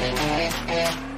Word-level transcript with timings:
Thank 0.00 1.00
you. 1.04 1.09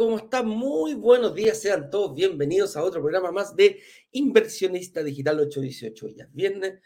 ¿Cómo 0.00 0.16
están? 0.16 0.48
Muy 0.48 0.94
buenos 0.94 1.34
días, 1.34 1.60
sean 1.60 1.90
todos 1.90 2.14
bienvenidos 2.14 2.74
a 2.74 2.82
otro 2.82 3.02
programa 3.02 3.32
más 3.32 3.54
de 3.54 3.82
Inversionista 4.12 5.02
Digital 5.02 5.40
818. 5.40 6.08
Ya 6.16 6.26
viernes 6.32 6.80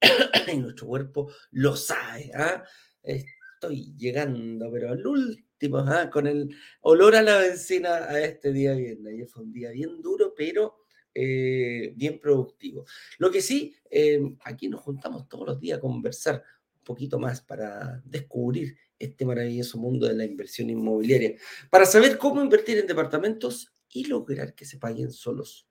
y 0.52 0.56
nuestro 0.56 0.88
cuerpo 0.88 1.30
lo 1.52 1.76
sabe. 1.76 2.32
¿ah? 2.34 2.64
Estoy 3.04 3.94
llegando, 3.96 4.68
pero 4.72 4.90
al 4.90 5.06
último, 5.06 5.78
¿ah? 5.78 6.10
con 6.10 6.26
el 6.26 6.52
olor 6.80 7.14
a 7.14 7.22
la 7.22 7.38
benzina 7.38 7.94
a 8.08 8.20
este 8.20 8.52
día 8.52 8.74
viernes. 8.74 9.14
Ayer 9.14 9.28
fue 9.28 9.44
un 9.44 9.52
día 9.52 9.70
bien 9.70 10.02
duro, 10.02 10.34
pero 10.36 10.86
eh, 11.14 11.92
bien 11.94 12.18
productivo. 12.18 12.84
Lo 13.18 13.30
que 13.30 13.42
sí, 13.42 13.76
eh, 13.88 14.20
aquí 14.42 14.66
nos 14.68 14.80
juntamos 14.80 15.28
todos 15.28 15.46
los 15.46 15.60
días 15.60 15.78
a 15.78 15.80
conversar 15.80 16.42
un 16.78 16.82
poquito 16.82 17.16
más 17.16 17.42
para 17.42 18.02
descubrir 18.04 18.76
este 19.00 19.24
maravilloso 19.24 19.78
mundo 19.78 20.06
de 20.06 20.14
la 20.14 20.24
inversión 20.24 20.70
inmobiliaria, 20.70 21.34
para 21.70 21.86
saber 21.86 22.18
cómo 22.18 22.40
invertir 22.42 22.78
en 22.78 22.86
departamentos 22.86 23.72
y 23.88 24.04
lograr 24.04 24.54
que 24.54 24.64
se 24.64 24.78
paguen 24.78 25.10
solos. 25.10 25.66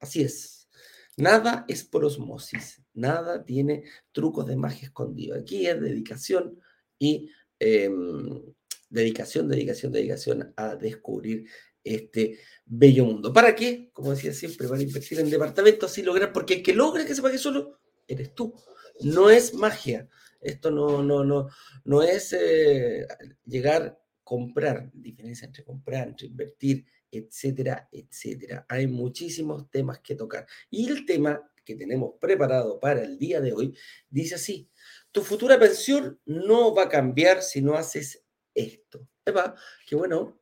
Así 0.00 0.22
es, 0.22 0.68
nada 1.16 1.64
es 1.68 1.84
por 1.84 2.04
osmosis, 2.04 2.82
nada 2.92 3.44
tiene 3.44 3.84
trucos 4.10 4.46
de 4.46 4.56
magia 4.56 4.88
escondido. 4.88 5.36
Aquí 5.36 5.66
es 5.66 5.80
dedicación 5.80 6.58
y 6.98 7.30
em, 7.60 8.42
dedicación, 8.88 9.48
dedicación, 9.48 9.92
dedicación 9.92 10.52
a 10.56 10.74
descubrir 10.74 11.46
este 11.84 12.38
bello 12.64 13.04
mundo. 13.04 13.32
¿Para 13.32 13.54
qué? 13.54 13.90
Como 13.92 14.10
decía 14.10 14.32
siempre, 14.32 14.66
para 14.66 14.82
invertir 14.82 15.20
en 15.20 15.30
departamentos 15.30 15.96
y 15.98 16.02
lograr, 16.02 16.32
porque 16.32 16.54
el 16.54 16.62
que 16.62 16.74
logra 16.74 17.04
que 17.04 17.14
se 17.14 17.22
pague 17.22 17.38
solo, 17.38 17.78
eres 18.08 18.34
tú. 18.34 18.54
No 19.00 19.30
es 19.30 19.54
magia. 19.54 20.08
Esto 20.44 20.70
no, 20.70 21.02
no, 21.02 21.24
no, 21.24 21.48
no 21.84 22.02
es 22.02 22.32
eh, 22.32 23.06
llegar, 23.44 23.98
comprar, 24.22 24.90
diferencia 24.92 25.46
entre 25.46 25.64
comprar, 25.64 26.08
entre 26.08 26.26
invertir, 26.28 26.84
etcétera, 27.10 27.88
etcétera. 27.90 28.66
Hay 28.68 28.86
muchísimos 28.86 29.70
temas 29.70 30.00
que 30.00 30.14
tocar. 30.14 30.46
Y 30.70 30.88
el 30.88 31.06
tema 31.06 31.50
que 31.64 31.74
tenemos 31.74 32.14
preparado 32.20 32.78
para 32.78 33.02
el 33.02 33.18
día 33.18 33.40
de 33.40 33.52
hoy 33.52 33.76
dice 34.10 34.34
así, 34.34 34.68
tu 35.10 35.22
futura 35.22 35.58
pensión 35.58 36.20
no 36.26 36.74
va 36.74 36.84
a 36.84 36.88
cambiar 36.88 37.42
si 37.42 37.62
no 37.62 37.74
haces 37.74 38.22
esto. 38.54 39.08
Eva, 39.24 39.54
qué 39.86 39.96
bueno. 39.96 40.40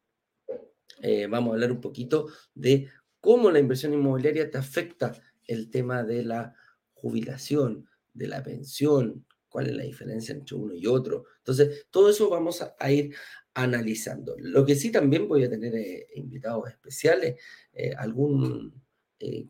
Eh, 1.01 1.27
vamos 1.27 1.51
a 1.51 1.55
hablar 1.55 1.73
un 1.73 1.81
poquito 1.81 2.29
de 2.55 2.89
cómo 3.21 3.51
la 3.51 3.59
inversión 3.59 3.95
inmobiliaria 3.95 4.51
te 4.51 4.59
afecta 4.59 5.13
el 5.47 5.71
tema 5.71 6.03
de 6.05 6.25
la 6.25 6.55
jubilación, 6.93 7.89
de 8.13 8.29
la 8.29 8.43
pensión, 8.43 9.27
cuál 9.53 9.69
es 9.69 9.77
la 9.77 9.85
diferencia 9.85 10.35
entre 10.35 10.57
uno 10.57 10.75
y 10.75 10.87
otro. 10.87 11.27
Entonces, 11.39 11.87
todo 11.91 12.09
eso 12.09 12.31
vamos 12.31 12.63
a, 12.63 12.91
ir 12.91 13.15
analizando. 13.55 14.35
Lo 14.39 14.65
que 14.65 14.75
sí 14.75 14.91
también 14.91 15.29
voy 15.29 15.45
a 15.45 15.51
tener 15.51 15.75
eh, 15.75 16.09
invitados 16.15 16.71
especiales, 16.71 17.39
eh, 17.75 17.93
algún 17.97 18.83
eh, 19.19 19.47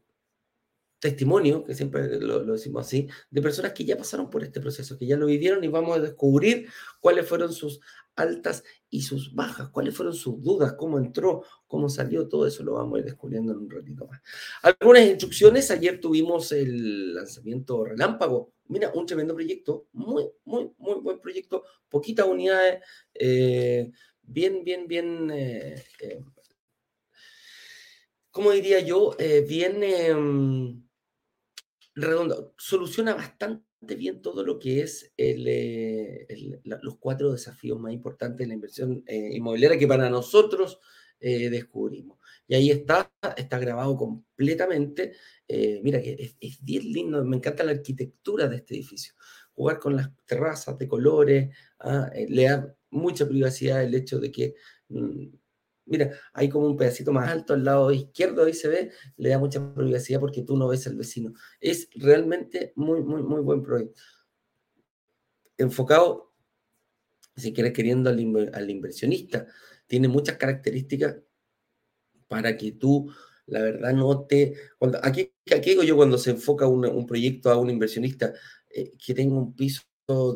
testimonio, 1.03 1.64
que 1.64 1.75
siempre 1.75 2.20
lo, 2.20 2.45
decimos 2.45 2.86
así, 2.86 3.08
de 3.28 3.42
personas 3.42 3.72
que 3.72 3.84
ya 3.84 3.97
pasaron 3.97 4.31
por 4.31 4.45
este 4.45 4.61
proceso, 4.61 4.97
que 4.97 5.05
ya 5.05 5.17
lo 5.17 5.27
vivieron 5.27 5.64
y 5.64 5.69
vamos 5.69 5.97
a 5.97 6.00
descubrir 6.00 6.69
cuáles 7.00 7.28
fueron 7.28 7.53
sus 7.53 7.81
altas 8.14 8.63
y 8.89 9.02
sus 9.02 9.35
bajas, 9.35 9.70
cuáles 9.70 9.96
fueron 9.96 10.14
sus 10.14 10.40
dudas, 10.40 10.74
cómo 10.74 10.98
entró, 10.98 11.42
cómo 11.67 11.89
salió, 11.89 12.29
todo 12.29 12.46
eso 12.46 12.63
lo 12.63 12.74
vamos 12.74 12.95
a 12.95 12.98
ir 13.01 13.07
descubriendo 13.07 13.51
en 13.51 13.58
un 13.58 13.70
ratito 13.70 14.07
más. 14.07 14.20
Algunas 14.63 15.05
instrucciones, 15.08 15.73
ayer 15.73 16.01
tuvimos 16.01 16.52
el 16.52 17.14
lanzamiento 17.14 17.84
relámpago, 17.84 18.52
mira, 18.69 18.92
un 18.95 19.05
tremendo 19.05 19.34
proyecto, 19.34 19.89
muy, 19.95 20.30
muy, 20.45 20.70
muy 20.79 21.01
buen 21.01 21.19
proyecto, 21.19 21.64
poquitas 21.89 22.29
unidades, 22.29 22.80
eh, 23.13 23.90
bien, 24.23 24.63
bien, 24.63 24.86
bien, 24.86 25.33
eh, 25.33 25.83
eh, 25.98 26.20
¿cómo 28.30 28.52
diría 28.52 28.79
yo? 28.79 29.17
bien 29.48 29.83
em, 29.83 30.92
redondo, 31.95 32.55
soluciona 32.58 33.14
bastante 33.14 33.95
bien 33.97 34.23
todo 34.23 34.45
lo 34.45 34.58
que 34.58 34.83
es 34.83 35.13
eh, 35.17 36.27
los 36.64 36.97
cuatro 36.98 37.33
desafíos 37.33 37.79
más 37.80 37.92
importantes 37.92 38.39
de 38.39 38.47
la 38.47 38.55
inversión 38.55 39.03
eh, 39.07 39.30
inmobiliaria 39.35 39.79
que 39.79 39.89
para 39.89 40.08
nosotros 40.08 40.79
eh, 41.20 41.51
descubrimos. 41.51 42.19
Y 42.47 42.55
ahí 42.55 42.70
está, 42.70 43.11
está 43.36 43.58
grabado 43.58 43.97
completamente. 43.97 45.14
mira 45.83 46.02
que 46.02 46.36
es, 46.41 46.64
bien 46.64 46.92
lindo, 46.92 47.25
me 47.25 47.36
encanta 47.36 47.64
la 47.64 47.73
arquitectura 47.73 48.48
de 48.48 48.57
este 48.57 48.75
edificio. 48.75 49.14
Jugar 49.55 49.79
con 49.79 49.97
las 49.97 50.11
terrazas 50.27 50.79
de 50.79 50.89
colores, 50.89 51.55
ah, 51.81 52.11
le 52.29 52.45
da 52.45 52.75
mucha 52.91 53.27
privacidad 53.29 53.83
el 53.83 53.95
hecho 53.95 54.19
de 54.19 54.33
que 54.33 54.55
mm, 54.89 55.27
Mira, 55.92 56.11
hay 56.33 56.48
como 56.48 56.69
un 56.69 56.77
pedacito 56.79 57.13
más 57.13 57.30
alto 57.30 57.53
al 57.53 57.64
lado 57.64 57.92
izquierdo, 57.92 58.47
ahí 58.47 58.55
se 58.55 58.67
ve, 58.67 58.92
le 59.19 59.29
da 59.29 59.39
mucha 59.39 59.75
privacidad 59.75 60.20
porque 60.20 60.41
tú 60.42 60.57
no 60.57 60.69
ves 60.69 60.86
al 60.86 60.97
vecino. 60.97 61.35
Es 61.61 61.91
realmente 61.95 62.73
muy, 62.77 63.03
muy, 63.03 63.23
muy 63.23 63.42
buen 63.42 63.63
proyecto. 63.63 64.01
Enfocado, 65.58 66.33
si 67.36 67.52
quieres, 67.52 67.75
queriendo 67.75 68.08
al, 68.08 68.70
inversionista. 68.70 69.47
Tiene 69.86 70.08
muchas 70.08 70.39
características 70.39 71.19
para 72.27 72.57
que 72.57 72.73
tú, 72.73 73.13
la 73.45 73.61
verdad, 73.61 73.92
no 73.92 74.25
te... 74.25 74.55
Aquí, 75.02 75.31
aquí 75.55 75.70
digo 75.70 75.83
yo 75.83 75.95
cuando 75.95 76.17
se 76.17 76.31
enfoca 76.31 76.67
un, 76.67 77.07
proyecto 77.07 77.51
a 77.51 77.58
un 77.58 77.69
inversionista, 77.69 78.33
eh, 78.70 78.92
que 78.97 79.13
tenga 79.13 79.36
un 79.36 79.55
piso 79.55 79.83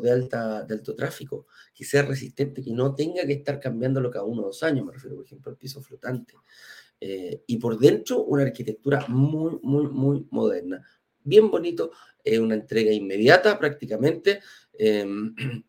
de, 0.01 0.11
alta, 0.11 0.59
alto 0.59 0.95
tráfico, 0.95 1.47
que 1.73 1.85
sea 1.85 2.03
resistente, 2.03 2.61
que 2.61 2.71
no 2.71 2.93
tenga 2.93 3.25
que 3.25 3.33
estar 3.33 3.59
cambiándolo 3.59 4.11
cada 4.11 4.25
uno 4.25 4.43
o 4.43 4.45
dos 4.47 4.63
años, 4.63 4.85
me 4.85 4.93
refiero, 4.93 5.15
por 5.15 5.25
ejemplo, 5.25 5.51
al 5.51 5.57
piso 5.57 5.81
flotante. 5.81 6.33
Eh, 6.99 7.43
y 7.47 7.57
por 7.57 7.77
dentro, 7.77 8.23
una 8.23 8.43
arquitectura 8.43 9.05
muy, 9.07 9.59
muy, 9.61 9.87
muy 9.87 10.27
moderna. 10.31 10.85
Bien 11.23 11.49
bonito, 11.51 11.91
eh, 12.23 12.39
una 12.39 12.55
entrega 12.55 12.91
inmediata 12.91 13.57
prácticamente. 13.59 14.41
Em, 14.73 15.35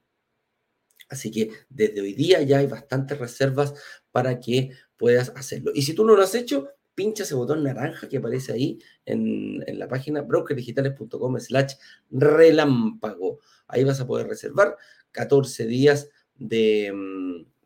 así 1.09 1.31
que 1.31 1.51
desde 1.69 2.01
hoy 2.01 2.15
día 2.15 2.43
ya 2.43 2.59
hay 2.59 2.67
bastantes 2.67 3.19
reservas 3.19 3.75
para 4.11 4.41
que 4.41 4.71
puedas 4.97 5.31
hacerlo. 5.37 5.73
Y 5.75 5.83
si 5.83 5.95
tú 5.95 6.05
no 6.05 6.17
lo 6.17 6.23
has 6.23 6.35
hecho, 6.35 6.69
pincha 6.99 7.23
ese 7.23 7.37
botón 7.37 7.63
naranja 7.63 8.09
que 8.09 8.17
aparece 8.17 8.53
ahí 8.53 8.77
en, 9.07 9.65
la 9.79 9.87
página 9.87 10.23
brokerdigitales.com 10.23 11.39
slash 11.39 11.75
relámpago. 12.11 13.39
Ahí 13.69 13.85
vas 13.85 14.01
a 14.01 14.07
poder 14.09 14.27
reservar 14.27 14.77
14 15.13 15.65
días 15.69 16.11
de, 16.35 16.93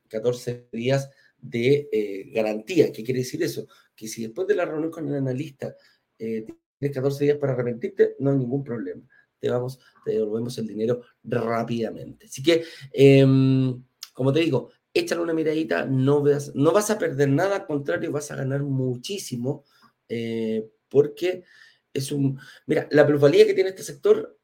14 0.09 0.69
mm, 0.70 0.76
días 0.76 1.09
de 1.38 1.88
eh, 1.91 2.31
garantía. 2.34 2.93
¿Qué 2.93 3.03
quiere 3.03 3.20
decir 3.20 3.43
eso? 3.43 3.66
Que 3.97 4.06
si 4.06 4.20
después 4.20 4.47
de 4.47 4.54
la 4.54 4.66
reunión 4.66 4.91
con 4.91 5.09
el 5.09 5.15
analista 5.15 5.75
eh, 6.19 6.44
tienes 6.78 6.94
14 6.94 7.25
días 7.25 7.38
para 7.38 7.54
arrepentirte, 7.54 8.16
no 8.19 8.32
hay 8.32 8.37
ningún 8.37 8.62
problema. 8.62 9.00
Te 9.38 9.49
vamos, 9.49 9.81
te 10.04 10.10
devolvemos 10.10 10.59
el 10.59 10.66
dinero 10.66 11.00
rápidamente. 11.25 12.26
Así 12.26 12.43
que, 12.43 12.64
em, 12.93 13.82
como 14.12 14.31
te 14.31 14.41
digo, 14.41 14.69
échale 14.94 15.20
una 15.20 15.34
miradita, 15.34 15.86
no, 15.86 16.22
veas, 16.22 16.54
no 16.54 16.72
vas 16.72 16.91
a 16.91 16.98
perder 16.98 17.28
nada, 17.28 17.56
al 17.56 17.66
contrario, 17.66 18.12
vas 18.12 18.30
a 18.30 18.36
ganar 18.36 18.62
muchísimo, 18.62 19.64
eh, 20.08 20.69
porque 20.88 21.44
es 21.92 22.12
un... 22.12 22.38
Mira, 22.66 22.88
la 22.90 23.06
plusvalía 23.06 23.46
que 23.46 23.55
tiene 23.55 23.70
este 23.70 23.82
sector 23.82 24.38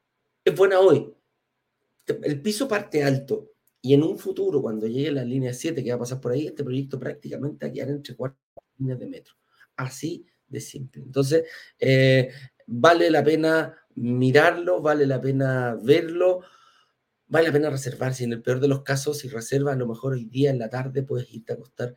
es 0.45 0.55
buena 0.55 0.81
hoy, 0.81 1.13
el 2.23 2.41
piso 2.41 2.67
parte 2.67 3.03
alto 3.05 3.53
y 3.81 3.95
en 3.95 4.03
un 4.03 4.19
futuro, 4.19 4.61
cuando 4.61 4.87
llegue 4.87 5.13
la 5.13 5.25
línea 5.25 5.53
7 5.53 5.83
que 5.85 5.91
va 5.91 5.97
a 5.97 6.01
pasar 6.01 6.21
por 6.21 6.33
ahí, 6.33 6.47
este 6.47 6.65
proyecto 6.65 6.99
prácticamente 6.99 7.67
va 7.67 7.71
a 7.71 7.73
quedar 7.73 7.89
entre 7.91 8.17
cuatro 8.17 8.39
líneas 8.77 8.99
de 8.99 9.07
metro. 9.07 9.35
Así 9.77 10.27
de 10.47 10.61
simple. 10.61 11.03
Entonces, 11.03 11.45
eh, 11.79 12.31
vale 12.67 13.11
la 13.11 13.23
pena 13.23 13.77
mirarlo, 13.95 14.81
vale 14.81 15.07
la 15.07 15.21
pena 15.21 15.79
verlo, 15.81 16.41
vale 17.29 17.49
la 17.49 17.53
pena 17.53 17.71
reservarse. 17.71 18.25
En 18.25 18.33
el 18.33 18.43
peor 18.43 18.61
de 18.61 18.69
los 18.69 18.83
casos, 18.83 19.19
si 19.19 19.29
reservas, 19.29 19.75
a 19.75 19.79
lo 19.79 19.87
mejor 19.87 20.15
hoy 20.15 20.25
día 20.25 20.51
en 20.51 20.59
la 20.59 20.69
tarde 20.69 21.03
puedes 21.03 21.33
irte 21.33 21.53
a 21.53 21.57
acostar 21.57 21.95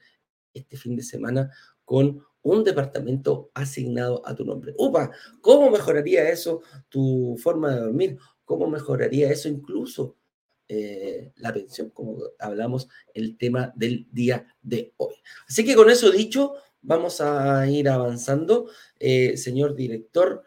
este 0.54 0.78
fin 0.78 0.96
de 0.96 1.04
semana 1.04 1.52
con 1.86 2.24
un 2.44 2.64
departamento 2.64 3.52
asignado 3.54 4.22
a 4.26 4.36
tu 4.36 4.46
nombre. 4.46 4.74
Upa, 4.78 5.12
¿cómo 5.42 5.70
mejoraría 5.70 6.30
eso 6.30 6.62
tu 6.90 7.38
forma 7.42 7.74
de 7.74 7.82
dormir? 7.82 8.18
¿Cómo 8.46 8.68
mejoraría 8.68 9.32
eso 9.32 9.48
incluso 9.48 10.18
eh, 10.68 11.32
la 11.38 11.54
pensión, 11.54 11.90
como 11.92 12.18
hablamos 12.40 12.88
el 13.14 13.38
tema 13.38 13.72
del 13.76 14.08
día 14.12 14.48
de 14.62 14.94
hoy? 14.98 15.16
Así 15.48 15.64
que 15.64 15.76
con 15.76 15.90
eso 15.90 16.12
dicho, 16.12 16.56
vamos 16.82 17.22
a 17.22 17.70
ir 17.70 17.88
avanzando. 17.88 18.70
Eh, 19.00 19.38
señor 19.38 19.76
director, 19.76 20.44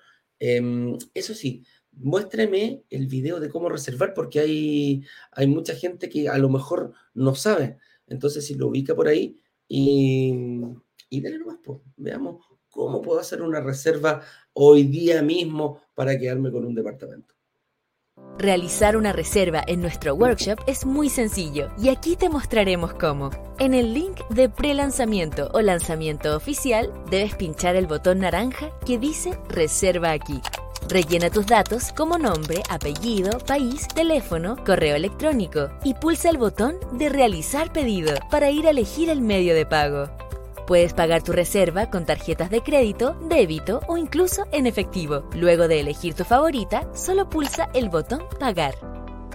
Em, 0.47 0.99
eso 1.15 1.35
sí, 1.35 1.65
muéstreme 1.97 2.85
el 2.91 3.07
video 3.07 3.41
de 3.41 3.49
cómo 3.49 3.69
reservar 3.69 4.15
porque 4.15 4.41
hay, 4.41 5.05
hay 5.33 5.47
mucha 5.47 5.75
gente 5.75 6.09
que 6.09 6.29
a 6.29 6.39
lo 6.39 6.49
mejor 6.49 6.93
no 7.15 7.35
sabe. 7.35 7.79
Entonces, 8.07 8.47
si 8.47 8.55
lo 8.55 8.69
ubica 8.69 8.95
por 8.95 9.09
ahí 9.09 9.41
y, 9.69 10.61
y 11.09 11.21
dale 11.21 11.39
nomás, 11.39 11.59
pues, 11.65 11.81
veamos 11.97 12.45
cómo 12.69 13.01
puedo 13.01 13.21
hacer 13.21 13.43
una 13.43 13.61
reserva 13.61 14.23
hoy 14.53 14.85
día 14.85 15.23
mismo 15.23 15.81
para 15.95 16.19
quedarme 16.19 16.51
con 16.51 16.65
un 16.65 16.75
departamento. 16.75 17.35
Realizar 18.39 18.97
una 18.97 19.13
reserva 19.13 19.63
en 19.67 19.81
nuestro 19.81 20.15
workshop 20.15 20.59
es 20.67 20.85
muy 20.85 21.09
sencillo 21.09 21.71
y 21.79 21.89
aquí 21.89 22.17
te 22.17 22.29
mostraremos 22.29 22.95
cómo. 22.95 23.31
En 23.59 23.75
el 23.75 23.95
link 23.95 24.21
de 24.29 24.49
pre-lanzamiento 24.49 25.51
o 25.53 25.61
lanzamiento 25.61 26.37
oficial 26.37 26.93
debes 27.11 27.37
pinchar 27.37 27.77
el 27.77 27.87
botón 27.87 28.21
naranja 28.21 28.71
que 28.85 28.99
dice 28.99 29.39
Reserva 29.49 30.11
aquí. 30.11 30.41
Rellena 30.89 31.31
tus 31.31 31.47
datos 31.47 31.93
como 31.97 32.19
nombre, 32.19 32.63
apellido, 32.69 33.39
país, 33.39 33.89
teléfono, 33.89 34.57
correo 34.65 34.97
electrónico 34.97 35.71
y 35.83 35.95
pulsa 35.95 36.29
el 36.29 36.37
botón 36.37 36.77
de 36.93 37.09
Realizar 37.09 37.73
pedido 37.73 38.15
para 38.31 38.51
ir 38.51 38.67
a 38.67 38.71
elegir 38.71 39.09
el 39.09 39.21
medio 39.21 39.55
de 39.55 39.65
pago. 39.65 40.11
Puedes 40.67 40.93
pagar 40.93 41.23
tu 41.23 41.33
reserva 41.33 41.91
con 41.91 42.07
tarjetas 42.07 42.51
de 42.51 42.63
crédito, 42.63 43.17
débito 43.29 43.81
o 43.87 43.97
incluso 43.97 44.47
en 44.53 44.67
efectivo. 44.67 45.25
Luego 45.35 45.69
de 45.69 45.81
elegir 45.81 46.15
tu 46.15 46.25
favorita, 46.25 46.87
solo 46.95 47.29
pulsa 47.29 47.69
el 47.75 47.89
botón 47.89 48.23
Pagar. 48.39 48.75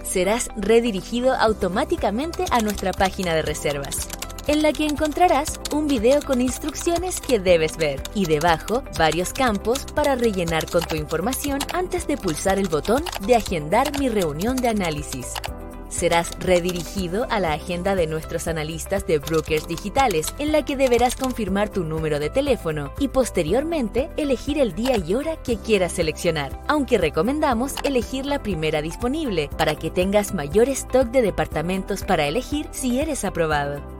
Serás 0.04 0.48
redirigido 0.56 1.34
automáticamente 1.34 2.44
a 2.50 2.60
nuestra 2.60 2.92
página 2.92 3.34
de 3.34 3.42
reservas, 3.42 4.08
en 4.50 4.62
la 4.62 4.72
que 4.72 4.84
encontrarás 4.84 5.60
un 5.72 5.86
video 5.86 6.20
con 6.22 6.40
instrucciones 6.40 7.20
que 7.20 7.38
debes 7.38 7.76
ver 7.76 8.02
y 8.16 8.26
debajo 8.26 8.82
varios 8.98 9.32
campos 9.32 9.86
para 9.94 10.16
rellenar 10.16 10.68
con 10.68 10.82
tu 10.82 10.96
información 10.96 11.60
antes 11.72 12.08
de 12.08 12.16
pulsar 12.16 12.58
el 12.58 12.66
botón 12.66 13.04
de 13.24 13.36
Agendar 13.36 13.96
mi 14.00 14.08
reunión 14.08 14.56
de 14.56 14.66
análisis. 14.66 15.34
Serás 15.88 16.32
redirigido 16.40 17.28
a 17.30 17.38
la 17.38 17.52
agenda 17.52 17.94
de 17.94 18.08
nuestros 18.08 18.48
analistas 18.48 19.06
de 19.06 19.20
brokers 19.20 19.68
digitales, 19.68 20.34
en 20.40 20.50
la 20.50 20.64
que 20.64 20.76
deberás 20.76 21.14
confirmar 21.14 21.68
tu 21.68 21.84
número 21.84 22.18
de 22.18 22.30
teléfono 22.30 22.92
y 22.98 23.06
posteriormente 23.06 24.10
elegir 24.16 24.58
el 24.58 24.74
día 24.74 24.96
y 24.96 25.14
hora 25.14 25.36
que 25.36 25.58
quieras 25.58 25.92
seleccionar, 25.92 26.60
aunque 26.66 26.98
recomendamos 26.98 27.74
elegir 27.84 28.26
la 28.26 28.42
primera 28.42 28.82
disponible 28.82 29.48
para 29.56 29.76
que 29.76 29.92
tengas 29.92 30.34
mayor 30.34 30.68
stock 30.70 31.06
de 31.12 31.22
departamentos 31.22 32.02
para 32.02 32.26
elegir 32.26 32.66
si 32.72 32.98
eres 32.98 33.24
aprobado. 33.24 33.99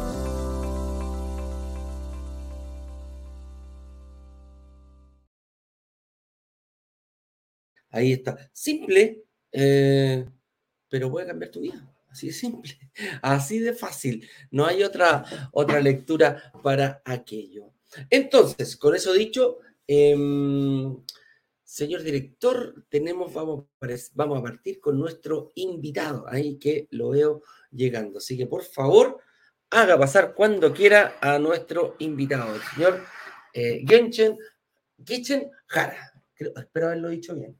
Ahí 7.91 8.13
está. 8.13 8.49
Simple, 8.53 9.25
eh, 9.51 10.25
pero 10.89 11.11
puede 11.11 11.27
cambiar 11.27 11.51
tu 11.51 11.61
vida. 11.61 11.87
Así 12.09 12.27
de 12.27 12.33
simple, 12.33 12.77
así 13.21 13.59
de 13.59 13.73
fácil. 13.73 14.27
No 14.49 14.65
hay 14.65 14.83
otra, 14.83 15.49
otra 15.53 15.79
lectura 15.79 16.51
para 16.61 17.01
aquello. 17.05 17.73
Entonces, 18.09 18.75
con 18.75 18.95
eso 18.95 19.13
dicho, 19.13 19.59
em, 19.87 20.97
señor 21.63 22.03
director, 22.03 22.85
tenemos, 22.89 23.33
vamos, 23.33 23.65
vamos 24.13 24.39
a 24.39 24.43
partir 24.43 24.79
con 24.79 24.99
nuestro 24.99 25.51
invitado, 25.55 26.25
ahí 26.27 26.57
que 26.57 26.87
lo 26.91 27.09
veo 27.09 27.43
llegando. 27.71 28.17
Así 28.17 28.37
que 28.37 28.45
por 28.45 28.63
favor, 28.63 29.19
haga 29.69 29.97
pasar 29.97 30.33
cuando 30.33 30.73
quiera 30.73 31.17
a 31.21 31.39
nuestro 31.39 31.95
invitado, 31.99 32.55
el 32.55 32.61
señor 32.61 33.03
eh, 33.53 33.85
Genchen, 33.87 34.37
Jara 35.67 36.10
espero 36.41 36.87
haberlo 36.87 37.09
dicho 37.09 37.35
bien. 37.35 37.55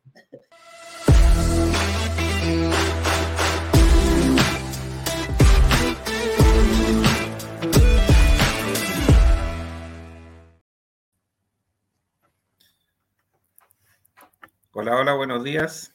Hola, 14.73 14.95
hola, 14.95 15.13
buenos 15.13 15.43
días. 15.43 15.93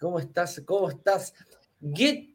¿Cómo 0.00 0.18
estás? 0.18 0.60
¿Cómo 0.66 0.90
estás? 0.90 1.34
Get, 1.80 2.34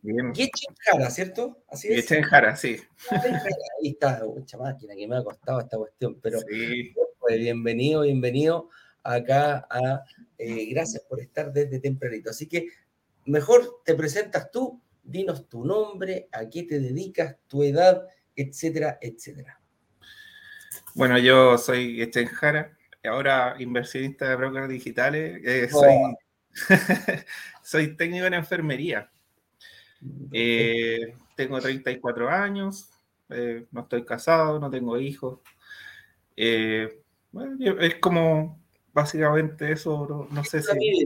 Jara, 0.79 1.09
¿cierto? 1.09 1.63
Así 1.67 1.89
es. 1.89 2.07
Jara, 2.07 2.55
sí. 2.55 2.77
Ahí 3.09 3.89
está, 3.89 4.23
mucha 4.25 4.57
máquina 4.57 4.95
que 4.95 5.07
me 5.07 5.17
ha 5.17 5.23
costado 5.23 5.59
esta 5.59 5.77
cuestión, 5.77 6.19
pero 6.21 6.39
pues, 7.19 7.39
bienvenido, 7.39 8.03
bienvenido 8.03 8.69
acá 9.03 9.68
a 9.69 10.03
eh, 10.38 10.65
gracias 10.71 11.03
por 11.03 11.19
estar 11.19 11.51
desde 11.51 11.80
tempranito. 11.80 12.30
Así 12.30 12.48
que 12.48 12.68
mejor 13.25 13.81
te 13.86 13.95
presentas 13.95 14.51
tú, 14.51 14.81
dinos 15.03 15.48
tu 15.48 15.65
nombre, 15.65 16.27
a 16.31 16.48
qué 16.50 16.63
te 16.63 16.80
dedicas, 16.80 17.38
tu 17.48 17.63
edad, 17.63 18.07
etcétera, 18.36 18.98
etcétera. 19.01 19.59
Bueno, 20.95 21.18
yo 21.18 21.57
soy 21.57 22.01
Echen 22.01 22.27
Jara, 22.27 22.77
ahora 23.03 23.56
inversionista 23.59 24.30
de 24.30 24.36
brokers 24.36 24.69
digitales. 24.69 25.42
Eh, 25.44 25.69
soy, 25.69 25.94
oh. 25.94 26.18
soy 27.63 27.95
técnico 27.95 28.25
en 28.25 28.33
enfermería. 28.33 29.09
Eh, 30.31 31.15
tengo 31.36 31.62
34 31.62 32.30
años, 32.30 32.89
no 33.71 33.81
estoy 33.81 34.04
casado, 34.04 34.59
no 34.59 34.69
tengo 34.69 35.00
hijos. 35.00 35.39
es 36.36 36.89
como 38.01 38.60
básicamente 38.93 39.71
eso, 39.71 40.27
no, 40.29 40.43
sé 40.43 40.61
si... 40.61 41.05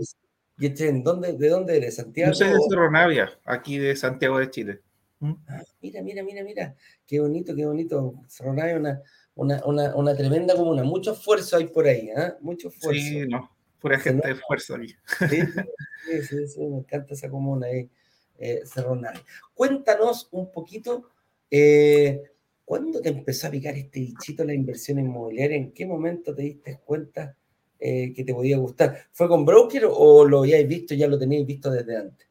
¿Dónde, 1.04 1.34
¿De 1.34 1.50
dónde 1.50 1.78
eres? 1.78 1.96
¿Santiago? 1.96 2.32
Yo 2.32 2.38
soy 2.38 2.50
de 2.50 2.60
Cerro 2.70 2.90
Navia, 2.90 3.30
aquí 3.44 3.78
de 3.78 3.96
Santiago 3.96 4.40
de 4.40 4.50
Chile. 4.50 4.82
¿Mm? 5.20 5.34
Ah, 5.48 5.62
mira, 5.82 6.02
mira, 6.02 6.24
mira, 6.24 6.44
mira. 6.44 6.76
Qué 7.06 7.20
bonito, 7.20 7.56
qué 7.56 7.66
bonito. 7.66 8.16
Cerro 8.28 8.54
Navia, 8.54 8.78
una, 8.78 9.02
una, 9.36 9.66
una, 9.66 9.96
una 9.96 10.16
tremenda 10.16 10.56
comuna. 10.56 10.84
Mucho 10.84 11.12
esfuerzo 11.12 11.58
hay 11.58 11.68
por 11.68 11.88
ahí, 11.88 12.10
¿eh? 12.10 12.34
Mucho 12.40 12.70
esfuerzo. 12.70 13.02
Sí, 13.02 13.28
no. 13.28 13.52
Pura 13.80 14.00
gente 14.00 14.28
de 14.28 14.34
esfuerzo 14.34 14.76
ahí. 14.76 14.96
Sí, 16.06 16.22
sí, 16.22 16.48
sí, 16.48 16.60
me 16.60 16.78
encanta 16.78 17.16
esa 17.16 17.32
comuna 17.32 17.66
ahí, 17.66 17.90
eh, 18.38 18.62
Cerro 18.64 18.96
Navia. 18.96 19.24
Cuéntanos 19.56 20.30
un 20.32 20.52
poquito, 20.52 21.10
eh, 21.50 22.22
¿cuándo 22.64 23.02
te 23.02 23.10
empezó 23.10 23.48
a 23.48 23.50
picar 23.50 23.76
este 23.76 24.02
bichito 24.02 24.44
la 24.44 24.54
inversión 24.54 25.00
inmobiliaria? 25.00 25.58
¿En 25.58 25.72
qué 25.72 25.88
momento 25.88 26.36
te 26.36 26.44
diste 26.44 26.80
cuenta? 26.86 27.36
Eh, 27.78 28.14
que 28.16 28.24
te 28.24 28.34
podía 28.34 28.58
gustar. 28.58 29.06
¿Fue 29.12 29.28
con 29.28 29.46
broker 29.46 29.86
o 29.90 30.26
lo 30.26 30.40
habíais 30.40 30.68
visto, 30.68 30.96
ya 30.96 31.08
lo 31.08 31.20
teníais 31.20 31.46
visto 31.46 31.70
desde 31.70 31.98
antes? 31.98 32.28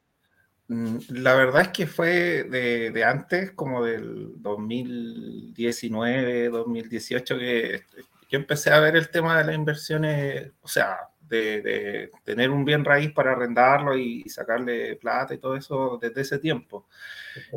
Mm, 0.67 0.97
la 1.09 1.35
verdad 1.35 1.61
es 1.61 1.67
que 1.69 1.85
fue 1.85 2.45
de, 2.45 3.03
antes, 3.03 3.51
como 3.51 3.85
del 3.85 4.41
2019, 4.41 6.49
2018, 6.49 7.37
que 7.37 7.83
yo 8.29 8.39
empecé 8.39 8.71
a 8.71 8.79
ver 8.79 8.95
el 8.95 9.09
tema 9.09 9.37
de 9.37 9.43
las 9.45 9.55
inversiones, 9.55 10.51
o 10.61 10.67
sea, 10.67 10.97
de, 11.21 12.09
tener 12.23 12.49
un 12.49 12.65
bien 12.65 12.83
raíz 12.83 13.11
para 13.11 13.33
arrendarlo 13.33 13.95
y, 13.95 14.27
sacarle 14.27 14.95
plata 14.95 15.35
y 15.35 15.37
todo 15.37 15.55
eso 15.55 15.99
desde 16.01 16.21
ese 16.21 16.39
tiempo. 16.39 16.87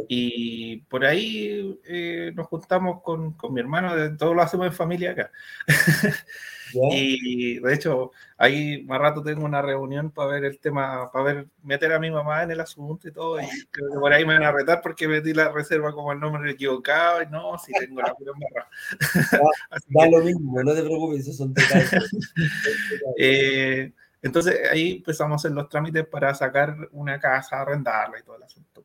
Y 0.09 0.83
por 0.83 1.07
ahí 1.07 1.81
eh, 1.85 2.33
nos 2.35 2.47
juntamos 2.49 3.01
con, 3.03 3.33
con 3.33 3.55
mi 3.55 3.61
hermano, 3.61 3.97
de, 3.97 4.11
todo 4.11 4.35
lo 4.35 4.43
hacemos 4.43 4.67
en 4.67 4.75
familia 4.75 5.13
acá. 5.13 5.31
Y 6.73 7.59
de 7.61 7.75
hecho, 7.75 8.13
ahí 8.37 8.83
más 8.85 8.99
rato 9.01 9.23
tengo 9.23 9.45
una 9.45 9.63
reunión 9.63 10.11
para 10.11 10.33
ver 10.33 10.45
el 10.45 10.59
tema, 10.59 11.11
para 11.13 11.25
ver, 11.25 11.47
meter 11.63 11.93
a 11.93 11.99
mi 11.99 12.11
mamá 12.11 12.43
en 12.43 12.51
el 12.51 12.61
asunto 12.61 13.09
y 13.09 13.13
todo. 13.13 13.41
Y 13.41 13.47
creo 13.71 13.93
que 13.93 13.99
por 13.99 14.13
ahí 14.13 14.25
me 14.25 14.35
van 14.35 14.45
a 14.45 14.53
retar 14.53 14.81
porque 14.83 15.09
metí 15.09 15.33
la 15.33 15.51
reserva 15.51 15.93
como 15.93 16.13
el 16.13 16.21
nombre 16.21 16.51
equivocado. 16.51 17.23
Y 17.23 17.27
no, 17.27 17.59
si 17.59 17.73
tengo 17.73 18.01
la 18.01 18.15
pura 18.15 18.33
barra. 18.33 18.69
Da, 19.89 20.09
lo 20.09 20.21
mismo, 20.21 20.63
no 20.63 20.75
te 20.75 20.83
preocupes, 20.83 21.21
esos 21.21 21.37
son 21.37 21.55
detalles. 21.55 22.11
eh, 23.19 23.93
entonces 24.23 24.61
ahí 24.71 24.97
empezamos 24.97 25.33
a 25.33 25.37
hacer 25.37 25.53
los 25.53 25.69
trámites 25.69 26.07
para 26.07 26.35
sacar 26.35 26.77
una 26.93 27.19
casa, 27.19 27.61
arrendarla 27.61 28.19
y 28.19 28.23
todo 28.23 28.37
el 28.37 28.43
asunto. 28.43 28.85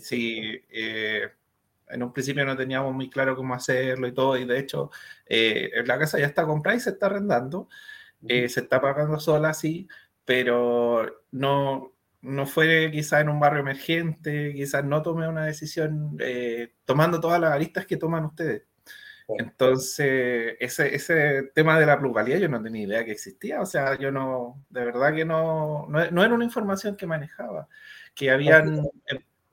Sí, 0.00 0.60
eh, 0.70 1.30
en 1.92 2.02
un 2.02 2.12
principio 2.12 2.44
no 2.44 2.56
teníamos 2.56 2.94
muy 2.94 3.10
claro 3.10 3.36
cómo 3.36 3.54
hacerlo 3.54 4.06
y 4.06 4.14
todo, 4.14 4.36
y 4.36 4.44
de 4.44 4.58
hecho 4.58 4.90
eh, 5.26 5.70
la 5.86 5.98
casa 5.98 6.18
ya 6.18 6.26
está 6.26 6.44
comprada 6.44 6.76
y 6.76 6.80
se 6.80 6.90
está 6.90 7.06
arrendando, 7.06 7.68
eh, 8.26 8.48
se 8.48 8.60
está 8.60 8.80
pagando 8.80 9.18
sola, 9.20 9.54
sí, 9.54 9.88
pero 10.24 11.24
no, 11.32 11.92
no 12.22 12.46
fue 12.46 12.90
quizás 12.92 13.20
en 13.20 13.28
un 13.28 13.40
barrio 13.40 13.60
emergente, 13.60 14.52
quizás 14.54 14.84
no 14.84 15.02
tomé 15.02 15.28
una 15.28 15.44
decisión 15.44 16.16
eh, 16.20 16.74
tomando 16.84 17.20
todas 17.20 17.40
las 17.40 17.52
aristas 17.52 17.86
que 17.86 17.96
toman 17.96 18.24
ustedes. 18.24 18.62
Entonces, 19.38 20.56
ese, 20.60 20.94
ese 20.94 21.50
tema 21.54 21.78
de 21.78 21.86
la 21.86 21.98
plusvalía 21.98 22.38
yo 22.38 22.48
no 22.48 22.62
tenía 22.62 22.82
idea 22.82 23.04
que 23.04 23.12
existía, 23.12 23.60
o 23.60 23.66
sea, 23.66 23.98
yo 23.98 24.10
no, 24.10 24.64
de 24.68 24.84
verdad 24.84 25.14
que 25.14 25.24
no, 25.24 25.86
no, 25.88 26.24
era 26.24 26.34
una 26.34 26.44
información 26.44 26.96
que 26.96 27.06
manejaba, 27.06 27.68
que 28.14 28.30
habían... 28.30 28.82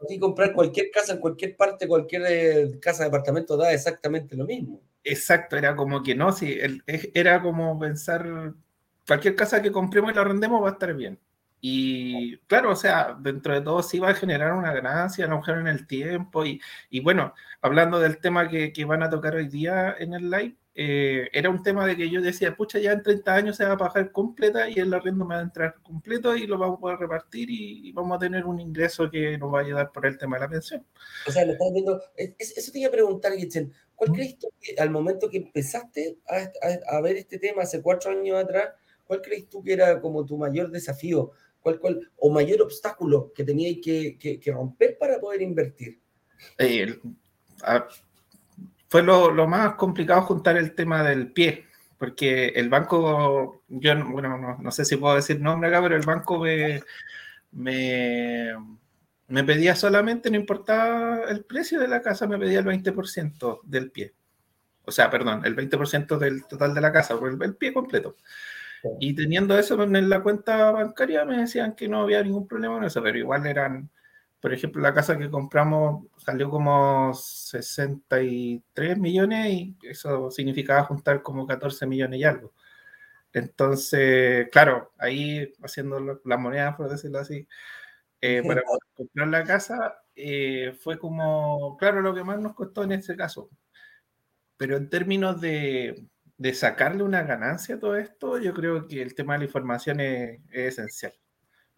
Aquí 0.01 0.18
comprar 0.18 0.53
cualquier 0.53 0.91
casa 0.91 1.13
en 1.13 1.20
cualquier 1.20 1.58
parte, 1.58 1.88
cualquier 1.88 2.24
eh, 2.27 2.79
casa 2.79 3.03
de 3.03 3.10
departamento 3.10 3.58
da 3.58 3.74
exactamente 3.74 4.36
lo 4.36 4.46
mismo. 4.46 4.82
Exacto, 5.03 5.58
era 5.58 5.75
como 5.75 6.03
que 6.03 6.15
no, 6.15 6.32
sí, 6.32 6.58
era 7.13 7.41
como 7.41 7.77
pensar, 7.79 8.53
cualquier 9.08 9.36
casa 9.36 9.62
que 9.62 9.72
compremos 9.72 10.12
y 10.12 10.15
la 10.15 10.22
arrendemos 10.22 10.63
va 10.63 10.70
a 10.70 10.74
estar 10.74 10.94
bien. 10.94 11.20
Y 11.62 12.38
claro, 12.48 12.72
o 12.72 12.75
sea, 12.75 13.18
dentro 13.20 13.53
de 13.53 13.62
todo 13.62 13.84
sí 13.84 14.00
va 14.00 14.10
a 14.10 14.13
generar 14.13 14.53
una 14.53 14.74
ganancia, 14.74 15.25
a 15.25 15.27
lo 15.27 15.38
mejor 15.38 15.58
en 15.60 15.68
el 15.68 15.88
tiempo. 15.88 16.46
Y, 16.46 16.62
y 16.89 17.01
bueno, 17.01 17.34
hablando 17.62 18.00
del 18.00 18.20
tema 18.20 18.48
que, 18.48 18.72
que, 18.72 18.86
van 18.86 19.03
a 19.03 19.10
tocar 19.10 19.36
hoy 19.36 19.48
día 19.48 19.96
en 20.00 20.13
el 20.13 20.29
live, 20.29 20.56
eh, 20.76 21.28
era 21.34 21.50
un 21.50 21.62
tema 21.62 21.86
de 21.86 21.98
que 21.98 22.10
yo 22.10 22.22
decía, 22.22 22.56
pucha, 22.56 22.80
ya 22.80 22.92
en 22.92 23.04
30 23.04 23.34
años 23.34 23.58
se 23.58 23.66
va 23.66 23.74
a 23.74 23.78
pagar 23.78 24.12
completa 24.12 24.70
y 24.70 24.76
el 24.76 24.94
arriendo 24.94 25.26
me 25.26 25.36
va 25.36 25.42
a 25.42 25.44
entrar 25.44 25.76
completo 25.82 26.36
y 26.36 26.48
lo 26.48 26.58
vamos 26.58 26.78
a 26.78 26.82
poder 26.82 27.00
repartir 27.00 27.50
y, 27.50 27.92
vamos 27.92 28.16
a 28.16 28.20
tener 28.20 28.46
un 28.46 28.60
ingreso 28.60 29.10
que 29.10 29.38
nos 29.38 29.54
va 29.54 29.60
a 29.60 29.64
ayudar 29.64 29.92
por 29.92 30.06
el 30.06 30.18
tema 30.18 30.38
de 30.38 30.42
la 30.42 30.50
pensión. 30.50 30.86
O 31.28 31.32
sea, 31.32 31.46
lo 31.46 31.54
estás 31.54 31.68
viendo, 31.74 32.02
eso 32.16 32.72
te 32.72 32.80
iba 32.80 32.88
a 32.88 32.92
preguntar, 32.92 33.34
Gitzen, 33.34 33.74
¿cuál 33.96 34.12
crees 34.12 34.38
tú 34.38 34.48
que 34.62 34.80
al 34.80 34.90
momento 34.90 35.30
que 35.30 35.38
empezaste 35.38 36.20
a, 36.28 36.96
a 36.96 37.02
ver 37.02 37.18
este 37.18 37.40
tema 37.40 37.64
hace 37.64 37.82
cuatro 37.82 38.12
años 38.12 38.38
atrás, 38.38 38.70
cuál 39.06 39.22
crees 39.22 39.50
tú 39.50 39.62
que 39.64 39.74
era 39.74 40.00
como 40.00 40.26
tu 40.26 40.38
mayor 40.38 40.72
desafío? 40.72 41.32
¿Cuál, 41.62 41.80
cuál, 41.80 42.10
o 42.16 42.30
mayor 42.30 42.62
obstáculo 42.62 43.34
que 43.34 43.44
teníais 43.44 43.80
que, 43.84 44.18
que, 44.18 44.52
romper 44.52 44.98
para 44.98 45.20
poder 45.20 45.42
invertir? 45.42 46.00
Eh, 46.58 46.98
fue 48.89 49.03
lo, 49.03 49.31
lo, 49.31 49.48
más 49.48 49.75
complicado 49.75 50.24
juntar 50.24 50.58
el 50.58 50.74
tema 50.74 51.03
del 51.03 51.31
pie, 51.31 51.65
porque 51.98 52.48
el 52.50 52.69
banco, 52.69 53.63
yo 53.67 54.05
bueno, 54.05 54.38
no, 54.38 54.58
no, 54.58 54.72
sé 54.72 54.84
si 54.84 54.98
puedo 54.98 55.15
decir 55.15 55.39
nombre 55.39 55.69
acá, 55.69 55.81
pero 55.81 55.96
el 55.96 56.05
banco 56.05 56.39
me, 56.39 56.81
me, 57.51 58.50
me, 59.27 59.43
pedía 59.43 59.75
solamente, 59.75 60.31
no 60.31 60.38
importaba 60.38 61.24
el 61.29 61.46
precio 61.46 61.79
de 61.79 61.88
la 61.88 62.01
casa, 62.01 62.27
me 62.27 62.39
pedía 62.39 62.60
el 62.60 62.65
20% 62.65 63.62
del 63.63 63.91
pie. 63.91 64.13
O 64.86 64.91
sea, 64.91 65.10
perdón, 65.12 65.46
el 65.46 65.55
20% 65.55 66.17
del 66.17 66.46
total 66.46 66.74
de 66.74 66.81
la 66.81 66.91
casa, 66.91 67.13
el, 67.22 67.41
el 67.43 67.55
pie 67.55 67.74
completo. 67.74 68.15
Y 69.00 69.13
teniendo 69.13 69.58
eso 69.58 69.81
en 69.84 70.10
la 70.10 70.24
cuenta 70.24 70.72
bancaria 70.72 71.25
me 71.25 71.38
decían 71.38 71.75
que 71.75 71.88
no 71.88 72.01
había 72.01 72.24
ningún 72.24 72.48
problema 72.48 72.75
con 72.75 72.86
eso, 72.86 73.03
pero 73.03 73.17
igual 73.17 73.46
eran, 73.46 73.89
por 74.39 74.53
ejemplo, 74.53 74.81
la 74.81 74.93
casa 74.93 75.17
que 75.17 75.29
compramos 75.29 76.05
salió 76.17 76.50
como 76.50 77.13
63 77.13 78.98
millones 78.98 79.48
y 79.51 79.77
eso 79.84 80.31
significaba 80.31 80.84
juntar 80.86 81.22
como 81.22 81.46
14 81.48 81.86
millones 81.86 82.19
y 82.19 82.24
algo. 82.24 82.53
Entonces, 83.34 84.50
claro, 84.51 84.93
ahí 84.98 85.53
haciendo 85.63 86.19
la 86.25 86.38
moneda, 86.38 86.75
por 86.75 86.89
decirlo 86.89 87.19
así, 87.19 87.48
eh, 88.22 88.43
para 88.46 88.63
comprar 88.96 89.27
la 89.29 89.43
casa, 89.43 90.03
eh, 90.15 90.74
fue 90.81 91.00
como, 91.00 91.77
claro, 91.77 92.01
lo 92.01 92.13
que 92.13 92.24
más 92.24 92.39
nos 92.39 92.55
costó 92.55 92.84
en 92.84 92.93
este 92.93 93.15
caso. 93.15 93.50
Pero 94.58 94.77
en 94.77 94.89
términos 94.89 95.39
de, 95.41 96.08
de 96.38 96.53
sacarle 96.53 97.03
una 97.03 97.24
ganancia 97.24 97.75
a 97.75 97.79
todo 97.79 97.98
esto, 97.98 98.39
yo 98.39 98.53
creo 98.53 98.88
que 98.88 99.01
el 99.01 99.13
tema 99.15 99.34
de 99.34 99.39
la 99.39 99.46
información 99.46 100.00
es, 100.00 100.39
esencial. 100.51 101.13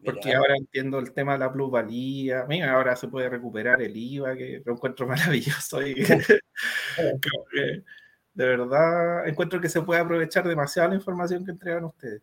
Porque 0.04 0.34
ahora 0.34 0.56
entiendo 0.56 1.00
el 1.00 1.14
tema 1.14 1.34
de 1.34 1.40
la 1.40 1.52
plusvalía. 1.52 2.46
Mira, 2.48 2.74
ahora 2.74 2.96
se 2.96 3.08
puede 3.08 3.30
recuperar 3.30 3.82
el 3.82 3.96
IVA, 3.96 4.36
que 4.36 4.62
lo 4.66 4.74
encuentro 4.74 5.08
maravilloso. 5.08 5.86
Y 5.86 5.94
de 8.34 8.46
verdad, 8.46 9.28
encuentro 9.28 9.60
que 9.62 9.70
se 9.70 9.82
puede 9.82 10.02
aprovechar 10.02 10.48
demasiado 10.48 10.90
la 10.90 10.96
información 10.96 11.46
que 11.46 11.52
entregan 11.52 11.86
ustedes. 11.86 12.22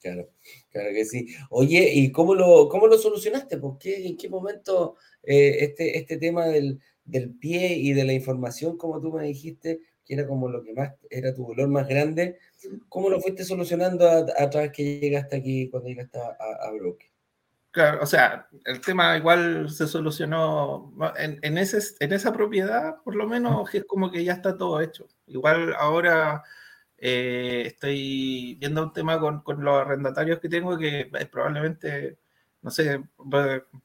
Claro, 0.00 0.28
claro 0.70 0.88
que 0.92 1.04
sí. 1.04 1.28
Oye, 1.50 1.92
¿y 1.94 2.10
cómo 2.10 2.34
lo, 2.34 2.68
cómo 2.68 2.88
lo 2.88 2.98
solucionaste? 2.98 3.58
¿Por 3.58 3.78
qué, 3.78 4.06
¿En 4.06 4.16
qué 4.16 4.28
momento 4.28 4.96
eh, 5.22 5.58
este, 5.60 5.96
este 5.96 6.16
tema 6.16 6.46
del, 6.46 6.80
del 7.04 7.30
pie 7.30 7.74
y 7.74 7.92
de 7.92 8.04
la 8.04 8.12
información, 8.12 8.76
como 8.76 9.00
tú 9.00 9.12
me 9.12 9.24
dijiste, 9.24 9.80
que 10.04 10.14
era 10.14 10.26
como 10.26 10.48
lo 10.48 10.62
que 10.62 10.72
más 10.74 10.92
era 11.10 11.34
tu 11.34 11.46
dolor 11.46 11.68
más 11.68 11.88
grande, 11.88 12.38
¿cómo 12.88 13.10
lo 13.10 13.20
fuiste 13.20 13.44
solucionando 13.44 14.08
a, 14.08 14.50
través 14.50 14.72
que 14.72 15.00
llegaste 15.00 15.36
aquí 15.36 15.68
cuando 15.70 15.88
llegaste 15.88 16.18
a, 16.18 16.66
a 16.66 16.70
Broke? 16.72 17.12
Claro, 17.72 18.00
o 18.02 18.06
sea, 18.06 18.48
el 18.66 18.82
tema 18.82 19.16
igual 19.16 19.70
se 19.70 19.86
solucionó 19.86 20.92
en, 21.16 21.38
en, 21.40 21.56
ese, 21.56 21.78
en 22.00 22.12
esa 22.12 22.30
propiedad, 22.30 22.96
por 23.02 23.14
lo 23.16 23.26
menos 23.26 23.74
es 23.74 23.84
como 23.86 24.10
que 24.10 24.22
ya 24.24 24.34
está 24.34 24.58
todo 24.58 24.82
hecho. 24.82 25.08
Igual 25.26 25.74
ahora 25.78 26.42
eh, 26.98 27.64
estoy 27.66 28.56
viendo 28.60 28.82
un 28.82 28.92
tema 28.92 29.18
con, 29.18 29.40
con, 29.42 29.64
los 29.64 29.80
arrendatarios 29.80 30.38
que 30.38 30.50
tengo 30.50 30.76
que 30.76 31.10
probablemente, 31.30 32.18
no 32.60 32.70
sé, 32.70 33.02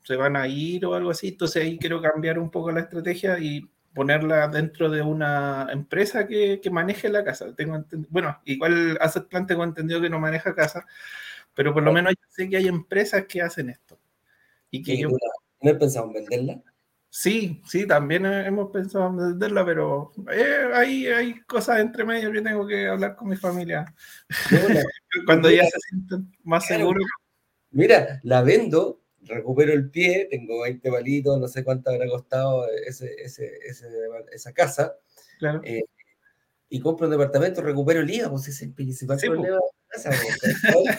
se 0.04 0.16
van 0.18 0.36
a 0.36 0.48
ir 0.48 0.86
o 0.86 0.94
algo 0.94 1.12
así, 1.12 1.30
entonces 1.30 1.64
ahí 1.64 1.80
quiero 1.80 2.02
cambiar 2.02 2.40
un 2.40 2.52
poco 2.52 2.72
la 2.72 2.82
estrategia 2.82 3.40
y 3.40 3.68
ponerla 3.98 4.48
dentro 4.48 4.92
de 4.92 5.02
una 5.02 5.68
empresa 5.72 6.28
que, 6.28 6.62
que 6.62 6.70
maneje 6.70 7.10
la 7.10 7.24
casa. 7.24 7.56
Tengo 7.56 7.84
bueno, 8.10 8.40
igual 8.46 8.96
Asset 9.02 9.28
Plan 9.28 9.48
tengo 9.48 9.64
entendido 9.64 10.00
que 10.00 10.10
no 10.10 10.20
maneja 10.20 10.54
casa, 10.54 10.86
pero 11.56 11.74
por 11.74 11.82
lo 11.82 11.92
menos 11.92 12.14
yo 12.14 12.28
sé 12.30 12.48
que 12.48 12.58
hay 12.58 12.68
empresas 12.68 13.26
que 13.26 13.42
hacen 13.42 13.72
esto. 13.72 14.00
Y 14.70 14.84
que 14.84 15.00
yo... 15.00 15.10
¿No 15.62 15.72
he 15.72 15.74
pensado 15.74 16.06
en 16.06 16.14
venderla? 16.14 16.62
Sí, 17.10 17.64
sí, 17.66 17.88
también 17.88 18.28
hemos 18.28 18.70
pensado 18.70 19.08
en 19.08 19.18
venderla, 19.18 19.66
pero 19.66 20.12
eh, 20.32 20.70
hay, 20.76 21.08
hay 21.08 21.40
cosas 21.42 21.80
entre 21.80 22.06
medio 22.06 22.32
que 22.32 22.42
tengo 22.44 22.68
que 22.68 22.88
hablar 22.88 23.16
con 23.16 23.30
mi 23.30 23.36
familia. 23.36 23.92
Cuando 25.26 25.50
ya 25.50 25.64
se 25.64 25.80
sienten 25.90 26.32
más 26.44 26.68
seguros. 26.68 27.04
Mira, 27.72 28.20
la 28.22 28.44
vendo 28.44 29.02
recupero 29.28 29.74
el 29.74 29.90
pie, 29.90 30.28
tengo 30.30 30.62
20 30.62 30.92
palitos, 30.92 31.40
no 31.40 31.48
sé 31.48 31.64
cuánto 31.64 31.90
habrá 31.90 32.08
costado 32.08 32.68
ese, 32.86 33.14
ese, 33.22 33.60
esa 34.32 34.54
casa. 34.54 34.96
Claro. 35.40 35.62
Eh, 35.64 35.84
y 36.70 36.80
compro 36.80 37.08
un 37.08 37.12
departamento, 37.12 37.62
recupero 37.62 38.02
el 38.02 38.10
IVA, 38.10 38.30
pues 38.30 38.44
ese 38.44 38.52
es 38.52 38.62
el 38.64 38.74
principal 38.74 39.18
problema 39.20 39.46
de 39.46 39.52
la 39.52 39.60
casa. 39.90 40.10
Pues, 40.74 40.98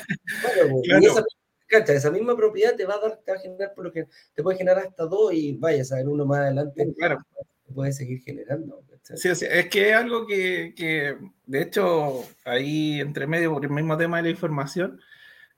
y 0.84 1.06
esa, 1.06 1.92
esa, 1.92 2.10
misma 2.10 2.36
propiedad 2.36 2.74
te 2.74 2.86
va 2.86 2.94
a 2.94 3.00
dar, 3.00 3.18
te 3.18 3.32
va 3.32 3.38
a 3.38 3.40
generar 3.40 3.74
por 3.74 3.84
lo 3.84 3.92
que 3.92 4.06
te 4.34 4.42
puede 4.42 4.56
generar 4.56 4.86
hasta 4.86 5.04
dos 5.04 5.32
y 5.34 5.52
vaya 5.52 5.82
a 5.82 5.84
saber 5.84 6.08
uno 6.08 6.24
más 6.24 6.40
adelante. 6.40 6.86
Claro. 6.96 7.18
Te 7.66 7.72
puede 7.74 7.92
seguir 7.92 8.22
generando. 8.22 8.82
Sí, 9.02 9.28
es 9.28 9.68
que 9.68 9.90
es 9.90 9.94
algo 9.94 10.26
que, 10.26 10.74
que, 10.76 11.16
de 11.46 11.62
hecho, 11.62 12.24
ahí 12.44 13.00
entre 13.00 13.26
medio, 13.26 13.52
por 13.52 13.64
el 13.64 13.70
mismo 13.70 13.96
tema 13.96 14.18
de 14.18 14.24
la 14.24 14.30
información, 14.30 15.00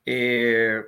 eh, 0.07 0.81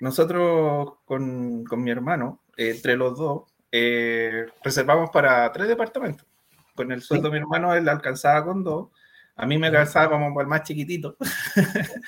nosotros 0.00 0.94
con, 1.04 1.64
con, 1.64 1.82
mi 1.82 1.90
hermano, 1.90 2.42
entre 2.56 2.96
los 2.96 3.18
dos, 3.18 3.42
eh, 3.72 4.46
reservamos 4.62 5.10
para 5.10 5.50
tres 5.52 5.68
departamentos. 5.68 6.26
Con 6.74 6.92
el 6.92 7.02
sueldo 7.02 7.28
de 7.28 7.32
mi 7.32 7.38
hermano, 7.38 7.74
él 7.74 7.88
alcanzaba 7.88 8.44
con 8.44 8.64
dos. 8.64 8.88
A 9.36 9.46
mí 9.46 9.58
me 9.58 9.68
alcanzaba 9.68 10.10
como 10.10 10.34
para 10.34 10.42
el 10.42 10.48
más 10.48 10.62
chiquitito. 10.62 11.16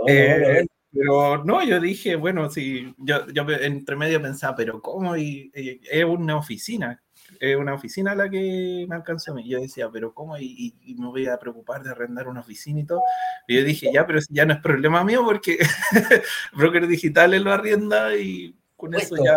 Oh, 0.00 0.08
eh, 0.08 0.64
pero 0.92 1.44
no, 1.44 1.64
yo 1.64 1.80
dije, 1.80 2.14
bueno, 2.14 2.48
si 2.50 2.94
yo, 2.98 3.26
yo 3.28 3.44
entre 3.50 3.96
medio 3.96 4.22
pensaba, 4.22 4.54
pero 4.54 4.80
¿cómo? 4.80 5.16
Y, 5.16 5.50
es 5.52 6.04
una 6.04 6.36
oficina 6.36 7.02
es 7.40 7.56
una 7.56 7.74
oficina 7.74 8.14
la 8.14 8.28
que 8.28 8.86
me 8.88 8.94
alcanzó 8.94 9.32
a 9.32 9.34
mí. 9.34 9.48
Yo 9.48 9.60
decía, 9.60 9.88
pero 9.90 10.12
¿cómo? 10.14 10.38
Y, 10.38 10.74
me 10.98 11.06
voy 11.06 11.26
a 11.26 11.38
preocupar 11.38 11.82
de 11.82 11.90
arrendar 11.90 12.28
una 12.28 12.40
oficina 12.40 12.80
y 12.80 12.84
todo. 12.84 13.02
Y 13.46 13.56
yo 13.56 13.64
dije, 13.64 13.90
ya, 13.92 14.06
pero 14.06 14.20
ya 14.28 14.44
no 14.44 14.54
es 14.54 14.60
problema 14.60 15.04
mío 15.04 15.22
porque 15.24 15.58
broker 16.54 16.86
digital 16.86 17.42
lo 17.42 17.52
arrienda 17.52 18.16
y 18.16 18.54
con 18.76 18.94
eso 18.94 19.16
ya 19.16 19.36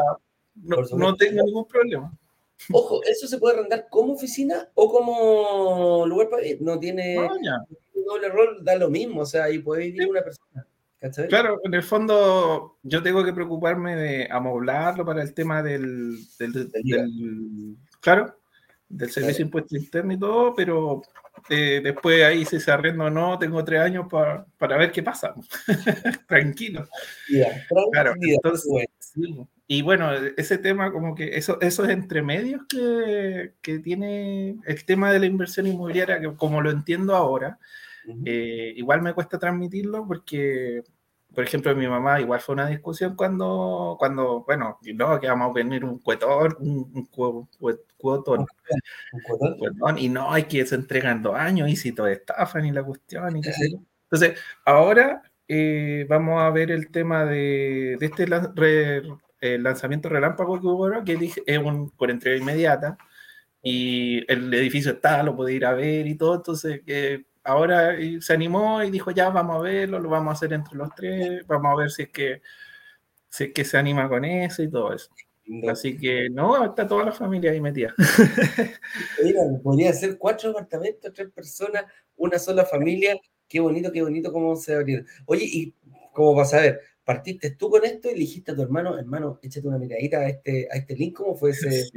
no, 0.56 1.16
tengo 1.16 1.44
ningún 1.44 1.68
problema. 1.68 2.12
Ojo, 2.72 3.02
¿eso 3.04 3.28
se 3.28 3.38
puede 3.40 3.58
arrendar 3.58 3.88
como 3.90 4.14
oficina 4.14 4.70
o 4.76 4.92
como 4.92 6.06
lugar 6.06 6.30
para 6.30 6.46
ir? 6.46 6.62
No 6.62 6.80
tiene 6.80 7.16
doble 8.06 8.30
rol, 8.30 8.64
da 8.64 8.76
lo 8.76 8.90
mismo, 8.90 9.22
o 9.22 9.26
sea, 9.26 9.46
ahí 9.46 9.60
puede 9.60 9.86
vivir 9.86 10.10
una 10.10 10.22
persona. 10.22 10.68
Claro, 11.30 11.60
en 11.64 11.74
el 11.74 11.82
fondo 11.82 12.78
yo 12.84 13.02
tengo 13.02 13.24
que 13.24 13.34
preocuparme 13.34 13.96
de 13.96 14.28
amoblarlo 14.30 15.04
para 15.04 15.24
el 15.24 15.34
tema 15.34 15.64
del, 15.64 16.20
del, 16.38 17.76
claro, 18.00 18.38
del 18.88 19.10
servicio 19.10 19.38
de 19.38 19.44
impuesto 19.44 19.76
interno 19.76 20.14
y 20.14 20.20
todo, 20.20 20.54
pero 20.54 21.02
eh, 21.50 21.82
después 21.84 22.24
ahí 22.24 22.46
si 22.46 22.60
se 22.60 22.72
arrenda 22.72 23.06
o 23.06 23.10
no, 23.10 23.40
tengo 23.40 23.64
tres 23.66 23.82
años 23.82 24.06
para 24.10 24.78
ver 24.78 24.92
qué 24.92 25.02
pasa. 25.02 25.34
tranquilo. 26.28 26.88
claro, 27.92 28.14
entonces, 28.22 28.72
Y 29.66 29.82
bueno, 29.82 30.14
ese 30.38 30.60
tema 30.60 30.92
como 30.92 31.16
que 31.16 31.36
eso, 31.36 31.60
esos 31.62 31.90
entremedios 31.90 32.62
que, 32.70 33.54
que 33.60 33.80
tiene 33.80 34.58
el 34.66 34.86
tema 34.86 35.12
de 35.12 35.20
la 35.20 35.26
inversión 35.26 35.66
inmobiliaria, 35.66 36.20
que 36.20 36.36
como 36.36 36.62
lo 36.62 36.70
entiendo 36.70 37.16
ahora, 37.16 37.58
eh, 38.26 38.74
igual 38.76 39.02
me 39.02 39.14
cuesta 39.14 39.40
transmitirlo 39.40 40.06
porque 40.08 40.84
por 41.34 41.44
ejemplo, 41.46 41.74
mi 41.76 41.88
mamá 41.88 42.20
igual 42.20 42.42
fue 42.42 42.54
una 42.54 42.68
discusión 42.68 43.16
cuando, 43.16 43.96
cuando 43.98 44.44
bueno, 44.44 44.80
no, 44.94 45.20
que 45.20 45.28
vamos 45.28 45.50
a 45.50 45.54
venir 45.54 45.86
un 45.86 46.00
cuetón, 46.00 46.56
un, 46.60 46.92
un, 46.94 47.48
cuotón, 47.98 48.46
y 49.98 50.10
no, 50.10 50.32
hay 50.32 50.44
que 50.44 50.66
se 50.66 50.76
entregan 50.76 51.24
dos 51.24 51.36
años 51.36 51.70
y 51.70 51.76
si 51.78 51.94
todo 51.94 52.08
estafan 52.08 52.66
y 52.66 52.72
la 52.72 52.84
cuestión 52.84 53.38
y 53.38 53.42
qué 53.42 53.54
sé 53.54 53.80
Entonces, 54.04 54.40
ahora 54.66 55.22
eh, 55.48 56.06
vamos 56.10 56.42
a 56.42 56.50
ver 56.50 56.70
el 56.70 56.92
tema 56.92 57.26
de, 57.26 57.98
de 58.00 58.06
este 58.06 58.28
el 59.40 59.64
lanzamiento 59.64 60.10
relámpago 60.10 60.60
que 60.60 60.68
hubo 60.68 61.04
que 61.04 61.32
es 61.46 61.58
un, 61.58 61.92
por 61.92 62.12
entrega 62.12 62.38
inmediata, 62.38 62.98
y 63.64 64.20
el 64.32 64.54
edificio 64.54 64.92
está, 64.92 65.24
lo 65.24 65.36
puede 65.36 65.54
ir 65.54 65.66
a 65.66 65.74
ver 65.74 66.08
y 66.08 66.16
todo, 66.16 66.36
entonces 66.36 66.82
que 66.86 67.26
ahora 67.44 67.96
se 68.20 68.34
animó 68.34 68.84
y 68.84 68.92
dijo, 68.92 69.12
ya 69.12 69.30
vamos 69.30 69.58
a 69.58 69.62
verlo, 69.62 70.00
lo 70.00 70.10
vamos 70.10 70.32
a 70.32 70.34
hacer 70.34 70.54
entre 70.54 70.78
los 70.78 70.94
tres, 70.96 71.46
vamos 71.48 71.74
a 71.74 71.76
ver 71.76 71.92
si 71.92 72.04
es 72.04 72.10
que, 72.10 72.42
si 73.30 73.46
es 73.46 73.54
que 73.54 73.66
se 73.66 73.78
anima 73.78 74.08
con 74.10 74.26
eso 74.26 74.64
y 74.64 74.70
todo 74.70 74.94
eso. 74.94 75.10
Así 75.70 75.98
que 75.98 76.30
no, 76.30 76.64
está 76.64 76.88
toda 76.88 77.06
la 77.06 77.12
familia 77.12 77.52
ahí 77.52 77.60
metida. 77.60 77.94
Mira, 79.24 79.42
podría 79.62 79.92
ser 79.92 80.18
cuatro 80.18 80.52
apartamentos, 80.52 81.12
tres 81.14 81.30
personas, 81.32 81.86
una 82.16 82.40
sola 82.40 82.64
familia. 82.64 83.20
Qué 83.48 83.60
bonito, 83.60 83.92
qué 83.92 84.02
bonito 84.02 84.32
cómo 84.32 84.56
se 84.56 84.72
va 84.72 84.78
a 84.78 84.82
abrir. 84.82 85.06
Oye, 85.26 85.46
y 85.46 85.76
cómo 86.14 86.36
vas 86.36 86.54
a 86.54 86.62
ver, 86.62 86.80
partiste 87.04 87.52
tú 87.52 87.70
con 87.70 87.84
esto 87.84 88.10
y 88.10 88.14
dijiste 88.14 88.52
a 88.52 88.56
tu 88.56 88.62
hermano, 88.62 88.98
hermano, 88.98 89.40
échate 89.42 89.68
una 89.68 89.78
miradita 89.78 90.20
a 90.20 90.30
este, 90.30 90.70
a 90.72 90.78
este 90.78 90.96
link, 90.96 91.18
¿cómo 91.18 91.36
fue 91.36 91.50
ese? 91.52 91.90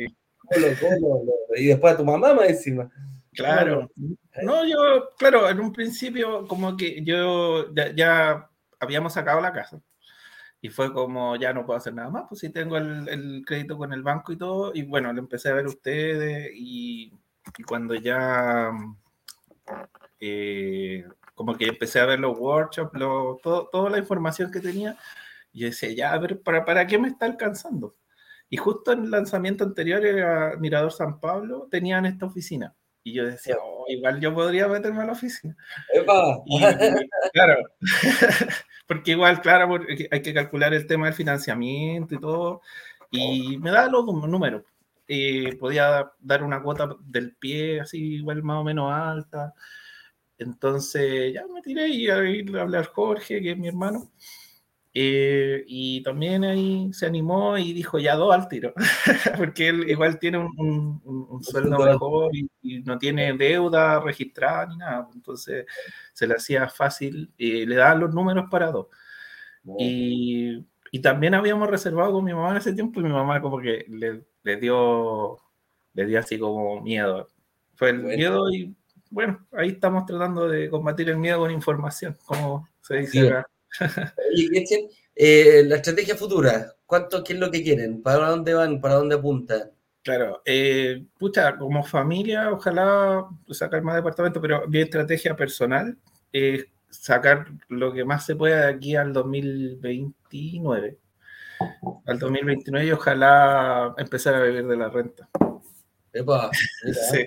y 1.56 1.66
después 1.66 1.94
a 1.94 1.96
tu 1.96 2.04
mamá 2.04 2.34
más 2.34 2.48
encima. 2.48 2.90
Claro. 3.34 3.90
No, 4.42 4.64
yo, 4.66 5.10
claro, 5.18 5.48
en 5.48 5.60
un 5.60 5.72
principio 5.72 6.46
como 6.46 6.76
que 6.76 7.02
yo 7.04 7.72
ya, 7.74 8.48
habíamos 8.80 9.12
sacado 9.12 9.40
la 9.40 9.52
casa. 9.52 9.80
Y 10.60 10.70
fue 10.70 10.92
como, 10.92 11.36
ya 11.36 11.52
no 11.52 11.66
puedo 11.66 11.76
hacer 11.76 11.92
nada 11.94 12.08
más, 12.10 12.24
pues 12.28 12.40
si 12.40 12.50
tengo 12.50 12.78
el, 12.78 13.42
crédito 13.46 13.76
con 13.76 13.92
el 13.92 14.02
banco 14.02 14.32
y 14.32 14.38
todo. 14.38 14.72
Y 14.74 14.82
bueno, 14.82 15.12
lo 15.12 15.20
empecé 15.20 15.50
a 15.50 15.54
ver 15.54 15.66
ustedes 15.66 16.50
y, 16.54 17.12
cuando 17.66 17.94
ya, 17.94 18.70
eh, 20.20 21.04
como 21.34 21.56
que 21.56 21.66
empecé 21.66 22.00
a 22.00 22.06
ver 22.06 22.20
los 22.20 22.38
workshops, 22.38 22.98
lo, 22.98 23.38
todo, 23.42 23.68
toda 23.70 23.90
la 23.90 23.98
información 23.98 24.50
que 24.50 24.60
tenía, 24.60 24.96
y 25.52 25.64
decía, 25.64 25.92
ya, 25.92 26.12
a 26.12 26.18
ver, 26.18 26.40
¿para, 26.42 26.64
¿para 26.64 26.86
qué 26.86 26.98
me 26.98 27.08
está 27.08 27.26
alcanzando? 27.26 27.96
Y 28.48 28.56
justo 28.56 28.92
en 28.92 29.04
el 29.04 29.10
lanzamiento 29.10 29.64
anterior 29.64 30.04
era 30.04 30.56
Mirador 30.58 30.92
San 30.92 31.20
Pablo, 31.20 31.68
tenían 31.70 32.06
esta 32.06 32.26
oficina. 32.26 32.74
Y 33.06 33.12
yo 33.12 33.26
decía, 33.26 33.56
oh, 33.62 33.84
igual 33.88 34.18
yo 34.18 34.34
podría 34.34 34.66
meterme 34.66 35.02
a 35.02 35.04
la 35.06 35.12
oficina. 35.12 35.54
claro, 37.34 37.56
porque 38.86 39.10
igual, 39.10 39.42
claro, 39.42 39.78
hay 40.10 40.22
que 40.22 40.32
calcular 40.32 40.72
el 40.72 40.86
tema 40.86 41.06
del 41.06 41.14
financiamiento 41.14 42.14
y 42.14 42.18
todo. 42.18 42.62
Y 43.10 43.58
me 43.58 43.70
da 43.70 43.88
los 43.88 44.06
números. 44.06 44.62
Eh, 45.06 45.54
podía 45.60 46.10
dar 46.18 46.42
una 46.42 46.62
cuota 46.62 46.96
del 47.04 47.36
pie 47.36 47.82
así, 47.82 48.14
igual 48.16 48.42
más 48.42 48.56
o 48.56 48.64
menos 48.64 48.90
alta. 48.90 49.52
Entonces 50.38 51.34
ya 51.34 51.46
me 51.46 51.60
tiré 51.60 51.88
y 51.88 52.08
a 52.08 52.16
hablé 52.16 52.78
a 52.78 52.84
Jorge, 52.84 53.40
que 53.42 53.50
es 53.52 53.58
mi 53.58 53.68
hermano. 53.68 54.10
Eh, 54.96 55.64
y 55.66 56.04
también 56.04 56.44
ahí 56.44 56.92
se 56.92 57.06
animó 57.06 57.58
y 57.58 57.72
dijo 57.72 57.98
ya 57.98 58.14
dos 58.14 58.32
al 58.32 58.46
tiro, 58.46 58.72
porque 59.36 59.68
él 59.68 59.90
igual 59.90 60.20
tiene 60.20 60.38
un, 60.38 61.02
un, 61.04 61.42
sueldo 61.42 61.78
mejor 61.80 62.30
y, 62.32 62.48
no 62.84 62.96
tiene 62.96 63.32
deuda 63.32 63.98
registrada 63.98 64.66
ni 64.66 64.76
nada, 64.76 65.08
entonces 65.12 65.66
se 66.12 66.28
le 66.28 66.34
hacía 66.34 66.68
fácil, 66.68 67.32
y 67.36 67.66
le 67.66 67.74
daban 67.74 67.98
los 67.98 68.14
números 68.14 68.44
para 68.48 68.70
dos. 68.70 68.86
Y, 69.80 70.64
y, 70.92 71.00
también 71.00 71.34
habíamos 71.34 71.68
reservado 71.68 72.12
con 72.12 72.24
mi 72.24 72.32
mamá 72.32 72.52
en 72.52 72.58
ese 72.58 72.72
tiempo 72.72 73.00
y 73.00 73.02
mi 73.02 73.10
mamá 73.10 73.40
como 73.40 73.58
que 73.58 73.84
le, 73.88 74.22
le 74.44 74.56
dio, 74.58 75.40
le 75.94 76.06
dio 76.06 76.20
así 76.20 76.38
como 76.38 76.80
miedo. 76.82 77.30
Fue 77.74 77.90
el 77.90 77.98
miedo 77.98 78.48
y 78.52 78.72
bueno, 79.10 79.44
ahí 79.52 79.70
estamos 79.70 80.06
tratando 80.06 80.46
de 80.46 80.70
combatir 80.70 81.08
el 81.10 81.16
miedo 81.16 81.40
con 81.40 81.50
información, 81.50 82.16
como 82.24 82.68
se 82.80 82.98
dice 82.98 83.28
acá. 83.28 83.48
Y 84.34 84.48
eh, 85.16 85.62
la 85.66 85.76
estrategia 85.76 86.16
futura, 86.16 86.74
¿cuánto, 86.86 87.22
¿qué 87.22 87.34
es 87.34 87.38
lo 87.38 87.50
que 87.50 87.62
quieren? 87.62 88.02
¿Para 88.02 88.30
dónde 88.30 88.54
van? 88.54 88.80
¿Para 88.80 88.94
dónde 88.94 89.14
apuntan? 89.14 89.70
Claro, 90.02 90.42
eh, 90.44 91.04
pucha, 91.18 91.56
como 91.56 91.82
familia, 91.82 92.50
ojalá 92.50 93.24
sacar 93.50 93.82
más 93.82 93.96
departamentos, 93.96 94.42
pero 94.42 94.68
mi 94.68 94.80
estrategia 94.80 95.34
personal 95.34 95.96
es 96.32 96.66
sacar 96.90 97.46
lo 97.68 97.92
que 97.92 98.04
más 98.04 98.26
se 98.26 98.36
pueda 98.36 98.66
de 98.66 98.74
aquí 98.74 98.96
al 98.96 99.12
2029. 99.12 100.98
Al 102.06 102.18
2029 102.18 102.86
y 102.86 102.92
ojalá 102.92 103.94
empezar 103.96 104.34
a 104.34 104.42
vivir 104.42 104.66
de 104.66 104.76
la 104.76 104.88
renta. 104.90 105.28
Epa, 106.12 106.50
sí 107.10 107.24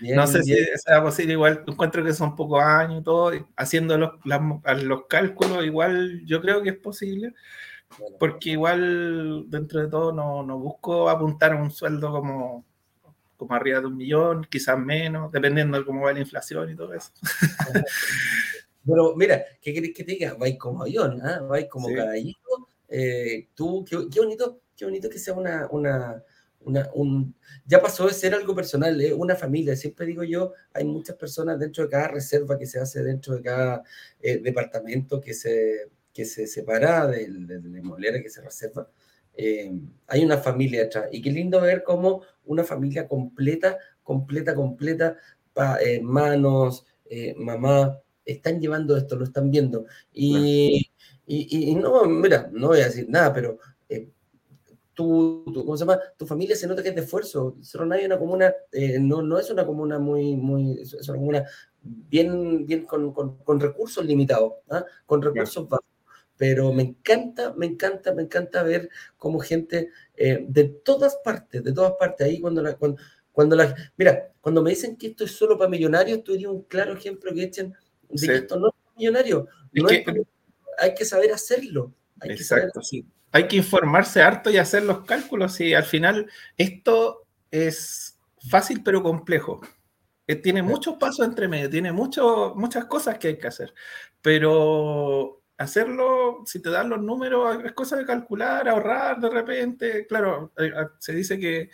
no 0.00 0.26
sé 0.26 0.42
si 0.42 0.54
sea 0.76 1.02
posible, 1.02 1.32
igual 1.32 1.64
encuentro 1.66 2.04
que 2.04 2.12
son 2.12 2.36
pocos 2.36 2.62
años 2.62 3.00
y 3.00 3.04
todo, 3.04 3.32
haciendo 3.56 3.96
los, 3.98 4.12
los 4.24 5.06
cálculos, 5.06 5.64
igual 5.64 6.24
yo 6.26 6.40
creo 6.40 6.62
que 6.62 6.70
es 6.70 6.76
posible, 6.76 7.34
porque 8.18 8.50
igual 8.50 9.44
dentro 9.48 9.80
de 9.80 9.88
todo 9.88 10.12
no, 10.12 10.42
no 10.42 10.58
busco 10.58 11.08
apuntar 11.08 11.52
a 11.52 11.62
un 11.62 11.70
sueldo 11.70 12.10
como, 12.10 12.64
como 13.36 13.54
arriba 13.54 13.80
de 13.80 13.86
un 13.86 13.96
millón, 13.96 14.46
quizás 14.50 14.78
menos, 14.78 15.32
dependiendo 15.32 15.78
de 15.78 15.84
cómo 15.84 16.02
va 16.02 16.12
la 16.12 16.20
inflación 16.20 16.70
y 16.70 16.76
todo 16.76 16.92
eso. 16.94 17.10
Pero 18.86 19.16
mira, 19.16 19.44
¿qué 19.60 19.74
querés 19.74 19.92
que 19.94 20.04
te 20.04 20.12
diga? 20.12 20.34
Vais 20.34 20.56
como 20.58 20.82
avión, 20.82 21.20
¿eh? 21.26 21.40
vais 21.48 21.66
como 21.68 21.92
caballito. 21.92 22.68
Eh, 22.88 23.48
tú, 23.54 23.84
qué, 23.84 24.06
qué, 24.12 24.20
bonito, 24.20 24.60
qué 24.76 24.84
bonito 24.84 25.10
que 25.10 25.18
sea 25.18 25.34
una, 25.34 25.66
una, 25.70 26.22
un, 26.66 27.34
ya 27.64 27.80
pasó 27.80 28.06
de 28.06 28.14
ser 28.14 28.34
algo 28.34 28.54
personal, 28.54 29.00
¿eh? 29.00 29.12
una 29.12 29.36
familia. 29.36 29.76
Siempre 29.76 30.06
digo 30.06 30.24
yo, 30.24 30.52
hay 30.72 30.84
muchas 30.84 31.16
personas 31.16 31.58
dentro 31.58 31.84
de 31.84 31.90
cada 31.90 32.08
reserva 32.08 32.58
que 32.58 32.66
se 32.66 32.80
hace 32.80 33.02
dentro 33.02 33.36
de 33.36 33.42
cada 33.42 33.82
eh, 34.20 34.38
departamento 34.38 35.20
que 35.20 35.34
se, 35.34 35.90
que 36.12 36.24
se 36.24 36.46
separa 36.46 37.06
de, 37.06 37.28
la 37.28 37.78
inmobiliaria 37.78 38.22
que 38.22 38.30
se 38.30 38.42
reserva. 38.42 38.90
Eh, 39.34 39.72
hay 40.08 40.24
una 40.24 40.38
familia 40.38 40.82
detrás. 40.82 41.08
Y 41.12 41.22
qué 41.22 41.30
lindo 41.30 41.60
ver 41.60 41.82
cómo 41.84 42.22
una 42.44 42.64
familia 42.64 43.06
completa, 43.06 43.78
completa, 44.02 44.54
completa, 44.54 45.16
hermanos, 45.80 46.84
mamá, 47.36 48.00
están 48.24 48.60
llevando 48.60 48.96
esto, 48.96 49.16
lo 49.16 49.24
están 49.24 49.50
viendo. 49.50 49.86
Y, 50.12 50.90
y, 51.26 51.70
y, 51.70 51.74
no, 51.74 52.04
mira, 52.04 52.50
no 52.52 52.68
voy 52.68 52.80
a 52.80 52.86
decir 52.86 53.08
nada, 53.08 53.32
pero 53.32 53.58
tu, 54.96 55.44
¿cómo 55.44 55.76
se 55.76 55.84
llama? 55.84 56.00
tu 56.16 56.26
familia 56.26 56.56
se 56.56 56.66
nota 56.66 56.82
que 56.82 56.88
es 56.88 56.94
de 56.94 57.02
esfuerzo. 57.02 57.56
Cerro 57.60 57.84
Navia 57.84 58.06
una 58.06 58.18
comuna, 58.18 58.54
eh, 58.72 58.98
no, 58.98 59.22
no 59.22 59.38
es 59.38 59.50
una 59.50 59.64
comuna 59.64 59.98
muy, 59.98 60.34
muy, 60.34 60.80
es 60.80 61.08
una 61.08 61.18
comuna 61.18 61.44
bien, 61.82 62.66
bien 62.66 62.86
con, 62.86 63.12
con, 63.12 63.60
recursos 63.60 64.04
limitados, 64.04 64.54
¿ah? 64.70 64.84
con 65.04 65.20
recursos 65.22 65.68
bajos. 65.68 65.86
Pero 66.38 66.72
me 66.72 66.82
encanta, 66.82 67.52
me 67.56 67.66
encanta, 67.66 68.14
me 68.14 68.22
encanta 68.22 68.62
ver 68.62 68.88
cómo 69.18 69.38
gente 69.38 69.90
eh, 70.16 70.44
de 70.48 70.64
todas 70.64 71.16
partes, 71.22 71.62
de 71.62 71.72
todas 71.72 71.92
partes, 71.98 72.26
ahí 72.26 72.40
cuando 72.40 72.62
la, 72.62 72.74
cuando, 72.76 73.00
cuando 73.32 73.54
la, 73.54 73.74
mira, 73.98 74.32
cuando 74.40 74.62
me 74.62 74.70
dicen 74.70 74.96
que 74.96 75.08
esto 75.08 75.24
es 75.24 75.32
solo 75.32 75.58
para 75.58 75.70
millonarios, 75.70 76.24
tú 76.24 76.32
dirías 76.32 76.50
un 76.50 76.62
claro 76.62 76.94
ejemplo 76.94 77.34
que 77.34 77.42
echen 77.42 77.74
de 78.08 78.26
que 78.26 78.34
esto 78.34 78.58
no 78.58 78.68
es 78.68 78.74
para 78.82 78.96
millonarios. 78.96 79.44
hay 80.78 80.94
que 80.94 81.04
saber 81.04 81.32
hacerlo. 81.32 81.92
Hay 82.18 82.30
Exacto, 82.30 82.80
sí 82.80 83.06
hay 83.32 83.48
que 83.48 83.56
informarse 83.56 84.22
harto 84.22 84.50
y 84.50 84.58
hacer 84.58 84.84
los 84.84 85.04
cálculos 85.04 85.60
y 85.60 85.74
al 85.74 85.84
final 85.84 86.30
esto 86.56 87.26
es 87.50 88.18
fácil 88.48 88.82
pero 88.82 89.02
complejo. 89.02 89.60
Eh, 90.26 90.36
tiene 90.36 90.62
muchos 90.62 90.96
pasos 90.96 91.26
entre 91.26 91.46
medio, 91.46 91.70
tiene 91.70 91.92
mucho, 91.92 92.54
muchas 92.56 92.86
cosas 92.86 93.18
que 93.18 93.28
hay 93.28 93.38
que 93.38 93.46
hacer, 93.46 93.72
pero 94.20 95.42
hacerlo, 95.56 96.42
si 96.44 96.60
te 96.60 96.70
dan 96.70 96.88
los 96.88 97.00
números, 97.00 97.64
es 97.64 97.72
cosa 97.72 97.96
de 97.96 98.04
calcular, 98.04 98.68
ahorrar 98.68 99.20
de 99.20 99.30
repente. 99.30 100.06
Claro, 100.06 100.52
eh, 100.58 100.72
se 100.98 101.12
dice 101.12 101.38
que 101.38 101.70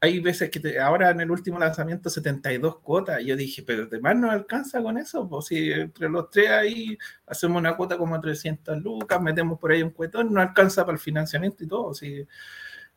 hay 0.00 0.20
veces 0.20 0.50
que 0.50 0.78
ahora 0.78 1.10
en 1.10 1.20
el 1.20 1.30
último 1.30 1.58
lanzamiento 1.58 2.08
72 2.08 2.78
cuotas, 2.78 3.22
yo 3.24 3.34
dije, 3.34 3.64
pero 3.66 3.86
demás 3.86 4.16
no 4.16 4.30
alcanza 4.30 4.80
con 4.80 4.96
eso, 4.96 5.28
pues 5.28 5.46
si 5.46 5.72
entre 5.72 6.08
los 6.08 6.30
tres 6.30 6.50
ahí 6.50 6.96
hacemos 7.26 7.58
una 7.58 7.76
cuota 7.76 7.98
como 7.98 8.20
300 8.20 8.78
lucas, 8.82 9.20
metemos 9.20 9.58
por 9.58 9.72
ahí 9.72 9.82
un 9.82 9.90
cuetón, 9.90 10.32
no 10.32 10.40
alcanza 10.40 10.84
para 10.84 10.94
el 10.94 11.00
financiamiento 11.00 11.64
y 11.64 11.68
todo, 11.68 11.94
sí. 11.94 12.24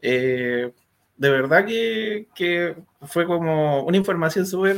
Eh, 0.01 0.71
de 1.17 1.29
verdad 1.29 1.65
que, 1.65 2.27
que, 2.35 2.75
fue 3.01 3.25
como 3.25 3.83
una 3.83 3.97
información 3.97 4.45
súper, 4.45 4.77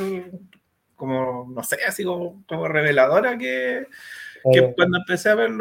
como, 0.96 1.50
no 1.54 1.64
sé, 1.64 1.78
así 1.88 2.04
como, 2.06 2.44
como 2.48 2.68
reveladora 2.68 3.38
que, 3.38 3.88
que 4.52 4.74
cuando 4.76 4.98
empecé 5.00 5.30
a 5.30 5.36
ver 5.36 5.52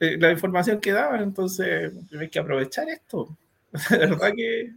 eh, 0.00 0.16
la 0.18 0.32
información 0.32 0.80
que 0.80 0.92
daban, 0.92 1.22
entonces 1.22 1.92
hay 2.18 2.28
que 2.28 2.38
aprovechar 2.38 2.88
esto. 2.88 3.36
De 3.90 3.98
verdad 3.98 4.32
que 4.36 4.72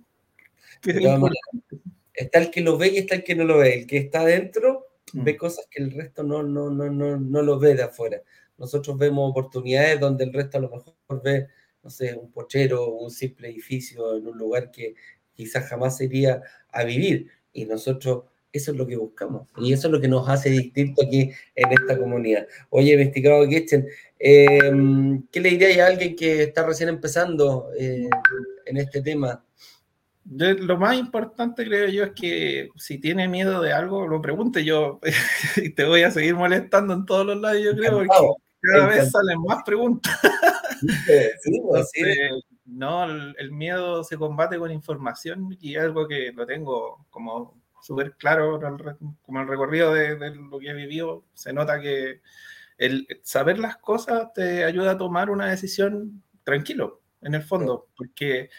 está 2.13 2.39
el 2.39 2.51
que 2.51 2.61
lo 2.61 2.77
ve 2.77 2.89
y 2.89 2.97
está 2.97 3.15
el 3.15 3.23
que 3.23 3.35
no 3.35 3.43
lo 3.43 3.57
ve. 3.57 3.79
El 3.79 3.87
que 3.87 3.97
está 3.97 4.21
adentro 4.21 4.87
mm. 5.13 5.23
ve 5.23 5.37
cosas 5.37 5.67
que 5.69 5.83
el 5.83 5.91
resto 5.91 6.23
no, 6.23 6.43
no, 6.43 6.69
no, 6.69 6.89
no, 6.89 7.17
no 7.17 7.41
lo 7.41 7.59
ve 7.59 7.75
de 7.75 7.83
afuera. 7.83 8.21
nosotros 8.57 8.97
vemos 8.97 9.29
oportunidades 9.29 9.99
donde 9.99 10.23
el 10.23 10.33
resto 10.33 10.57
a 10.57 10.61
lo 10.61 10.69
mejor 10.69 10.95
ve, 11.23 11.47
no 11.83 11.89
sé, 11.89 12.15
un 12.15 12.31
pochero, 12.31 12.89
un 12.89 13.11
simple 13.11 13.49
edificio 13.49 14.17
en 14.17 14.27
un 14.27 14.37
lugar 14.37 14.71
que 14.71 14.95
quizás 15.33 15.67
jamás 15.67 15.99
iría 16.01 16.41
a 16.71 16.83
vivir. 16.83 17.27
Y 17.53 17.65
nosotros 17.65 18.23
eso 18.53 18.71
es 18.71 18.77
lo 18.77 18.85
que 18.85 18.97
buscamos 18.97 19.47
y 19.57 19.71
eso 19.71 19.87
es 19.87 19.93
lo 19.93 20.01
que 20.01 20.07
nos 20.07 20.27
hace 20.27 20.49
distinto 20.49 21.03
aquí 21.05 21.31
en 21.55 21.71
esta 21.71 21.97
comunidad. 21.97 22.47
Oye, 22.69 22.93
investigado 22.93 23.47
Kitchen, 23.47 23.87
em, 24.19 25.25
¿qué 25.31 25.39
le 25.39 25.49
diría 25.51 25.85
a 25.85 25.87
alguien 25.87 26.15
que 26.15 26.43
está 26.43 26.65
recién 26.65 26.89
empezando 26.89 27.69
eh, 27.77 28.09
en 28.65 28.77
este 28.77 29.01
tema? 29.01 29.43
Lo 30.25 30.77
más 30.77 30.97
importante 30.97 31.65
creo 31.65 31.89
yo 31.89 32.03
es 32.03 32.12
que 32.12 32.69
si 32.75 32.99
tiene 32.99 33.27
miedo 33.27 33.62
de 33.62 33.73
algo, 33.73 34.07
lo 34.07 34.21
pregunte. 34.21 34.63
Yo 34.63 34.99
y 35.57 35.69
te 35.75 35.86
voy 35.86 36.03
a 36.03 36.12
seguir 36.12 36.36
molestando 36.36 36.93
en 36.93 37.05
todos 37.05 37.25
los 37.25 37.38
lados, 37.38 37.62
yo 37.63 37.75
creo, 37.75 37.97
porque 37.97 38.10
cada 38.62 38.88
vez 38.88 39.12
salen 39.12 39.41
más 39.41 39.63
preguntas. 39.63 40.17
Pues 41.69 41.91
no, 42.65 43.03
el, 43.03 43.51
miedo 43.51 44.03
se 44.03 44.17
combate 44.17 44.57
con 44.57 44.71
información 44.71 45.55
y 45.60 45.75
algo 45.75 46.07
que 46.07 46.31
lo 46.31 46.45
tengo 46.47 47.05
como 47.10 47.62
súper 47.81 48.15
claro, 48.15 48.60
como 49.21 49.41
el 49.41 49.47
recorrido 49.47 49.93
de, 49.93 50.17
lo 50.36 50.57
que 50.60 50.69
he 50.69 50.73
vivido, 50.73 51.25
se 51.34 51.53
nota 51.53 51.81
que 51.81 52.21
el 52.77 53.07
saber 53.23 53.60
las 53.60 53.77
cosas 53.77 54.34
te 54.34 54.63
ayuda 54.63 54.91
a 54.91 54.97
tomar 54.97 55.29
una 55.29 55.49
decisión 55.49 56.23
tranquilo, 56.43 57.01
en 57.21 57.36
el 57.36 57.43
fondo, 57.43 57.88
porque, 57.95 58.49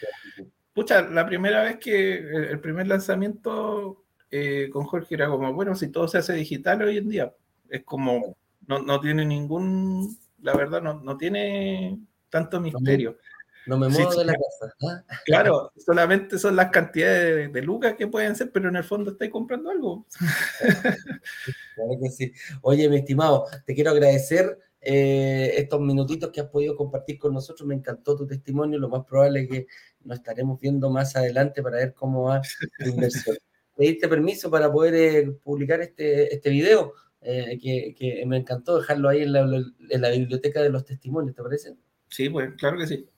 pucha, 0.74 1.02
la 1.02 1.26
primera 1.26 1.62
vez 1.62 1.78
que 1.78 2.14
el 2.18 2.61
primer 2.61 2.87
lanzamiento 2.88 4.04
eh, 4.30 4.70
con 4.72 4.85
Jorge 4.85 5.14
era 5.14 5.28
como, 5.28 5.52
bueno, 5.52 5.74
si 5.74 5.88
todo 5.88 6.08
se 6.08 6.18
hace 6.18 6.32
digital 6.32 6.82
hoy 6.82 6.98
en 6.98 7.08
día, 7.08 7.35
es 7.68 7.85
como, 7.85 8.37
no, 8.66 8.78
no 8.80 9.00
tiene 9.00 9.24
ningún, 9.24 10.18
la 10.40 10.54
verdad, 10.54 10.82
no, 10.82 11.00
no 11.00 11.16
tiene 11.16 11.98
tanto 12.30 12.61
misterio. 12.61 13.18
No 13.66 13.78
me 13.78 13.88
muevo 13.88 14.14
de 14.14 14.24
la 14.24 14.32
casa. 14.32 14.74
¿ah? 14.88 15.04
Claro, 15.24 15.72
solamente 15.76 16.38
son 16.38 16.56
las 16.56 16.70
cantidades 16.70 17.52
de, 17.52 17.62
lucas 17.62 17.94
que 17.96 18.08
pueden 18.08 18.35
ser, 18.35 18.50
pero 18.50 18.68
en 18.68 18.76
el 18.76 18.85
fondo 18.85 19.12
estáis 19.12 19.30
comprando 19.30 19.70
algo. 19.70 20.06
Claro 21.74 21.98
que 22.02 22.11
sí. 22.11 22.32
Oye, 22.61 22.88
mi 22.88 22.96
estimado, 22.96 23.46
te 23.64 23.74
quiero 23.74 23.90
agradecer 23.90 24.58
eh, 24.83 25.55
estos 25.57 25.81
minutitos 25.81 26.31
que 26.31 26.40
has 26.40 26.49
podido 26.49 26.77
compartir 26.77 27.18
con 27.18 27.33
nosotros. 27.33 27.66
Me 27.66 27.75
encantó 27.75 28.16
tu 28.16 28.27
testimonio. 28.27 28.79
Lo 28.79 28.88
más 28.88 29.05
probable 29.05 29.42
es 29.42 29.49
que 29.49 29.66
nos 30.05 30.18
estaremos 30.18 30.61
viendo 30.61 30.90
más 30.90 31.14
adelante 31.14 31.62
para 31.62 31.79
ver 31.79 31.95
cómo 31.95 32.25
va 32.25 32.42
la 32.79 32.88
inversión. 32.88 33.37
Pedirte 33.77 34.09
permiso 34.09 34.51
para 34.51 34.71
poder 34.71 34.95
eh, 34.95 35.31
publicar 35.42 35.81
este, 35.81 36.35
este 36.35 36.51
video, 36.51 36.92
eh, 37.23 37.59
que, 37.59 38.23
me 38.27 38.37
encantó 38.37 38.77
dejarlo 38.79 39.09
ahí 39.09 39.23
en 39.23 39.33
la, 39.33 39.40
en 39.40 40.01
la 40.01 40.11
biblioteca 40.11 40.61
de 40.61 40.68
los 40.68 40.85
testimonios, 40.85 41.35
¿te 41.35 41.42
parece? 41.42 41.75
Sí, 42.09 42.29
pues 42.29 42.53
claro 42.59 42.77
que 42.77 42.87
sí. 42.87 43.09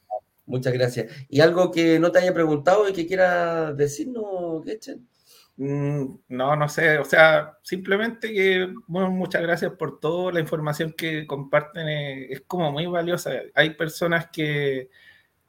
Muchas 0.47 0.75
gracias. 0.75 1.11
¿Y 1.29 1.41
algo 1.41 1.71
que 1.71 1.99
no 1.99 2.13
te 2.13 2.19
haya 2.19 2.35
preguntado 2.35 2.89
y 2.89 2.93
que 2.93 3.07
quiera 3.07 3.73
decirnos, 3.73 4.65
Getchen? 4.65 5.09
Mm, 5.57 6.17
no, 6.29 6.57
no 6.57 6.69
sé, 6.69 6.99
o 6.99 7.05
sea, 7.05 7.59
simplemente 7.63 8.33
que, 8.33 8.73
bueno, 8.89 9.11
muchas 9.11 9.43
gracias 9.43 9.73
por 9.75 10.01
toda 10.01 10.33
la 10.33 10.41
información 10.41 10.93
que 10.93 11.27
comparten, 11.27 11.89
eh, 11.89 12.27
es 12.33 12.41
como 12.43 12.73
muy 12.73 12.87
valiosa. 12.87 13.31
Hay 13.55 13.71
personas 13.71 14.29
que, 14.33 14.91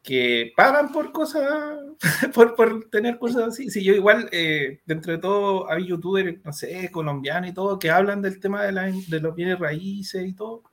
que 0.03 0.53
pagan 0.55 0.91
por 0.91 1.11
cosas, 1.11 1.79
por, 2.35 2.55
por, 2.55 2.89
tener 2.91 3.17
cosas 3.17 3.43
así. 3.49 3.71
Si 3.71 3.83
yo 3.83 3.93
igual, 3.93 4.29
eh, 4.31 4.81
dentro 4.85 5.11
de 5.13 5.17
todo, 5.19 5.69
hay 5.71 5.87
youtubers, 5.87 6.43
no 6.45 6.53
sé, 6.53 6.91
colombianos 6.91 7.49
y 7.49 7.53
todo, 7.53 7.79
que 7.79 7.89
hablan 7.89 8.21
del 8.21 8.39
tema 8.39 8.63
de, 8.63 8.71
la, 8.73 8.83
de 8.83 9.19
los 9.19 9.35
bienes 9.35 9.59
raíces 9.59 10.25
y 10.27 10.33
todo. 10.33 10.63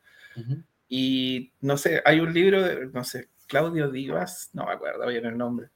Y 0.88 1.52
no 1.60 1.76
sé, 1.78 2.02
hay 2.04 2.20
un 2.20 2.34
libro, 2.34 2.62
de, 2.62 2.86
no 2.88 3.04
sé, 3.04 3.30
Claudio 3.46 3.90
Divas, 3.90 4.50
no 4.52 4.66
me 4.66 4.72
acuerdo 4.72 5.06
bien 5.06 5.24
el 5.26 5.38
nombre, 5.38 5.68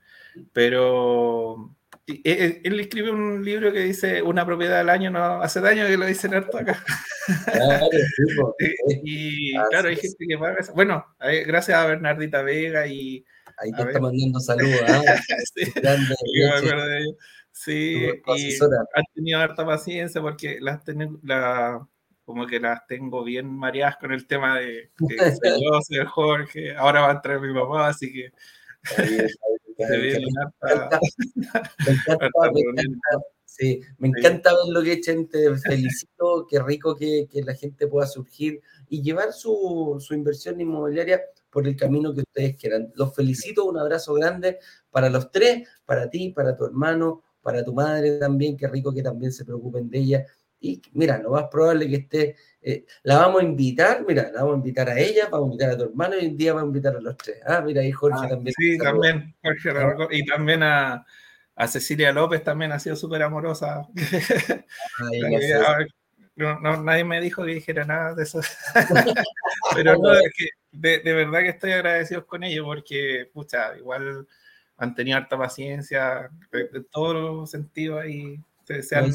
pero 0.53 1.75
e, 2.07 2.21
e, 2.25 2.61
él, 2.63 2.79
escribe 2.79 3.11
un 3.11 3.45
libro 3.45 3.73
que 3.73 3.81
dice 3.81 4.23
una 4.23 4.47
propiedad 4.47 4.81
al 4.81 4.91
año 4.91 5.11
no 5.11 5.43
hace 5.43 5.61
daño, 5.61 5.87
que 5.87 5.97
lo 5.97 6.07
dicen 6.07 6.35
harto 6.35 6.59
acá. 6.59 6.83
Claro, 7.53 7.89
y 9.05 9.53
claro, 9.71 9.89
hay 9.89 9.97
gente 9.97 10.27
que 10.29 10.39
paga 10.39 10.61
eso. 10.61 10.73
Bueno, 10.75 11.05
gracias 11.47 11.77
a 11.77 11.87
Bernardita 11.87 12.43
Vega 12.43 12.87
y... 12.87 13.25
Ahí 13.59 13.73
te 13.73 13.83
está 13.83 14.01
mandando 14.01 14.39
saludos. 14.39 14.81
¿ah? 14.87 15.17
sí, 15.55 15.73
me 15.75 16.51
acuerdo 16.51 16.87
de 16.87 16.99
ello. 16.99 17.17
Sí, 17.53 18.07
y 18.37 18.59
han 18.61 19.05
tenido 19.15 19.41
harta 19.41 19.65
paciencia 19.65 20.21
porque 20.21 20.59
las, 20.61 20.83
la, 21.23 21.89
como 22.27 22.47
que 22.47 22.61
las 22.61 22.87
tengo 22.87 23.25
bien 23.25 23.47
mareadas 23.47 23.97
con 23.97 24.13
el 24.13 24.27
tema 24.27 24.59
de 24.59 24.91
yo, 24.99 25.09
soy 25.83 26.05
Jorge, 26.07 26.77
ahora 26.77 27.01
va 27.01 27.09
a 27.09 27.13
entrar 27.13 27.41
mi 27.41 27.55
papá, 27.55 27.89
así 27.89 28.13
que... 28.13 28.31
Sí, 33.45 33.81
me 33.99 34.09
encanta 34.09 34.55
ver 34.55 34.67
lo 34.69 34.83
que 34.83 34.93
echen, 34.93 35.29
te 35.29 35.57
felicito, 35.57 36.47
qué 36.49 36.61
rico 36.63 36.95
que, 36.95 37.27
que, 37.31 37.43
la 37.43 37.55
gente 37.55 37.87
pueda 37.87 38.07
surgir 38.07 38.61
y 38.89 39.03
llevar 39.03 39.33
su, 39.33 39.97
su, 39.99 40.13
inversión 40.13 40.61
inmobiliaria 40.61 41.23
por 41.49 41.67
el 41.67 41.75
camino 41.75 42.13
que 42.13 42.21
ustedes 42.21 42.57
quieran. 42.57 42.93
Los 42.97 43.15
felicito, 43.15 43.65
un 43.65 43.79
abrazo 43.79 44.13
grande 44.13 44.59
para 44.91 45.09
los 45.09 45.31
tres, 45.31 45.67
para 45.87 46.11
ti, 46.11 46.33
para 46.33 46.55
tu 46.55 46.67
hermano, 46.67 47.23
para 47.41 47.65
tu 47.65 47.73
madre 47.73 48.19
también, 48.19 48.57
qué 48.57 48.69
rico 48.69 48.93
que 48.93 49.03
también 49.03 49.33
se 49.33 49.45
preocupen 49.45 49.89
de 49.89 49.99
ella 49.99 50.27
y 50.61 50.83
mira, 50.93 51.19
lo 51.19 51.31
más 51.31 51.45
probable 51.51 51.89
que 51.89 51.97
esté, 51.97 52.37
eh, 52.63 52.85
la 53.03 53.19
vamos 53.19 53.43
a 53.43 53.45
invitar, 53.45 54.05
mira, 54.07 54.31
la 54.33 54.41
vamos 54.41 54.55
a 54.55 54.59
invitar 54.59 54.89
a 54.89 54.99
ella, 54.99 55.29
vamos 55.31 55.49
a 55.49 55.53
invitar 55.53 55.71
a 55.71 55.77
tu 55.77 55.85
hermano 55.85 56.17
y 56.19 56.27
un 56.27 56.37
día 56.37 56.53
vamos 56.53 56.65
a 56.65 56.69
invitar 56.69 56.97
a 56.97 57.01
los 57.01 57.17
tres. 57.17 57.39
Ah, 57.47 57.61
mira, 57.61 57.83
ahí 57.83 57.93
Jorge 57.93 58.19
ah, 58.23 58.29
también. 58.29 58.55
Sí, 58.59 58.79
también, 58.79 59.35
Jorge, 59.43 59.71
ah. 59.71 60.09
y 60.11 60.25
también 60.25 60.63
a, 60.63 61.07
a, 61.55 61.69
Cecilia 61.69 62.13
López 62.13 62.43
también 62.43 62.73
ha 62.73 62.79
sido 62.79 62.97
súper 62.97 63.23
amorosa. 63.23 63.87
no, 66.37 66.83
nadie 66.83 67.05
me 67.05 67.21
dijo 67.21 67.45
que 67.45 67.55
dijera 67.55 67.85
nada 67.85 68.15
de 68.15 68.23
eso. 68.23 68.41
Pero 69.75 69.97
no, 69.97 70.13
es 70.15 70.33
que 70.37 70.49
de, 70.73 70.99
de, 71.01 71.13
verdad 71.13 71.41
que 71.41 71.51
estoy 71.51 71.73
agradecido 71.73 72.27
con 72.27 72.43
ellos 72.45 72.65
porque, 72.65 73.31
pucha, 73.33 73.77
igual 73.77 74.27
han 74.79 74.95
tenido 74.95 75.19
harta 75.19 75.39
paciencia, 75.39 76.31
de, 76.51 76.83
todos 76.91 77.15
los 77.15 77.51
sentidos 77.51 78.03
ahí. 78.03 78.41
Se, 78.65 78.83
se 78.83 78.97
han, 78.97 79.13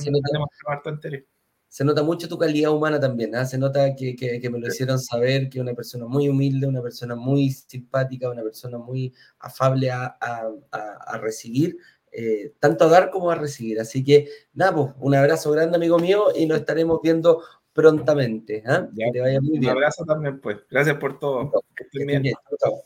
harto 0.67 0.89
interés 0.89 1.25
se 1.71 1.85
nota 1.85 2.03
mucho 2.03 2.27
tu 2.27 2.37
calidad 2.37 2.73
humana 2.73 2.99
también, 2.99 3.33
¿ah? 3.33 3.45
se 3.45 3.57
nota 3.57 3.95
que, 3.95 4.13
que, 4.13 4.49
me 4.49 4.59
lo 4.59 4.67
hicieron 4.67 4.99
saber, 4.99 5.47
que 5.47 5.61
una 5.61 5.73
persona 5.73 6.05
muy 6.05 6.27
humilde, 6.27 6.67
una 6.67 6.81
persona 6.81 7.15
muy 7.15 7.49
simpática, 7.49 8.29
una 8.29 8.43
persona 8.43 8.77
muy 8.77 9.13
afable 9.39 9.89
a, 9.89 10.17
a, 10.19 10.49
a, 10.69 11.17
recibir, 11.17 11.77
eh, 12.11 12.55
tanto 12.59 12.83
a 12.83 12.89
dar 12.89 13.09
como 13.09 13.31
a 13.31 13.35
recibir. 13.35 13.79
Así 13.79 14.03
que, 14.03 14.27
nada, 14.53 14.75
pues, 14.75 14.89
un 14.99 15.15
abrazo 15.15 15.49
grande, 15.51 15.77
amigo 15.77 15.97
mío, 15.97 16.25
y 16.35 16.45
nos 16.45 16.59
estaremos 16.59 16.99
viendo 17.01 17.41
prontamente. 17.71 18.63
¿ah? 18.67 18.89
que 18.93 19.09
te 19.13 19.21
vaya 19.21 19.39
muy 19.39 19.57
bien. 19.57 19.71
Un 19.71 19.77
abrazo 19.77 20.03
también, 20.03 20.41
pues. 20.41 20.57
Gracias 20.69 20.97
por 20.97 21.19
todo. 21.19 21.51
que 21.73 21.85
estén 21.85 22.05
bien. 22.05 22.21
bien. 22.21 22.35
Chao. 22.59 22.83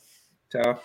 Chao. 0.48 0.80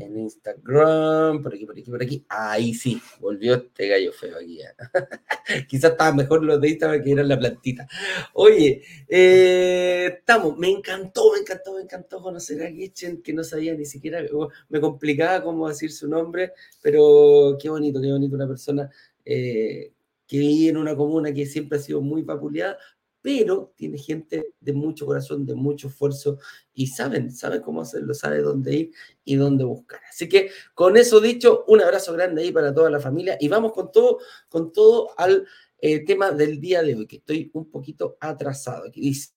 En 0.00 0.18
Instagram, 0.18 1.42
por 1.42 1.54
aquí, 1.54 1.66
por 1.66 1.78
aquí, 1.78 1.90
por 1.90 2.02
aquí. 2.02 2.24
Ahí 2.28 2.74
sí, 2.74 3.00
volvió 3.20 3.54
este 3.54 3.88
gallo 3.88 4.12
feo 4.12 4.36
aquí. 4.38 4.60
Quizás 5.68 5.92
estaba 5.92 6.12
mejor 6.14 6.42
los 6.44 6.60
de 6.60 6.70
Instagram 6.70 7.02
que 7.02 7.12
eran 7.12 7.28
la 7.28 7.38
plantita. 7.38 7.86
Oye, 8.32 8.82
eh, 9.08 10.16
estamos, 10.18 10.56
me 10.56 10.70
encantó, 10.70 11.32
me 11.32 11.40
encantó, 11.40 11.74
me 11.74 11.82
encantó 11.82 12.22
conocer 12.22 12.62
a 12.62 12.70
Gichen, 12.70 13.22
que 13.22 13.32
no 13.32 13.44
sabía 13.44 13.74
ni 13.74 13.84
siquiera, 13.84 14.22
me 14.68 14.80
complicaba 14.80 15.42
cómo 15.42 15.68
decir 15.68 15.92
su 15.92 16.08
nombre, 16.08 16.52
pero 16.82 17.56
qué 17.60 17.68
bonito, 17.68 18.00
qué 18.00 18.10
bonito 18.10 18.34
una 18.34 18.48
persona 18.48 18.90
eh, 19.24 19.92
que 20.26 20.38
vive 20.38 20.70
en 20.70 20.76
una 20.76 20.96
comuna 20.96 21.32
que 21.32 21.46
siempre 21.46 21.78
ha 21.78 21.80
sido 21.80 22.00
muy 22.00 22.22
vapuleada, 22.22 22.78
pero 23.22 23.72
tiene 23.76 23.98
gente 23.98 24.54
de 24.60 24.72
mucho 24.72 25.06
corazón, 25.06 25.44
de 25.46 25.54
mucho 25.54 25.88
esfuerzo 25.88 26.38
y 26.72 26.86
saben, 26.86 27.30
saben 27.30 27.60
cómo 27.60 27.82
hacerlo, 27.82 28.14
saben 28.14 28.42
dónde 28.42 28.74
ir 28.74 28.92
y 29.24 29.36
dónde 29.36 29.64
buscar. 29.64 30.00
Así 30.08 30.28
que 30.28 30.50
con 30.74 30.96
eso 30.96 31.20
dicho, 31.20 31.64
un 31.68 31.80
abrazo 31.80 32.12
grande 32.12 32.42
ahí 32.42 32.52
para 32.52 32.74
toda 32.74 32.90
la 32.90 33.00
familia 33.00 33.36
y 33.40 33.48
vamos 33.48 33.72
con 33.72 33.92
todo, 33.92 34.18
con 34.48 34.72
todo 34.72 35.10
al 35.18 35.46
eh, 35.78 36.04
tema 36.04 36.30
del 36.30 36.60
día 36.60 36.82
de 36.82 36.94
hoy, 36.94 37.06
que 37.06 37.16
estoy 37.16 37.50
un 37.54 37.70
poquito 37.70 38.16
atrasado. 38.20 38.88
Aquí 38.88 39.00
dice, 39.00 39.32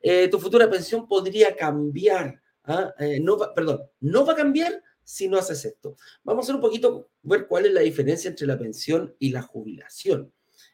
eh, 0.00 0.28
tu 0.28 0.38
futura 0.38 0.70
pensión 0.70 1.06
podría 1.06 1.54
cambiar, 1.54 2.40
¿ah? 2.64 2.94
eh, 2.98 3.20
no 3.20 3.38
perdón, 3.54 3.82
no 4.00 4.24
va 4.24 4.32
a 4.32 4.36
cambiar 4.36 4.82
si 5.04 5.28
no 5.28 5.38
haces 5.38 5.64
esto. 5.64 5.96
Vamos 6.24 6.48
a 6.48 6.52
ver 6.52 6.56
un 6.56 6.62
poquito, 6.62 7.10
ver 7.22 7.46
cuál 7.46 7.66
es 7.66 7.72
la 7.72 7.80
diferencia 7.80 8.28
entre 8.28 8.46
la 8.46 8.58
pensión 8.58 9.14
y 9.18 9.30
la 9.30 9.42
jubilación. 9.42 10.32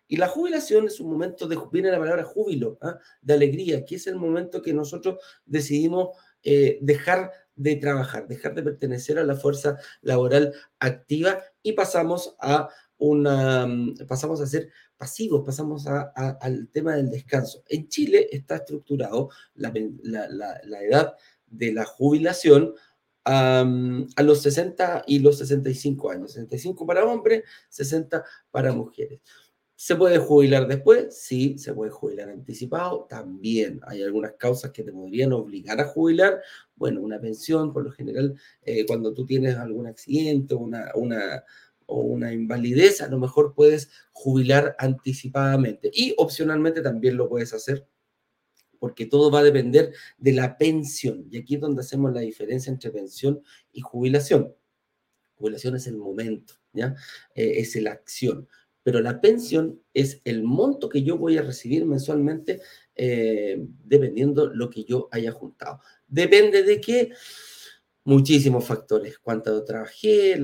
Y 0.08 0.16
la 0.16 0.28
jubilación 0.28 0.86
es 0.86 0.98
un 1.00 1.10
momento 1.10 1.46
de, 1.46 1.58
viene 1.70 1.90
la 1.90 1.98
palabra 1.98 2.24
júbilo, 2.24 2.78
¿ah? 2.80 2.98
de 3.20 3.34
alegría, 3.34 3.84
que 3.84 3.96
es 3.96 4.06
el 4.06 4.16
momento 4.16 4.62
que 4.62 4.72
nosotros 4.72 5.18
decidimos 5.44 6.16
eh, 6.42 6.78
dejar 6.80 7.30
de 7.54 7.76
trabajar, 7.76 8.26
dejar 8.26 8.54
de 8.54 8.62
pertenecer 8.62 9.18
a 9.18 9.24
la 9.24 9.36
fuerza 9.36 9.78
laboral 10.00 10.54
activa 10.78 11.42
y 11.62 11.72
pasamos 11.72 12.36
a 12.40 12.68
una, 12.96 13.66
mm, 13.66 14.06
pasamos 14.08 14.40
a 14.40 14.46
ser 14.46 14.70
pasivos, 14.96 15.44
pasamos 15.44 15.86
al 15.86 16.68
tema 16.72 16.96
del 16.96 17.10
descanso. 17.10 17.62
En 17.68 17.88
Chile 17.88 18.28
está 18.32 18.56
estructurado 18.56 19.30
la, 19.54 19.72
edad 20.82 21.14
de 21.46 21.72
la 21.72 21.84
jubilación 21.84 22.74
a 23.24 24.22
los 24.22 24.42
60 24.42 25.04
y 25.06 25.18
los 25.20 25.38
65 25.38 26.10
años. 26.10 26.32
65 26.32 26.86
para 26.86 27.04
hombres, 27.04 27.44
60 27.68 28.24
para 28.50 28.72
mujeres. 28.72 29.20
¿Se 29.80 29.94
puede 29.94 30.18
jubilar 30.18 30.66
después? 30.66 31.16
Sí, 31.16 31.56
se 31.56 31.72
puede 31.72 31.92
jubilar 31.92 32.30
anticipado. 32.30 33.06
También 33.08 33.78
hay 33.86 34.02
algunas 34.02 34.32
causas 34.32 34.72
que 34.72 34.82
te 34.82 34.90
podrían 34.90 35.32
obligar 35.32 35.80
a 35.80 35.84
jubilar. 35.84 36.42
Bueno, 36.74 37.00
una 37.00 37.20
pensión, 37.20 37.72
por 37.72 37.84
lo 37.84 37.92
general, 37.92 38.34
eh, 38.62 38.84
cuando 38.86 39.14
tú 39.14 39.24
tienes 39.24 39.54
algún 39.54 39.86
accidente 39.86 40.56
una, 40.56 40.90
una, 40.96 41.44
o 41.86 42.00
una 42.00 42.32
invalidez, 42.32 43.00
a 43.02 43.08
lo 43.08 43.20
mejor 43.20 43.54
puedes 43.54 43.88
jubilar 44.10 44.74
anticipadamente. 44.80 45.92
Y 45.94 46.12
opcionalmente 46.16 46.82
también 46.82 47.16
lo 47.16 47.28
puedes 47.28 47.54
hacer 47.54 47.86
porque 48.80 49.06
todo 49.06 49.30
va 49.30 49.40
a 49.40 49.44
depender 49.44 49.92
de 50.18 50.32
la 50.32 50.58
pensión. 50.58 51.28
Y 51.30 51.38
aquí 51.38 51.54
es 51.54 51.60
donde 51.60 51.82
hacemos 51.82 52.12
la 52.12 52.20
diferencia 52.20 52.72
entre 52.72 52.90
pensión 52.90 53.44
y 53.72 53.80
jubilación. 53.80 54.52
Jubilación 55.36 55.76
es 55.76 55.86
el 55.86 55.98
momento, 55.98 56.54
¿ya? 56.72 56.96
Eh, 57.36 57.60
es 57.60 57.76
la 57.76 57.92
acción 57.92 58.48
pero 58.88 59.03
la 59.03 59.20
pensión 59.20 59.83
es 59.92 60.22
el 60.24 60.42
monto 60.44 60.88
que 60.88 61.03
yo 61.03 61.18
voy 61.18 61.37
a 61.37 61.42
recibir 61.42 61.85
mensualmente 61.85 62.62
eh, 62.94 63.62
dependiendo 63.85 64.46
lo 64.46 64.70
que 64.70 64.85
yo 64.85 65.11
haya 65.12 65.31
juntado. 65.31 65.83
Depende 66.07 66.62
de 66.62 66.81
qué, 66.81 67.12
muchísimos 68.05 68.64
factores. 68.64 69.18
Cuánto 69.18 69.62
trabajé, 69.62 70.42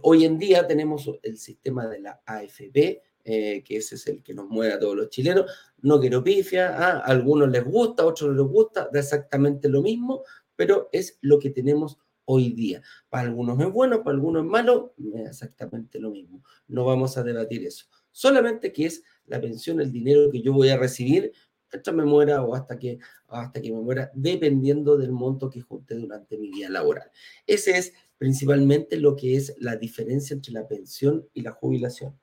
hoy 0.00 0.24
en 0.24 0.38
día 0.38 0.66
tenemos 0.66 1.10
el 1.22 1.36
sistema 1.36 1.86
de 1.86 2.00
la 2.00 2.22
AFP, 2.24 3.02
eh, 3.24 3.62
que 3.62 3.76
ese 3.76 3.96
es 3.96 4.06
el 4.06 4.22
que 4.22 4.32
nos 4.32 4.48
mueve 4.48 4.72
a 4.72 4.78
todos 4.78 4.96
los 4.96 5.10
chilenos. 5.10 5.44
No 5.82 6.00
quiero 6.00 6.24
pifia, 6.24 6.68
a 6.70 7.00
algunos 7.00 7.50
les 7.50 7.62
gusta, 7.62 8.04
a 8.04 8.06
otros 8.06 8.30
no 8.30 8.42
les 8.42 8.50
gusta, 8.50 8.88
da 8.90 9.00
exactamente 9.00 9.68
lo 9.68 9.82
mismo, 9.82 10.24
pero 10.56 10.88
es 10.92 11.18
lo 11.20 11.38
que 11.38 11.50
tenemos 11.50 11.98
hoy 12.24 12.52
día. 12.52 12.82
Para 13.08 13.28
algunos 13.28 13.60
es 13.60 13.72
bueno, 13.72 14.02
para 14.02 14.16
algunos 14.16 14.44
es 14.44 14.50
malo, 14.50 14.94
exactamente 15.26 15.98
lo 15.98 16.10
mismo. 16.10 16.42
No 16.68 16.84
vamos 16.84 17.16
a 17.16 17.22
debatir 17.22 17.66
eso. 17.66 17.86
Solamente 18.10 18.72
que 18.72 18.86
es 18.86 19.02
la 19.26 19.40
pensión, 19.40 19.80
el 19.80 19.90
dinero 19.90 20.30
que 20.30 20.42
yo 20.42 20.52
voy 20.52 20.68
a 20.68 20.76
recibir 20.76 21.32
hasta 21.72 21.92
me 21.92 22.04
muera 22.04 22.42
o 22.42 22.54
hasta 22.54 22.78
que, 22.78 22.98
hasta 23.28 23.60
que 23.60 23.72
me 23.72 23.80
muera, 23.80 24.10
dependiendo 24.14 24.96
del 24.96 25.12
monto 25.12 25.50
que 25.50 25.60
junte 25.60 25.94
durante 25.96 26.38
mi 26.38 26.50
vida 26.50 26.68
laboral. 26.68 27.10
Ese 27.46 27.76
es 27.76 27.92
principalmente 28.16 28.96
lo 28.96 29.16
que 29.16 29.36
es 29.36 29.56
la 29.58 29.76
diferencia 29.76 30.34
entre 30.34 30.52
la 30.52 30.66
pensión 30.66 31.26
y 31.34 31.42
la 31.42 31.50
jubilación. 31.50 32.16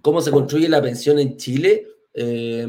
¿Cómo 0.00 0.22
se 0.22 0.30
construye 0.30 0.68
la 0.68 0.80
pensión 0.80 1.18
en 1.18 1.36
Chile? 1.36 1.86
Eh, 2.14 2.66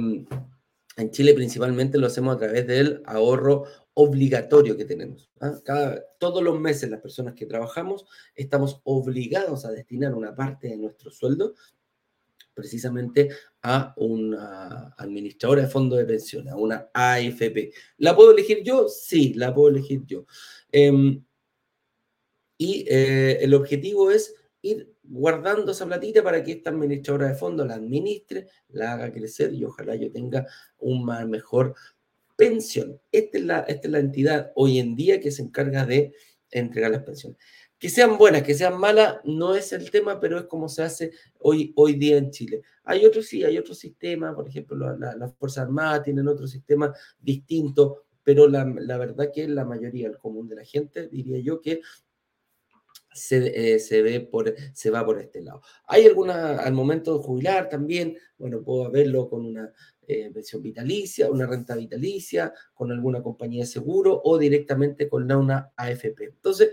en 0.98 1.12
Chile 1.12 1.34
principalmente 1.34 1.98
lo 1.98 2.08
hacemos 2.08 2.36
a 2.36 2.40
través 2.40 2.68
del 2.68 3.02
ahorro 3.06 3.66
obligatorio 3.96 4.78
que 4.78 4.86
tenemos. 4.86 5.30
¿ah? 5.40 5.96
Todos 6.20 6.44
los 6.44 6.60
meses 6.60 6.90
las 6.90 7.02
personas 7.02 7.34
que 7.34 7.46
trabajamos 7.46 8.06
estamos 8.36 8.82
obligados 8.84 9.66
a 9.66 9.72
destinar 9.72 10.14
una 10.14 10.36
parte 10.36 10.70
de 10.70 10.78
nuestro 10.78 11.12
sueldo 11.12 11.56
precisamente 12.54 13.30
a 13.64 13.94
una 13.98 14.94
administradora 14.98 15.64
de 15.64 15.68
fondo 15.68 15.96
de 15.96 16.06
pensiones, 16.06 16.54
a 16.54 16.56
una 16.56 16.90
AFP. 16.94 17.74
¿La 17.98 18.16
puedo 18.16 18.32
elegir 18.32 18.62
yo? 18.64 18.88
Sí, 18.88 19.34
la 19.34 19.54
puedo 19.54 19.70
elegir 19.70 20.06
yo. 20.06 20.26
Em, 20.72 21.24
y 22.58 22.86
eh, 22.88 23.40
el 23.42 23.54
objetivo 23.56 24.12
es 24.12 24.36
ir 24.62 24.93
guardando 25.04 25.72
esa 25.72 25.86
platita 25.86 26.24
para 26.24 26.44
que 26.44 26.54
esta 26.54 26.70
administradora 26.70 27.28
de 27.28 27.36
fondo 27.36 27.66
la 27.66 27.76
administre, 27.76 28.48
la 28.70 28.94
haga 28.94 29.12
crecer 29.12 29.54
y 29.54 29.64
ojalá 29.66 29.96
yo 29.96 30.12
tenga 30.12 30.48
un 30.80 31.06
mejor 31.30 31.76
pensión. 32.36 33.00
Esta 33.12 33.38
es, 33.38 33.44
la, 33.44 33.60
esta 33.62 33.88
es 33.88 33.92
la 33.92 34.00
entidad 34.00 34.52
hoy 34.56 34.80
en 34.80 34.96
día 34.96 35.20
que 35.20 35.32
se 35.32 35.42
encarga 35.42 35.86
de 35.86 36.14
entregar 36.52 36.92
las 36.92 37.04
pensiones. 37.04 37.38
Que 37.78 37.90
sean 37.90 38.18
buenas, 38.18 38.44
que 38.44 38.54
sean 38.54 38.80
malas, 38.80 39.18
no 39.26 39.56
es 39.56 39.74
el 39.74 39.92
tema, 39.92 40.20
pero 40.20 40.40
es 40.40 40.46
como 40.46 40.70
se 40.70 40.84
hace 40.84 41.12
hoy, 41.40 41.74
hoy 41.76 41.94
día 41.96 42.18
en 42.18 42.32
Chile. 42.32 42.62
Hay 42.86 43.06
otros, 43.06 43.26
sí, 43.26 43.44
hay 43.44 43.58
otros 43.58 43.78
sistemas, 43.78 44.34
por 44.36 44.48
ejemplo, 44.48 44.96
las 44.98 45.36
Fuerzas 45.36 45.66
Armadas 45.66 46.04
tienen 46.04 46.28
otro 46.28 46.48
sistema 46.48 46.94
distinto, 47.20 48.06
pero 48.24 48.48
la, 48.48 48.64
la 48.66 48.98
verdad 48.98 49.32
que 49.34 49.48
la 49.50 49.66
mayoría, 49.66 50.08
el 50.08 50.18
común 50.18 50.48
de 50.48 50.56
la 50.56 50.64
gente, 50.64 51.10
diría 51.10 51.40
yo 51.40 51.60
que 51.60 51.82
se, 53.14 53.76
eh, 53.76 53.80
se, 53.80 54.02
ve 54.02 54.20
por, 54.22 54.54
se 54.74 54.90
va 54.90 55.06
por 55.06 55.20
este 55.20 55.42
lado. 55.42 55.62
Hay 55.88 56.06
alguna, 56.06 56.60
al 56.60 56.74
momento 56.74 57.18
de 57.18 57.24
jubilar 57.24 57.70
también, 57.70 58.18
bueno, 58.38 58.64
puedo 58.64 58.92
verlo 58.92 59.30
con 59.30 59.46
una 59.46 59.72
eh, 60.08 60.30
pensión 60.34 60.62
vitalicia, 60.62 61.30
una 61.32 61.46
renta 61.46 61.76
vitalicia, 61.76 62.54
con 62.74 62.92
alguna 62.92 63.22
compañía 63.22 63.62
de 63.62 63.68
seguro 63.68 64.22
o 64.24 64.38
directamente 64.38 65.08
con 65.08 65.32
una 65.32 65.72
AFP. 65.76 66.26
Entonces, 66.26 66.72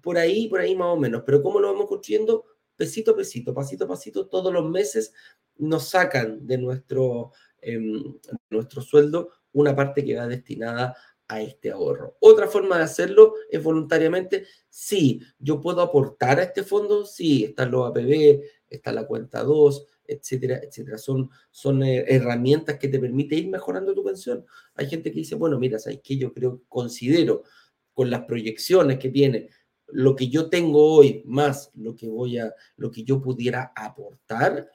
por 0.00 0.16
ahí, 0.16 0.48
por 0.48 0.60
ahí 0.60 0.74
más 0.74 0.88
o 0.88 0.96
menos. 0.96 1.22
Pero 1.26 1.42
¿cómo 1.42 1.60
lo 1.60 1.72
vamos 1.72 1.88
construyendo? 1.88 2.46
Pesito 2.76 3.10
a 3.12 3.16
pesito, 3.16 3.52
pasito 3.52 3.84
a 3.84 3.88
pasito, 3.88 4.28
todos 4.28 4.52
los 4.52 4.68
meses 4.70 5.12
nos 5.56 5.88
sacan 5.88 6.46
de 6.46 6.56
nuestro, 6.56 7.32
em, 7.60 8.18
nuestro 8.48 8.80
sueldo 8.80 9.30
una 9.52 9.74
parte 9.74 10.04
que 10.04 10.16
va 10.16 10.26
destinada 10.26 10.94
a 11.09 11.09
este 11.38 11.70
ahorro. 11.70 12.16
Otra 12.20 12.46
forma 12.46 12.78
de 12.78 12.84
hacerlo 12.84 13.34
es 13.50 13.62
voluntariamente. 13.62 14.46
Sí, 14.68 15.20
yo 15.38 15.60
puedo 15.60 15.82
aportar 15.82 16.40
a 16.40 16.44
este 16.44 16.62
fondo, 16.62 17.04
sí, 17.04 17.44
están 17.44 17.70
los 17.70 17.88
APB, 17.88 18.40
está 18.68 18.92
la 18.92 19.06
cuenta 19.06 19.42
2, 19.42 19.86
etcétera, 20.06 20.60
etcétera. 20.62 20.98
Son, 20.98 21.30
son 21.50 21.82
eh, 21.82 22.04
herramientas 22.08 22.78
que 22.78 22.88
te 22.88 22.98
permiten 22.98 23.38
ir 23.38 23.48
mejorando 23.48 23.94
tu 23.94 24.02
pensión. 24.02 24.44
Hay 24.74 24.88
gente 24.88 25.10
que 25.10 25.18
dice, 25.18 25.34
bueno, 25.34 25.58
mira, 25.58 25.78
¿sabes 25.78 26.00
qué? 26.02 26.16
Yo 26.16 26.32
creo, 26.32 26.62
considero 26.68 27.44
con 27.92 28.10
las 28.10 28.24
proyecciones 28.24 28.98
que 28.98 29.10
tiene, 29.10 29.50
lo 29.92 30.14
que 30.14 30.28
yo 30.28 30.48
tengo 30.48 30.94
hoy 30.94 31.22
más 31.26 31.70
lo 31.74 31.94
que 31.94 32.08
voy 32.08 32.38
a, 32.38 32.54
lo 32.76 32.90
que 32.90 33.02
yo 33.02 33.20
pudiera 33.20 33.72
aportar, 33.74 34.70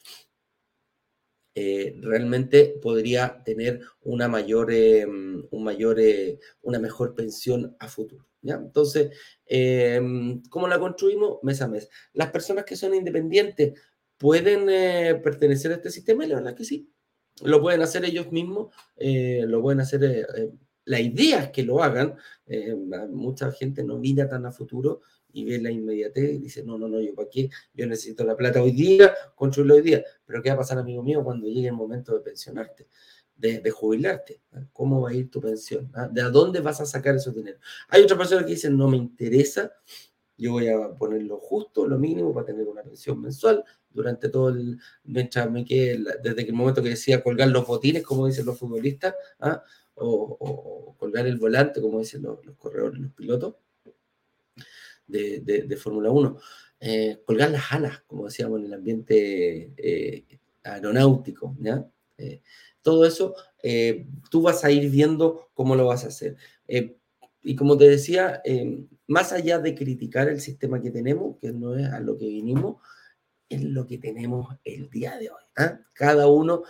eh, 1.58 1.96
realmente 2.02 2.78
podría 2.82 3.42
tener 3.46 3.80
una 4.02 4.28
mayor, 4.28 4.74
eh, 4.74 5.06
un 5.06 5.64
mayor, 5.64 6.02
eh, 6.02 6.38
una 6.62 6.80
mejor 6.80 7.16
pensión 7.16 7.78
a 7.80 7.88
futuro. 7.88 8.28
Entonces, 8.44 9.12
¿cómo 10.50 10.68
la 10.68 10.78
construimos? 10.78 11.40
Mes 11.44 11.62
a 11.62 11.70
mes. 11.70 11.90
Las 12.12 12.30
personas 12.30 12.66
que 12.66 12.76
son 12.76 12.94
independientes 12.94 13.80
pueden 14.18 14.66
pertenecer 15.24 15.72
a 15.72 15.76
este 15.76 15.90
sistema 15.90 16.28
la 16.28 16.36
verdad 16.36 16.56
que 16.56 16.66
sí. 16.66 16.92
Lo 17.42 17.62
pueden 17.62 17.82
hacer 17.82 18.04
ellos 18.06 18.32
mismos, 18.32 18.76
lo 18.98 19.62
pueden 19.62 19.80
hacer 19.80 20.28
la 20.84 21.00
idea 21.00 21.40
es 21.40 21.50
que 21.50 21.64
lo 21.64 21.82
hagan. 21.82 22.16
mucha 23.10 23.52
gente 23.52 23.84
no 23.84 23.98
mira 23.98 24.30
tan 24.30 24.46
a 24.46 24.52
futuro 24.52 25.02
y 25.36 25.44
ve 25.44 25.60
la 25.60 25.70
inmediatez 25.70 26.34
y 26.34 26.38
dice, 26.38 26.64
no, 26.64 26.78
no, 26.78 26.88
no, 26.88 27.02
yo 27.02 27.14
para 27.14 27.28
qué, 27.30 27.50
yo 27.74 27.86
necesito 27.86 28.24
la 28.24 28.38
plata 28.38 28.64
hoy 28.64 28.72
día, 28.72 29.14
construirlo 29.36 29.76
hoy 29.76 29.82
día. 29.82 30.04
Pero 30.26 30.42
¿qué 30.42 30.48
va 30.48 30.56
a 30.56 30.60
pasar, 30.60 30.78
amigo 30.78 31.04
mío, 31.04 31.26
cuando 31.26 31.46
llegue 31.46 31.68
el 31.68 31.74
momento 31.74 32.14
de 32.14 32.22
pensionarte? 32.22 32.88
De, 33.36 33.70
jubilarte. 33.70 34.42
¿Cómo 34.72 35.02
va 35.02 35.10
a 35.10 35.14
ir 35.14 35.30
tu 35.30 35.42
pensión? 35.42 35.92
¿Ah? 35.94 36.08
¿De 36.10 36.22
dónde 36.24 36.62
vas 36.62 36.80
a 36.80 36.86
sacar 36.86 37.16
esos 37.16 37.36
dinero? 37.36 37.60
Hay 37.90 38.02
otras 38.04 38.18
personas 38.18 38.46
que 38.46 38.52
dicen, 38.52 38.78
no 38.78 38.88
me 38.88 38.96
interesa, 38.96 39.74
yo 40.38 40.54
voy 40.54 40.70
a 40.70 40.94
poner 40.94 41.24
lo 41.24 41.38
justo, 41.38 41.86
lo 41.86 42.00
mínimo 42.00 42.34
para 42.34 42.46
tener 42.46 42.66
una 42.66 42.82
pensión 42.82 43.22
mensual 43.22 43.62
durante 43.90 44.30
todo 44.30 44.50
el, 44.50 44.80
mientras 45.04 45.52
me 45.52 45.66
quede, 45.66 46.02
desde 46.24 46.44
el 46.44 46.54
momento 46.54 46.82
que 46.82 46.90
decía 46.90 47.22
colgar 47.22 47.50
los 47.50 47.68
botines, 47.68 48.04
como 48.04 48.26
dicen 48.26 48.46
los 48.46 48.58
futbolistas, 48.58 49.14
¿ah? 49.42 49.62
o, 49.96 50.96
colgar 50.98 51.28
el 51.28 51.38
volante, 51.38 51.82
como 51.82 52.00
dicen 52.00 52.22
los, 52.22 52.46
los 52.46 52.56
corredores, 52.56 53.02
los 53.02 53.12
pilotos, 53.12 53.56
de, 55.08 55.78
Fórmula 55.78 56.10
1. 56.12 56.38
Eh, 56.80 57.22
colgar 57.26 57.52
las 57.52 57.72
alas, 57.72 58.02
como 58.06 58.26
decíamos 58.26 58.60
en 58.60 58.66
el 58.66 58.74
ambiente 58.74 59.72
eh, 59.78 60.26
aeronáutico. 60.64 61.56
Eh, 62.18 62.42
todo 62.82 63.06
eso, 63.06 63.36
tú 64.30 64.42
vas 64.44 64.64
a 64.64 64.72
ir 64.72 64.90
viendo 64.92 65.50
cómo 65.54 65.76
lo 65.76 65.88
vas 65.88 66.04
a 66.04 66.10
hacer. 66.10 66.38
y 67.42 67.56
como 67.56 67.78
te 67.78 67.90
decía, 67.90 68.42
más 69.08 69.32
allá 69.34 69.60
de 69.60 69.74
criticar 69.74 70.30
el 70.30 70.40
sistema 70.40 70.82
que 70.82 70.92
tenemos, 70.92 71.38
que 71.40 71.52
no 71.52 71.76
es 71.76 71.88
a 71.88 72.00
lo 72.00 72.18
que 72.18 72.28
vinimos, 72.28 72.78
es 73.50 73.64
lo 73.64 73.88
que 73.88 73.98
tenemos 73.98 74.56
el 74.64 74.90
día 74.90 75.18
de 75.18 75.30
hoy. 75.30 75.44
¿ah? 75.58 75.80
Cada 75.94 76.28
uno, 76.28 76.64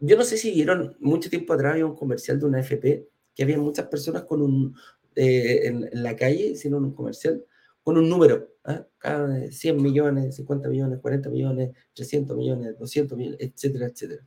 yo 0.00 0.16
no 0.16 0.24
sé 0.24 0.36
si 0.36 0.52
vieron 0.52 0.96
mucho 1.00 1.30
tiempo 1.30 1.52
atrás 1.52 1.72
había 1.72 1.86
un 1.86 1.96
comercial 1.96 2.40
de 2.40 2.46
una 2.46 2.60
FP 2.60 3.08
que 3.34 3.42
había 3.42 3.58
muchas 3.58 3.86
personas 3.86 4.24
con 4.24 4.42
un 4.42 4.76
en, 5.16 5.88
la 5.92 6.16
calle, 6.16 6.56
sino 6.56 6.78
un 6.78 6.94
comercial 6.94 7.44
con 7.84 7.98
un 7.98 8.08
número, 8.08 8.48
¿ah? 8.64 8.86
cada 8.98 9.50
100 9.52 9.80
millones, 9.80 10.36
50 10.36 10.68
millones, 10.70 10.98
40 11.00 11.28
millones, 11.28 11.76
300 11.92 12.36
millones, 12.36 12.78
200 12.78 13.16
millones, 13.16 13.38
etcétera, 13.40 13.86
etcétera. 13.86 14.24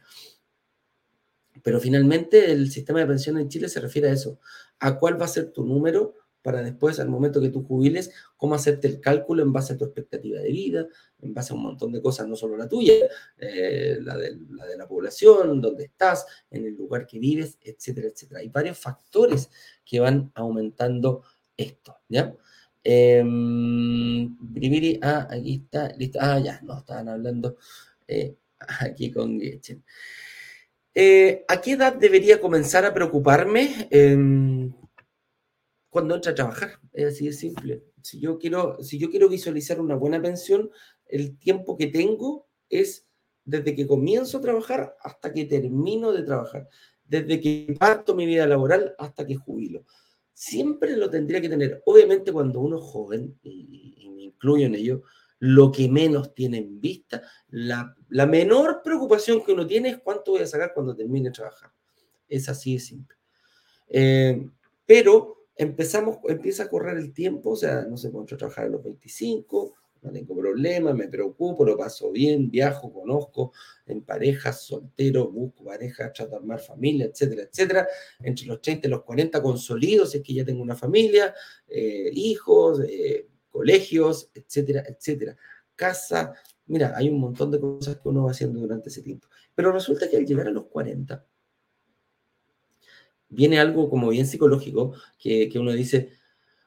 Pero 1.64 1.80
finalmente 1.80 2.52
el 2.52 2.70
sistema 2.72 3.00
de 3.00 3.08
pensiones 3.08 3.42
en 3.42 3.50
Chile 3.50 3.68
se 3.68 3.82
refiere 3.82 4.10
a 4.10 4.14
eso, 4.14 4.40
a 4.80 5.00
cuál 5.00 5.20
va 5.20 5.26
a 5.26 5.30
ser 5.30 5.52
tu 5.52 5.66
número 5.66 6.14
para 6.44 6.62
después, 6.62 7.00
al 7.00 7.10
momento 7.10 7.42
que 7.42 7.50
tú 7.50 7.66
jubiles, 7.66 8.12
cómo 8.38 8.54
hacerte 8.56 8.88
el 8.88 9.02
cálculo 9.02 9.42
en 9.42 9.52
base 9.52 9.74
a 9.74 9.78
tu 9.78 9.84
expectativa 9.84 10.40
de 10.40 10.50
vida, 10.50 10.88
en 11.20 11.34
base 11.34 11.52
a 11.52 11.56
un 11.56 11.64
montón 11.64 11.92
de 11.92 12.02
cosas, 12.02 12.28
no 12.28 12.36
solo 12.38 12.56
la 12.56 12.70
tuya, 12.70 12.94
eh, 13.38 13.98
la, 14.02 14.16
de, 14.16 14.38
la, 14.52 14.66
de, 14.66 14.78
la 14.78 14.88
población, 14.88 15.60
dónde 15.60 15.86
estás, 15.86 16.26
en 16.52 16.66
el 16.66 16.76
lugar 16.76 17.06
que 17.08 17.20
vives, 17.20 17.58
etcétera, 17.60 18.08
etcétera. 18.08 18.40
Hay 18.42 18.50
varios 18.50 18.78
factores 18.78 19.50
que 19.84 20.00
van 20.00 20.32
aumentando 20.36 21.24
esto, 21.58 21.98
¿ya? 22.08 22.34
Eh, 22.90 23.22
ah, 25.02 25.28
aquí 25.30 25.56
está, 25.56 25.90
listo. 25.98 26.20
Ah, 26.22 26.40
ya, 26.40 26.62
no, 26.64 26.78
estaban 26.78 27.10
hablando 27.10 27.58
eh, 28.08 28.38
aquí 28.80 29.12
con 29.12 29.38
Gretchen. 29.38 29.84
Eh, 30.94 31.44
¿A 31.50 31.60
qué 31.60 31.74
edad 31.74 31.94
debería 31.96 32.40
comenzar 32.40 32.86
a 32.86 32.94
preocuparme? 32.94 33.88
Eh, 33.92 34.72
cuando 35.90 36.16
entra 36.16 36.32
a 36.32 36.36
trabajar. 36.36 36.80
Es 36.94 37.14
así 37.14 37.26
de 37.26 37.34
simple. 37.34 37.84
Si 38.02 38.20
yo, 38.22 38.40
quiero, 38.40 38.82
si 38.82 38.98
yo 38.98 39.10
quiero 39.10 39.28
visualizar 39.28 39.82
una 39.82 39.96
buena 39.96 40.22
pensión, 40.22 40.72
el 41.08 41.38
tiempo 41.38 41.78
que 41.78 41.88
tengo 41.88 42.48
es 42.70 43.06
desde 43.44 43.76
que 43.76 43.86
comienzo 43.86 44.38
a 44.38 44.42
trabajar 44.42 44.96
hasta 45.02 45.34
que 45.34 45.44
termino 45.46 46.14
de 46.14 46.24
trabajar. 46.24 46.70
Desde 47.04 47.42
que 47.42 47.76
parto 47.78 48.16
mi 48.16 48.26
vida 48.26 48.48
laboral 48.48 48.96
hasta 48.98 49.26
que 49.26 49.36
jubilo. 49.36 49.86
Siempre 50.40 50.96
lo 50.96 51.10
tendría 51.10 51.42
que 51.42 51.50
tener. 51.50 51.82
Obviamente 51.88 52.32
cuando 52.32 52.60
uno 52.60 52.78
es 52.78 52.84
joven, 52.84 53.40
y, 53.42 53.96
y 53.98 54.10
me 54.12 54.22
incluyo 54.22 54.68
en 54.68 54.76
ello, 54.76 55.02
lo 55.40 55.72
que 55.72 55.90
menos 55.90 56.36
tiene 56.36 56.60
en 56.60 56.80
vista, 56.80 57.24
la, 57.50 57.96
la, 58.10 58.28
menor 58.28 58.82
preocupación 58.84 59.44
que 59.44 59.54
uno 59.54 59.66
tiene 59.66 59.90
es 59.90 59.98
cuánto 59.98 60.34
voy 60.34 60.42
a 60.42 60.46
sacar 60.46 60.76
cuando 60.76 60.96
termine 60.96 61.30
de 61.30 61.34
trabajar. 61.34 61.72
Es 62.30 62.48
así 62.50 62.76
de 62.76 62.80
simple. 62.80 63.18
Eh, 63.88 64.48
pero 64.86 65.48
empezamos, 65.56 66.20
empieza 66.28 66.66
a 66.66 66.70
correr 66.70 66.98
el 66.98 67.14
tiempo, 67.14 67.50
o 67.50 67.56
sea, 67.56 67.82
no 67.90 67.98
sé, 67.98 68.12
puedo 68.12 68.26
trabajar 68.28 68.66
a 68.66 68.70
los 68.70 68.84
25, 68.84 69.74
no 70.08 70.14
tengo 70.14 70.36
problema, 70.36 70.94
me 70.94 71.08
preocupo, 71.08 71.66
lo 71.66 71.78
paso 71.78 72.12
bien, 72.12 72.50
viajo, 72.50 72.92
conozco, 72.92 73.52
en 73.86 74.02
parejas, 74.02 74.62
soltero, 74.64 75.30
busco 75.30 75.66
pareja, 75.66 76.12
trato 76.12 76.32
de 76.32 76.38
armar 76.38 76.60
familia, 76.60 77.06
etcétera, 77.06 77.44
etcétera. 77.44 77.88
Entre 78.22 78.46
los 78.46 78.62
30 78.62 78.88
y 78.88 78.92
los 78.92 79.04
40 79.04 79.42
consolido, 79.42 80.06
si 80.06 80.18
es 80.18 80.24
que 80.24 80.34
ya 80.34 80.46
tengo 80.46 80.62
una 80.62 80.76
familia, 80.76 81.34
eh, 81.68 82.10
hijos, 82.14 82.82
eh, 82.88 83.28
colegios, 83.50 84.30
etcétera, 84.34 84.84
etcétera. 84.88 85.36
Casa, 85.76 86.34
mira, 86.66 86.94
hay 86.96 87.10
un 87.10 87.20
montón 87.20 87.52
de 87.52 87.60
cosas 87.60 87.98
que 87.98 88.10
uno 88.10 88.24
va 88.24 88.32
haciendo 88.32 88.60
durante 88.60 88.90
ese 88.90 89.02
tiempo. 89.02 89.28
Pero 89.54 89.72
resulta 89.72 90.10
que 90.10 90.18
al 90.18 90.26
llegar 90.26 90.48
a 90.48 90.52
los 90.52 90.66
40, 90.66 91.26
viene 93.30 93.60
algo 93.60 93.90
como 93.90 94.10
bien 94.10 94.26
psicológico, 94.26 94.94
que, 95.20 95.50
que 95.50 95.60
uno 95.60 95.74
dice, 95.74 96.12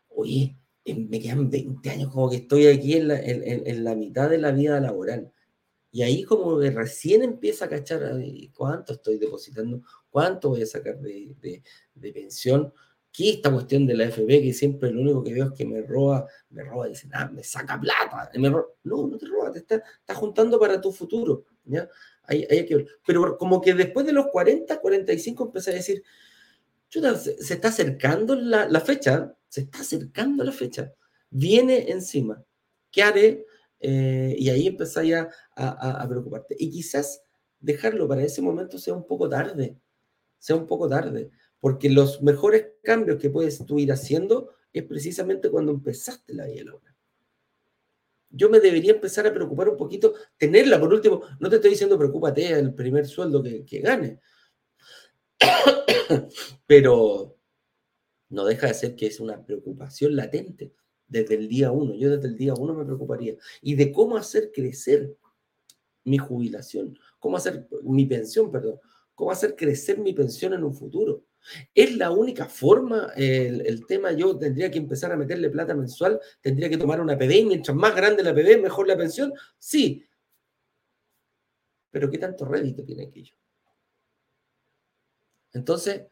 oye, 0.09 0.60
me 0.87 1.21
quedan 1.21 1.51
20 1.51 1.91
años, 1.91 2.13
como 2.13 2.31
que 2.31 2.37
estoy 2.37 2.67
aquí 2.67 2.95
en 2.95 3.09
la, 3.09 3.21
en, 3.21 3.67
en 3.67 3.85
la, 3.85 3.95
mitad 3.95 4.31
de 4.31 4.39
la 4.39 4.51
vida 4.51 4.81
laboral. 4.81 5.33
Y 5.93 6.03
ahí 6.03 6.23
como 6.23 6.59
que 6.59 6.71
recién 6.71 7.23
empieza 7.23 7.65
a 7.65 7.69
cachar 7.69 8.01
cuánto 8.55 8.95
estoy 8.95 9.19
depositando, 9.19 9.83
cuánto 10.09 10.51
voy 10.51 10.63
a 10.63 10.67
sacar 10.67 10.99
de, 11.01 11.35
de, 11.41 11.63
de 11.95 12.13
pensión, 12.13 12.73
que 13.13 13.31
esta 13.31 13.53
cuestión 13.53 13.87
de 13.87 13.95
la 13.95 14.05
FB, 14.11 14.27
que 14.27 14.53
siempre 14.53 14.91
lo 14.93 15.01
único 15.01 15.25
que 15.25 15.35
veo 15.35 15.47
es 15.47 15.53
que 15.53 15.67
me 15.67 15.83
roba, 15.83 16.27
me 16.51 16.63
roba, 16.63 16.87
dice, 16.87 17.09
ah, 17.13 17.29
me 17.29 17.43
saca 17.43 17.81
plata. 17.81 18.31
Me 18.35 18.49
roba. 18.49 18.67
No, 18.85 19.07
no 19.09 19.19
te 19.19 19.27
roba, 19.27 19.51
te 19.51 19.59
está, 19.59 19.77
está 19.77 20.15
juntando 20.15 20.59
para 20.61 20.81
tu 20.81 20.93
futuro. 20.93 21.45
¿ya? 21.65 21.89
Hay, 22.25 22.47
hay 22.49 22.67
que 22.67 22.77
ver. 22.77 22.87
Pero 23.05 23.37
como 23.37 23.61
que 23.61 23.75
después 23.75 24.07
de 24.07 24.13
los 24.13 24.27
40, 24.29 24.81
45 24.81 25.45
empecé 25.45 25.71
a 25.73 25.75
decir, 25.75 26.05
se 26.89 27.55
está 27.55 27.69
acercando 27.69 28.35
la, 28.35 28.69
la, 28.69 28.81
fecha, 28.81 29.35
se 29.51 29.63
está 29.63 29.81
acercando 29.81 30.45
la 30.45 30.53
fecha, 30.53 30.95
viene 31.29 31.91
encima. 31.91 32.43
¿Qué 32.91 33.03
haré? 33.03 33.47
Eh, 33.81 34.37
y 34.39 34.49
ahí 34.49 34.69
empezáis 34.69 35.15
a, 35.57 36.07
preocuparte. 36.09 36.55
Y 36.59 36.71
quizás 36.71 37.23
dejarlo 37.59 38.09
para 38.09 38.23
ese 38.23 38.41
momento 38.41 38.79
sea 38.79 38.95
un 38.95 39.07
poco 39.07 39.29
tarde, 39.29 39.77
sea 40.39 40.57
un 40.57 40.67
poco 40.67 40.89
tarde, 40.89 41.31
porque 41.59 41.91
los 41.91 42.23
mejores 42.23 42.69
cambios 42.83 43.21
que 43.21 43.29
puedes 43.29 43.65
tú 43.67 43.79
ir 43.79 43.93
haciendo 43.93 44.55
es 44.73 44.85
precisamente 44.85 45.51
cuando 45.51 45.73
empezaste 45.73 46.33
la 46.33 46.47
vida 46.47 46.65
laboral. 46.65 46.95
Yo 48.31 48.49
me 48.49 48.61
debería 48.61 48.93
empezar 48.93 49.27
a 49.27 49.35
preocupar 49.35 49.69
un 49.69 49.77
poquito, 49.77 50.15
tenerla 50.37 50.79
por 50.79 50.95
último, 50.95 51.23
no 51.41 51.51
te 51.51 51.57
estoy 51.57 51.71
diciendo 51.71 51.99
preocúpate 51.99 52.53
el 52.53 52.73
primer 52.73 53.05
sueldo 53.07 53.43
que, 53.43 53.65
que 53.65 53.81
gane, 53.81 54.21
pero 56.67 57.40
no 58.31 58.45
deja 58.45 58.69
de 58.69 58.75
ser 58.75 58.97
que 58.97 59.07
es 59.07 59.21
una 59.21 59.45
preocupación 59.45 60.17
latente 60.17 60.73
desde 61.07 61.35
el 61.35 61.49
día 61.49 61.73
uno. 61.73 61.95
Yo 61.95 62.11
desde 62.11 62.29
el 62.29 62.37
día 62.37 62.55
uno 62.55 62.73
me 62.75 62.85
preocuparía. 62.85 63.35
Y 63.61 63.75
de 63.75 63.93
cómo 63.93 64.17
hacer 64.17 64.51
crecer 64.53 65.15
mi 66.05 66.17
jubilación, 66.17 66.99
cómo 67.19 67.37
hacer 67.37 67.69
mi 67.83 68.07
pensión, 68.07 68.51
perdón, 68.51 68.79
cómo 69.15 69.33
hacer 69.33 69.55
crecer 69.55 69.99
mi 69.99 70.15
pensión 70.15 70.55
en 70.55 70.65
un 70.65 70.75
futuro. 70.75 71.25
Es 71.75 71.97
la 71.97 72.11
única 72.11 72.47
forma, 72.47 73.13
el, 73.17 73.67
el, 73.67 73.87
tema, 73.87 74.13
yo 74.13 74.37
tendría 74.37 74.71
que 74.71 74.79
empezar 74.79 75.11
a 75.13 75.17
meterle 75.17 75.51
plata 75.51 75.75
mensual, 75.75 76.21
tendría 76.41 76.69
que 76.69 76.77
tomar 76.77 77.01
una 77.01 77.19
PB 77.19 77.31
y 77.33 77.45
mientras 77.47 77.77
más 77.77 77.95
grande 77.95 78.23
la 78.23 78.35
PB, 78.35 78.63
mejor 78.63 78.87
la 78.87 78.97
pensión. 78.97 79.33
Sí. 79.59 80.05
Pero 81.91 82.11
¿qué 82.11 82.19
tanto 82.19 82.45
rédito 82.45 82.85
tiene 82.85 83.05
aquello? 83.05 83.35
Entonces, 85.53 86.07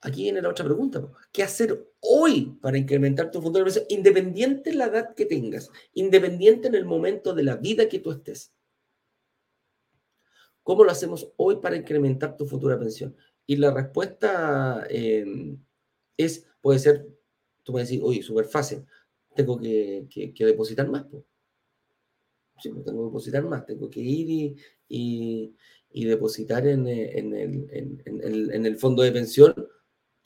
aquí 0.00 0.22
viene 0.22 0.42
la 0.42 0.50
otra 0.50 0.64
pregunta. 0.64 1.06
¿Qué 1.32 1.42
hacer 1.42 1.92
hoy 2.00 2.56
para 2.60 2.78
incrementar 2.78 3.30
tu 3.30 3.40
futuro? 3.40 3.70
Independiente 3.88 4.70
de 4.70 4.76
la 4.76 4.86
edad 4.86 5.14
que 5.14 5.26
tengas, 5.26 5.70
independiente 5.94 6.68
en 6.68 6.74
el 6.74 6.84
momento 6.84 7.34
de 7.34 7.42
la 7.42 7.56
vida 7.56 7.88
que 7.88 7.98
tú 7.98 8.10
estés. 8.10 8.52
¿Cómo 10.62 10.84
lo 10.84 10.90
hacemos 10.90 11.32
hoy 11.36 11.56
para 11.56 11.76
incrementar 11.76 12.36
tu 12.36 12.46
futura 12.46 12.78
pensión? 12.78 13.16
Y 13.46 13.56
la 13.56 13.72
respuesta 13.72 14.86
eh, 14.90 15.56
es, 16.16 16.46
puede 16.60 16.78
ser, 16.78 17.06
tú 17.62 17.72
puedes 17.72 17.88
decir, 17.88 18.02
oye, 18.04 18.22
súper 18.22 18.44
fácil, 18.44 18.84
tengo 19.34 19.58
que, 19.58 20.06
que, 20.10 20.34
que 20.34 20.44
depositar 20.44 20.88
más. 20.88 21.04
Pues. 21.04 21.24
Sí, 22.60 22.70
tengo 22.84 23.02
que 23.02 23.06
depositar 23.06 23.44
más, 23.44 23.64
tengo 23.64 23.88
que 23.88 24.00
ir 24.00 24.28
y, 24.28 24.56
y 24.88 25.54
y 25.90 26.04
depositar 26.04 26.66
en, 26.66 26.86
eh, 26.86 27.18
en, 27.18 27.34
el, 27.34 27.66
en, 27.70 28.52
en, 28.52 28.66
el, 28.66 28.76
fondo 28.76 29.02
de 29.02 29.12
pensión, 29.12 29.54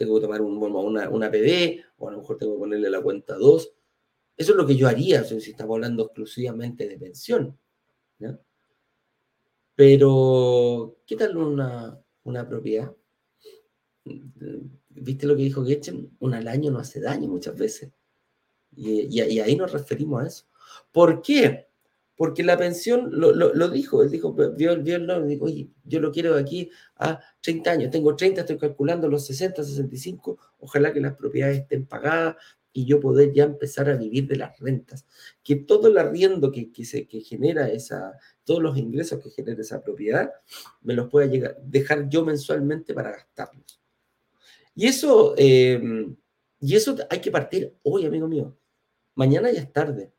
tengo 0.04 0.16
que 0.16 0.26
tomar 0.26 0.40
un, 0.40 0.56
una, 0.56 1.08
una 1.08 1.30
PD 1.30 1.82
o 1.98 2.08
a 2.08 2.12
lo 2.12 2.18
mejor 2.18 2.38
tengo 2.38 2.54
que 2.54 2.60
ponerle 2.60 2.90
la 2.90 3.00
cuenta 3.00 3.36
2. 3.36 3.72
Eso 4.36 4.52
es 4.52 4.56
lo 4.56 4.66
que 4.66 4.76
yo 4.76 4.88
haría 4.88 5.24
si 5.24 5.36
estamos 5.36 5.74
hablando 5.74 6.04
exclusivamente 6.04 6.88
de 6.88 6.98
pensión. 6.98 7.58
Pero, 9.74 10.96
¿qué 11.06 11.16
tal 11.16 11.36
una, 11.36 11.98
una 12.24 12.48
propiedad? 12.48 12.94
¿Viste 14.88 15.26
lo 15.26 15.36
que 15.36 15.42
dijo 15.42 15.64
Getchen? 15.64 16.16
Un 16.20 16.34
al 16.34 16.48
año 16.48 16.70
no 16.70 16.78
hace 16.78 17.00
daño 17.00 17.28
muchas 17.28 17.56
veces. 17.56 17.92
Y 18.74 19.20
ahí 19.20 19.56
nos 19.56 19.72
referimos 19.72 20.22
a 20.22 20.26
eso. 20.26 20.44
¿Por 20.90 21.22
qué? 21.22 21.68
Porque 22.22 22.44
la 22.44 22.56
pensión, 22.56 23.08
lo, 23.10 23.32
lo, 23.32 23.52
lo, 23.52 23.68
dijo, 23.68 24.00
él 24.04 24.08
dijo, 24.08 24.32
vio, 24.32 24.80
vio 24.80 24.94
el 24.94 25.06
nombre, 25.06 25.28
dijo, 25.28 25.46
oye, 25.46 25.68
yo 25.82 25.98
lo 25.98 26.12
quiero 26.12 26.36
de 26.36 26.40
aquí 26.40 26.70
a 26.94 27.18
30 27.40 27.70
años, 27.72 27.90
tengo 27.90 28.14
30, 28.14 28.42
estoy 28.42 28.58
calculando 28.58 29.08
los 29.08 29.26
60, 29.26 29.64
65, 29.64 30.38
ojalá 30.60 30.92
que 30.92 31.00
las 31.00 31.16
propiedades 31.16 31.62
estén 31.62 31.84
pagadas 31.84 32.36
y 32.72 32.84
yo 32.84 33.00
poder 33.00 33.32
ya 33.32 33.42
empezar 33.42 33.90
a 33.90 33.96
vivir 33.96 34.28
de 34.28 34.36
las 34.36 34.56
rentas. 34.60 35.04
Que 35.42 35.56
todo 35.56 35.88
el 35.88 35.98
arriendo 35.98 36.52
que, 36.52 36.70
que, 36.70 36.84
se, 36.84 37.08
que 37.08 37.22
genera 37.22 37.68
esa, 37.68 38.16
todos 38.44 38.62
los 38.62 38.78
ingresos 38.78 39.20
que 39.20 39.30
genera 39.30 39.60
esa 39.60 39.82
propiedad, 39.82 40.30
me 40.80 40.94
los 40.94 41.10
pueda 41.10 41.26
llegar, 41.26 41.56
dejar 41.64 42.08
yo 42.08 42.24
mensualmente 42.24 42.94
para 42.94 43.10
gastarlos. 43.10 43.82
Y 44.76 44.86
eso, 44.86 45.34
eh, 45.36 46.06
y 46.60 46.76
eso 46.76 46.94
hay 47.10 47.20
que 47.20 47.32
partir 47.32 47.74
hoy, 47.82 48.06
amigo 48.06 48.28
mío. 48.28 48.56
Mañana 49.16 49.50
ya 49.50 49.62
es 49.62 49.72
tarde. 49.72 50.12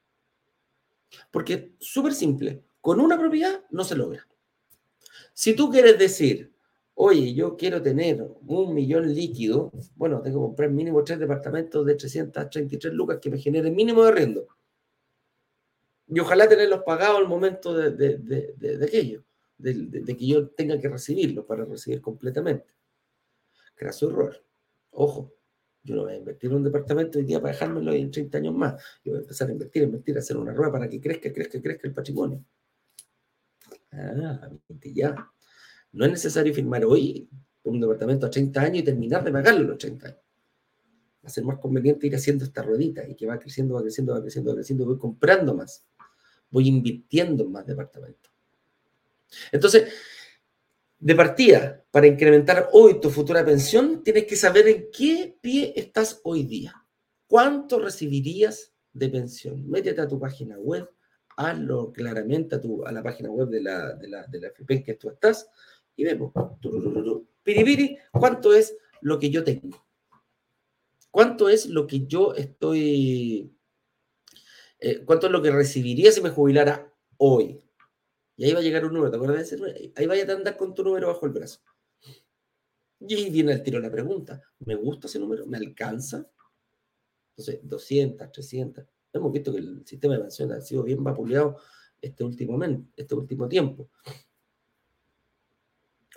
Porque 1.31 1.73
súper 1.79 2.13
simple, 2.13 2.63
con 2.81 2.99
una 2.99 3.17
propiedad 3.17 3.63
no 3.71 3.83
se 3.83 3.95
logra. 3.95 4.27
Si 5.33 5.55
tú 5.55 5.69
quieres 5.69 5.97
decir, 5.97 6.53
oye, 6.95 7.33
yo 7.33 7.55
quiero 7.57 7.81
tener 7.81 8.21
un 8.45 8.73
millón 8.73 9.13
líquido, 9.13 9.71
bueno, 9.95 10.21
tengo 10.21 10.39
que 10.39 10.45
comprar 10.47 10.69
mínimo 10.69 11.03
tres 11.03 11.19
departamentos 11.19 11.85
de 11.85 11.95
333 11.95 12.93
lucas 12.93 13.19
que 13.21 13.29
me 13.29 13.37
generen 13.37 13.75
mínimo 13.75 14.03
de 14.03 14.09
arriendo. 14.09 14.47
Y 16.07 16.19
ojalá 16.19 16.47
tenerlos 16.47 16.83
pagados 16.85 17.17
al 17.17 17.27
momento 17.27 17.73
de, 17.73 17.91
de, 17.91 18.17
de, 18.17 18.77
de 18.77 18.85
aquello, 18.85 19.23
de, 19.57 20.03
que 20.05 20.27
yo 20.27 20.49
tenga 20.49 20.79
que 20.79 20.89
recibirlos 20.89 21.45
para 21.45 21.65
recibir 21.65 22.01
completamente. 22.01 22.67
Graso 23.77 24.09
error. 24.09 24.43
Ojo, 24.91 25.33
Yo 25.83 25.95
no 25.95 26.03
voy 26.03 26.13
a 26.13 26.15
invertir 26.15 26.49
en 26.49 26.57
un 26.57 26.63
departamento 26.63 27.19
hoy 27.19 27.25
día 27.25 27.41
para 27.41 27.53
dejármelo 27.53 27.91
en 27.91 28.09
30 28.09 28.37
años 28.37 28.55
más. 28.55 28.81
Yo 29.03 29.11
voy 29.11 29.19
a 29.19 29.21
empezar 29.21 29.49
a 29.49 29.51
invertir, 29.51 29.83
invertir, 29.83 30.15
a 30.15 30.19
hacer 30.19 30.37
una 30.37 30.53
rueda 30.53 30.71
para 30.71 30.89
que 30.89 31.01
crezca, 31.01 31.31
crezca, 31.31 31.61
crezca 31.61 31.87
el 31.87 31.93
patrimonio. 31.93 32.43
Ah, 33.91 34.49
ya. 34.81 35.31
No 35.91 36.05
es 36.05 36.11
necesario 36.11 36.53
firmar 36.53 36.85
hoy 36.85 37.29
un 37.63 37.81
departamento 37.81 38.25
a 38.25 38.29
30 38.29 38.61
años 38.61 38.77
y 38.79 38.83
terminar 38.83 39.23
de 39.23 39.31
pagarlo 39.31 39.63
los 39.67 39.77
30 39.77 40.07
años. 40.07 40.19
Va 41.23 41.27
a 41.27 41.29
ser 41.29 41.43
más 41.43 41.59
conveniente 41.59 42.07
ir 42.07 42.15
haciendo 42.15 42.45
esta 42.45 42.61
ruedita 42.63 43.07
y 43.07 43.15
que 43.15 43.25
va 43.25 43.37
creciendo, 43.37 43.75
va 43.75 43.81
creciendo, 43.81 44.13
va 44.13 44.21
creciendo, 44.21 44.51
va 44.51 44.55
creciendo. 44.55 44.85
Voy 44.85 44.97
comprando 44.97 45.53
más. 45.53 45.85
Voy 46.49 46.67
invirtiendo 46.67 47.43
en 47.43 47.51
más 47.51 47.65
departamentos. 47.65 48.31
Entonces, 49.51 49.91
de 51.03 51.15
partida, 51.15 51.83
para 51.91 52.07
incrementar 52.07 52.69
hoy 52.71 53.01
tu 53.01 53.09
futura 53.09 53.43
pensión, 53.43 54.01
tienes 54.03 54.23
que 54.23 54.37
saber 54.37 54.69
en 54.69 54.87
qué 54.89 55.37
pie 55.41 55.73
estás 55.75 56.21
hoy 56.23 56.43
día. 56.43 56.73
¿Cuánto 57.27 57.77
recibirías 57.77 58.73
de 58.93 59.09
pensión? 59.09 59.69
Métete 59.69 59.99
a 59.99 60.07
tu 60.07 60.17
página 60.17 60.57
web, 60.57 60.89
hazlo 61.35 61.91
claramente 61.91 62.55
a, 62.55 62.61
tu, 62.61 62.85
a 62.85 62.91
la 62.93 63.03
página 63.03 63.29
web 63.29 63.49
de 63.49 63.61
la, 63.61 63.95
de 63.95 64.07
la, 64.07 64.25
de 64.27 64.47
FP 64.47 64.75
en 64.75 64.83
que 64.85 64.93
tú 64.93 65.09
estás 65.09 65.49
y 65.97 66.05
vemos, 66.05 66.31
piripiri, 67.43 67.97
cuánto 68.09 68.53
es 68.53 68.73
lo 69.01 69.19
que 69.19 69.29
yo 69.29 69.43
tengo. 69.43 69.85
¿Cuánto 71.11 71.49
es 71.49 71.65
lo 71.65 71.85
que 71.85 72.07
yo 72.07 72.33
estoy, 72.33 73.53
eh, 74.79 75.03
cuánto 75.03 75.25
es 75.25 75.33
lo 75.33 75.41
que 75.41 75.51
recibiría 75.51 76.13
si 76.13 76.21
me 76.21 76.29
jubilara 76.29 76.93
hoy? 77.17 77.59
Y 78.35 78.45
ahí 78.45 78.53
va 78.53 78.59
a 78.59 78.63
llegar 78.63 78.85
un 78.85 78.93
número, 78.93 79.11
¿te 79.11 79.17
acuerdas 79.17 79.49
de 79.49 79.55
ese 79.55 79.93
Ahí 79.95 80.07
vaya 80.07 80.25
a 80.27 80.35
andar 80.35 80.57
con 80.57 80.73
tu 80.73 80.83
número 80.83 81.07
bajo 81.07 81.25
el 81.25 81.31
brazo. 81.31 81.59
Y 82.99 83.13
ahí 83.15 83.29
viene 83.29 83.51
el 83.51 83.61
tiro 83.63 83.79
la 83.79 83.91
pregunta. 83.91 84.41
¿Me 84.59 84.75
gusta 84.75 85.07
ese 85.07 85.19
número? 85.19 85.45
¿Me 85.45 85.57
alcanza? 85.57 86.27
Entonces, 87.35 87.59
200, 87.63 88.31
300. 88.31 88.85
Hemos 89.11 89.31
visto 89.31 89.51
que 89.51 89.59
el 89.59 89.85
sistema 89.85 90.15
de 90.15 90.21
pensión 90.21 90.51
ha 90.51 90.61
sido 90.61 90.83
bien 90.83 91.03
vapuleado 91.03 91.57
este 92.01 92.23
último, 92.23 92.59
este 92.95 93.15
último 93.15 93.47
tiempo. 93.47 93.89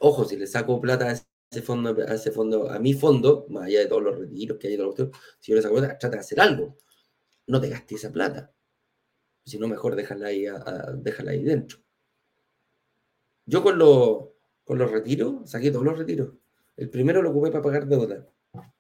Ojo, 0.01 0.25
si 0.25 0.37
le 0.37 0.47
saco 0.47 0.81
plata 0.81 1.09
a 1.09 1.13
ese 1.13 1.63
fondo, 1.63 1.97
a 2.07 2.15
ese 2.15 2.31
fondo, 2.31 2.71
a 2.71 2.79
mi 2.79 2.95
fondo, 2.95 3.47
más 3.51 3.65
allá 3.65 3.81
de 3.81 3.87
todos 3.87 4.03
los 4.03 4.19
retiros 4.19 4.59
que 4.59 4.69
hay, 4.69 4.77
si 5.41 5.53
yo 5.53 5.57
le 5.57 5.63
saco 5.63 5.77
plata, 5.77 5.99
trata 5.99 6.17
de 6.17 6.21
hacer 6.21 6.41
algo. 6.41 6.79
No 7.47 7.61
te 7.61 7.69
gastes 7.69 7.99
esa 8.05 8.13
plata. 8.13 8.53
Si 9.45 9.59
no, 9.59 9.69
mejor 9.69 9.97
déjala 9.97 10.29
ahí, 10.29 10.47
déjala 10.97 11.33
ahí 11.33 11.43
dentro. 11.45 11.79
Yo 13.47 13.63
con, 13.63 13.79
con 14.65 14.79
los 14.79 14.91
retiros, 14.91 15.49
saqué 15.49 15.71
todos 15.71 15.85
los 15.85 15.97
retiros. 15.97 16.35
El 16.77 16.91
primero 16.91 17.23
lo 17.23 17.31
ocupé 17.31 17.51
para 17.51 17.63
pagar 17.63 17.87
deuda. 17.87 18.27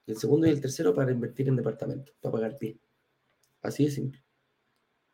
El 0.06 0.16
segundo 0.16 0.46
y 0.46 0.50
el 0.50 0.60
tercero 0.60 0.94
para 0.94 1.12
invertir 1.12 1.48
en 1.48 1.56
departamento, 1.56 2.12
para 2.20 2.32
pagar 2.32 2.56
pie. 2.58 2.78
Así 3.62 3.84
de 3.84 3.90
simple. 3.92 4.22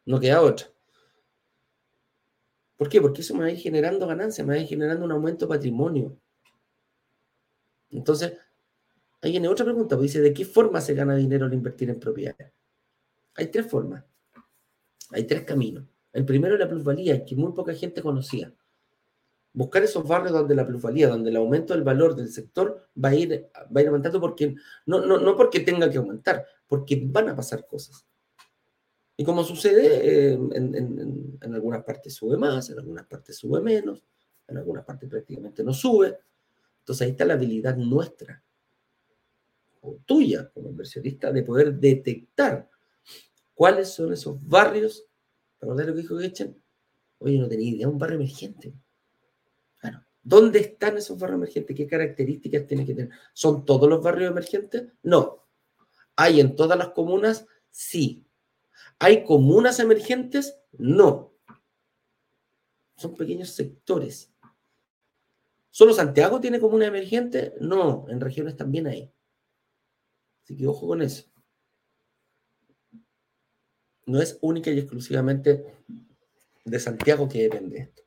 No 0.06 0.18
queda 0.18 0.40
otra. 0.40 0.66
¿Por 2.76 2.88
qué? 2.88 3.00
Porque 3.00 3.20
eso 3.20 3.34
me 3.34 3.40
va 3.40 3.46
a 3.46 3.50
ir 3.50 3.58
generando 3.58 4.06
ganancias, 4.06 4.46
me 4.46 4.54
va 4.54 4.58
a 4.58 4.62
ir 4.62 4.68
generando 4.68 5.04
un 5.04 5.12
aumento 5.12 5.46
de 5.46 5.50
patrimonio. 5.50 6.18
Entonces, 7.90 8.32
ahí 9.20 9.30
viene 9.30 9.48
otra 9.48 9.64
pregunta, 9.64 9.96
pues 9.96 10.10
dice, 10.10 10.22
¿de 10.22 10.32
qué 10.32 10.44
forma 10.44 10.80
se 10.80 10.94
gana 10.94 11.14
dinero 11.14 11.46
al 11.46 11.54
invertir 11.54 11.90
en 11.90 12.00
propiedades? 12.00 12.52
Hay 13.34 13.48
tres 13.48 13.66
formas, 13.66 14.04
hay 15.10 15.24
tres 15.24 15.44
caminos. 15.44 15.84
El 16.12 16.24
primero 16.24 16.54
es 16.54 16.60
la 16.60 16.68
plusvalía, 16.68 17.24
que 17.24 17.36
muy 17.36 17.52
poca 17.52 17.74
gente 17.74 18.02
conocía 18.02 18.52
buscar 19.52 19.82
esos 19.82 20.06
barrios 20.06 20.32
donde 20.32 20.54
la 20.54 20.66
plusvalía, 20.66 21.08
donde 21.08 21.30
el 21.30 21.36
aumento 21.36 21.74
del 21.74 21.82
valor 21.82 22.14
del 22.16 22.30
sector 22.30 22.88
va 23.02 23.10
a 23.10 23.14
ir, 23.14 23.48
va 23.54 23.80
a 23.80 23.82
ir 23.82 23.88
aumentando 23.88 24.20
porque, 24.20 24.54
no, 24.86 25.04
no, 25.04 25.18
no 25.18 25.36
porque 25.36 25.60
tenga 25.60 25.90
que 25.90 25.98
aumentar, 25.98 26.46
porque 26.66 27.02
van 27.04 27.28
a 27.28 27.36
pasar 27.36 27.66
cosas. 27.66 28.06
Y 29.16 29.24
como 29.24 29.44
sucede, 29.44 30.32
eh, 30.32 30.32
en, 30.32 31.38
en, 31.40 31.54
algunas 31.54 31.84
partes 31.84 32.14
sube 32.14 32.36
más, 32.38 32.70
en 32.70 32.78
algunas 32.78 33.06
partes 33.06 33.36
sube 33.36 33.60
menos, 33.60 34.02
en 34.48 34.56
algunas 34.56 34.84
partes 34.84 35.08
prácticamente 35.08 35.62
no 35.62 35.74
sube. 35.74 36.18
Entonces 36.78 37.04
ahí 37.04 37.10
está 37.10 37.24
la 37.24 37.34
habilidad 37.34 37.76
nuestra, 37.76 38.42
o 39.82 39.98
tuya 40.06 40.50
como 40.50 40.70
inversionista, 40.70 41.30
de 41.30 41.42
poder 41.42 41.74
detectar 41.74 42.68
cuáles 43.54 43.90
son 43.90 44.12
esos 44.12 44.36
barrios. 44.46 45.06
¿Para 45.58 45.74
lo 45.74 45.94
que 45.94 46.00
dijo 46.00 46.18
Getchen? 46.18 46.60
Oye, 47.18 47.38
no 47.38 47.48
tenía 47.48 47.70
idea, 47.70 47.88
un 47.88 47.98
barrio 47.98 48.16
emergente. 48.16 48.72
¿Dónde 50.22 50.60
están 50.60 50.96
esos 50.96 51.18
barrios 51.18 51.38
emergentes? 51.38 51.76
¿Qué 51.76 51.86
características 51.86 52.66
tienen 52.66 52.86
que 52.86 52.94
tener? 52.94 53.10
¿Son 53.32 53.64
todos 53.64 53.88
los 53.88 54.02
barrios 54.02 54.30
emergentes? 54.30 54.92
No. 55.02 55.48
¿Hay 56.16 56.40
en 56.40 56.54
todas 56.54 56.78
las 56.78 56.90
comunas? 56.90 57.46
Sí. 57.70 58.24
¿Hay 58.98 59.24
comunas 59.24 59.80
emergentes? 59.80 60.60
No. 60.72 61.34
Son 62.96 63.16
pequeños 63.16 63.50
sectores. 63.50 64.32
¿Solo 65.70 65.92
Santiago 65.92 66.40
tiene 66.40 66.60
comunas 66.60 66.88
emergentes? 66.88 67.54
No, 67.60 68.06
en 68.08 68.20
regiones 68.20 68.56
también 68.56 68.86
hay. 68.86 69.12
Así 70.44 70.56
que 70.56 70.66
ojo 70.66 70.86
con 70.86 71.02
eso. 71.02 71.24
No 74.06 74.20
es 74.20 74.38
única 74.40 74.70
y 74.70 74.78
exclusivamente 74.78 75.64
de 76.64 76.78
Santiago 76.78 77.28
que 77.28 77.42
depende 77.44 77.78
esto. 77.80 78.01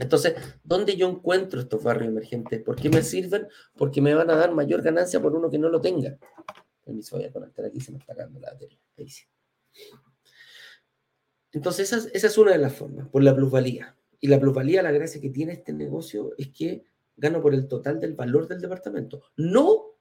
Entonces, 0.00 0.34
¿dónde 0.64 0.96
yo 0.96 1.08
encuentro 1.08 1.60
estos 1.60 1.82
barrios 1.82 2.08
emergentes? 2.08 2.62
¿Por 2.62 2.76
qué 2.76 2.88
me 2.88 3.02
sirven? 3.02 3.46
Porque 3.76 4.00
me 4.00 4.14
van 4.14 4.30
a 4.30 4.36
dar 4.36 4.52
mayor 4.52 4.82
ganancia 4.82 5.20
por 5.20 5.34
uno 5.34 5.50
que 5.50 5.58
no 5.58 5.68
lo 5.68 5.80
tenga. 5.80 6.18
Permiso, 6.84 7.16
voy 7.16 7.26
a 7.26 7.32
conectar 7.32 7.64
aquí, 7.64 7.80
se 7.80 7.92
me 7.92 7.98
está 7.98 8.14
cagando 8.14 8.40
la 8.40 8.52
batería. 8.52 8.78
Entonces, 11.52 11.92
esa, 11.92 12.26
es 12.28 12.38
una 12.38 12.52
de 12.52 12.58
las 12.58 12.74
formas, 12.74 13.08
por 13.08 13.22
la 13.22 13.34
plusvalía. 13.34 13.96
Y 14.20 14.28
la 14.28 14.38
plusvalía, 14.38 14.82
la 14.82 14.92
gracia 14.92 15.20
que 15.20 15.30
tiene 15.30 15.52
este 15.52 15.72
negocio 15.72 16.32
es 16.38 16.48
que 16.48 16.84
gano 17.16 17.42
por 17.42 17.54
el 17.54 17.68
total 17.68 18.00
del 18.00 18.14
valor 18.14 18.48
del 18.48 18.60
departamento, 18.60 19.22
no 19.36 19.96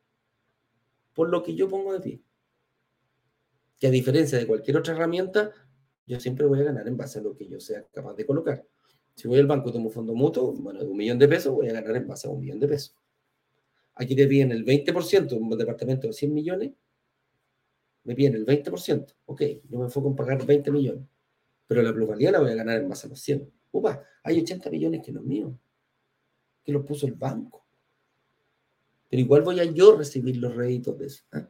por 1.14 1.30
lo 1.30 1.44
que 1.44 1.56
yo 1.56 1.68
pongo 1.68 1.94
de 1.94 2.00
pie. 2.00 2.22
Que 3.80 3.88
a 3.88 3.92
diferencia 3.92 4.38
de 4.38 4.48
cualquier 4.48 4.78
otra 4.78 4.94
herramienta, 4.94 5.52
yo 6.06 6.20
siempre 6.20 6.46
voy 6.46 6.62
a 6.62 6.64
ganar 6.64 6.88
en 6.88 6.98
base 6.98 7.20
a 7.20 7.22
lo 7.22 7.36
que 7.36 7.48
yo 7.48 7.60
sea 7.60 7.86
capaz 7.92 8.14
de 8.16 8.26
colocar. 8.26 8.66
Si 9.20 9.28
voy 9.28 9.38
al 9.38 9.48
banco 9.48 9.68
y 9.68 9.74
tomo 9.74 9.88
un 9.88 9.92
fondo 9.92 10.16
mutuo, 10.16 10.54
bueno, 10.54 10.80
de 10.80 10.88
un 10.88 10.96
millón 10.96 11.20
de 11.20 11.28
pesos, 11.28 11.54
voy 11.54 11.68
a 11.68 11.74
ganar 11.74 11.94
en 11.94 12.08
base 12.08 12.26
a 12.26 12.32
un 12.32 12.40
millón 12.40 12.58
de 12.58 12.70
pesos. 12.70 12.96
Aquí 13.96 14.16
te 14.16 14.26
piden 14.26 14.54
el 14.54 14.64
20%, 14.64 15.38
un 15.38 15.58
departamento 15.58 16.08
de 16.08 16.14
100 16.14 16.34
millones, 16.34 16.72
me 18.06 18.16
piden 18.16 18.36
el 18.36 18.46
20%. 18.46 19.14
Ok, 19.26 19.42
yo 19.68 19.78
me 19.78 19.84
enfoco 19.84 20.08
en 20.08 20.16
pagar 20.16 20.46
20 20.46 20.72
millones, 20.72 21.04
pero 21.68 21.82
la 21.82 21.94
plusvalía 21.94 22.32
la 22.32 22.40
voy 22.40 22.52
a 22.52 22.56
ganar 22.56 22.80
en 22.80 22.88
base 22.88 23.08
a 23.08 23.10
los 23.10 23.20
100. 23.20 23.52
Upa, 23.74 24.02
hay 24.24 24.40
80 24.40 24.70
millones 24.70 25.02
que 25.04 25.12
no 25.12 25.20
es 25.20 25.26
mío, 25.26 25.60
que 26.64 26.72
los 26.72 26.86
puso 26.86 27.06
el 27.06 27.16
banco. 27.16 27.66
Pero 29.10 29.22
igual 29.22 29.42
voy 29.42 29.60
a 29.60 29.66
yo 29.66 29.98
recibir 29.98 30.38
los 30.38 30.56
réditos 30.56 30.98
de 30.98 31.08
eso. 31.08 31.26
¿eh? 31.34 31.46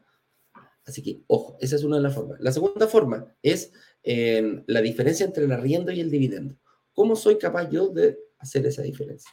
Así 0.88 1.04
que, 1.04 1.22
ojo, 1.28 1.56
esa 1.62 1.76
es 1.76 1.84
una 1.84 1.98
de 1.98 2.02
las 2.02 2.16
formas. 2.16 2.40
La 2.40 2.52
segunda 2.52 2.88
forma 2.88 3.32
es 3.44 3.72
eh, 4.02 4.64
la 4.66 4.82
diferencia 4.82 5.24
entre 5.24 5.44
el 5.44 5.52
arriendo 5.52 5.92
y 5.92 6.00
el 6.00 6.10
dividendo. 6.10 6.58
¿Cómo 7.00 7.16
soy 7.16 7.38
capaz 7.38 7.70
yo 7.70 7.88
de 7.88 8.20
hacer 8.40 8.66
esa 8.66 8.82
diferencia? 8.82 9.32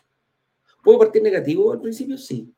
¿Puedo 0.84 1.00
partir 1.00 1.20
negativo 1.20 1.72
al 1.72 1.80
principio? 1.80 2.16
Sí. 2.16 2.54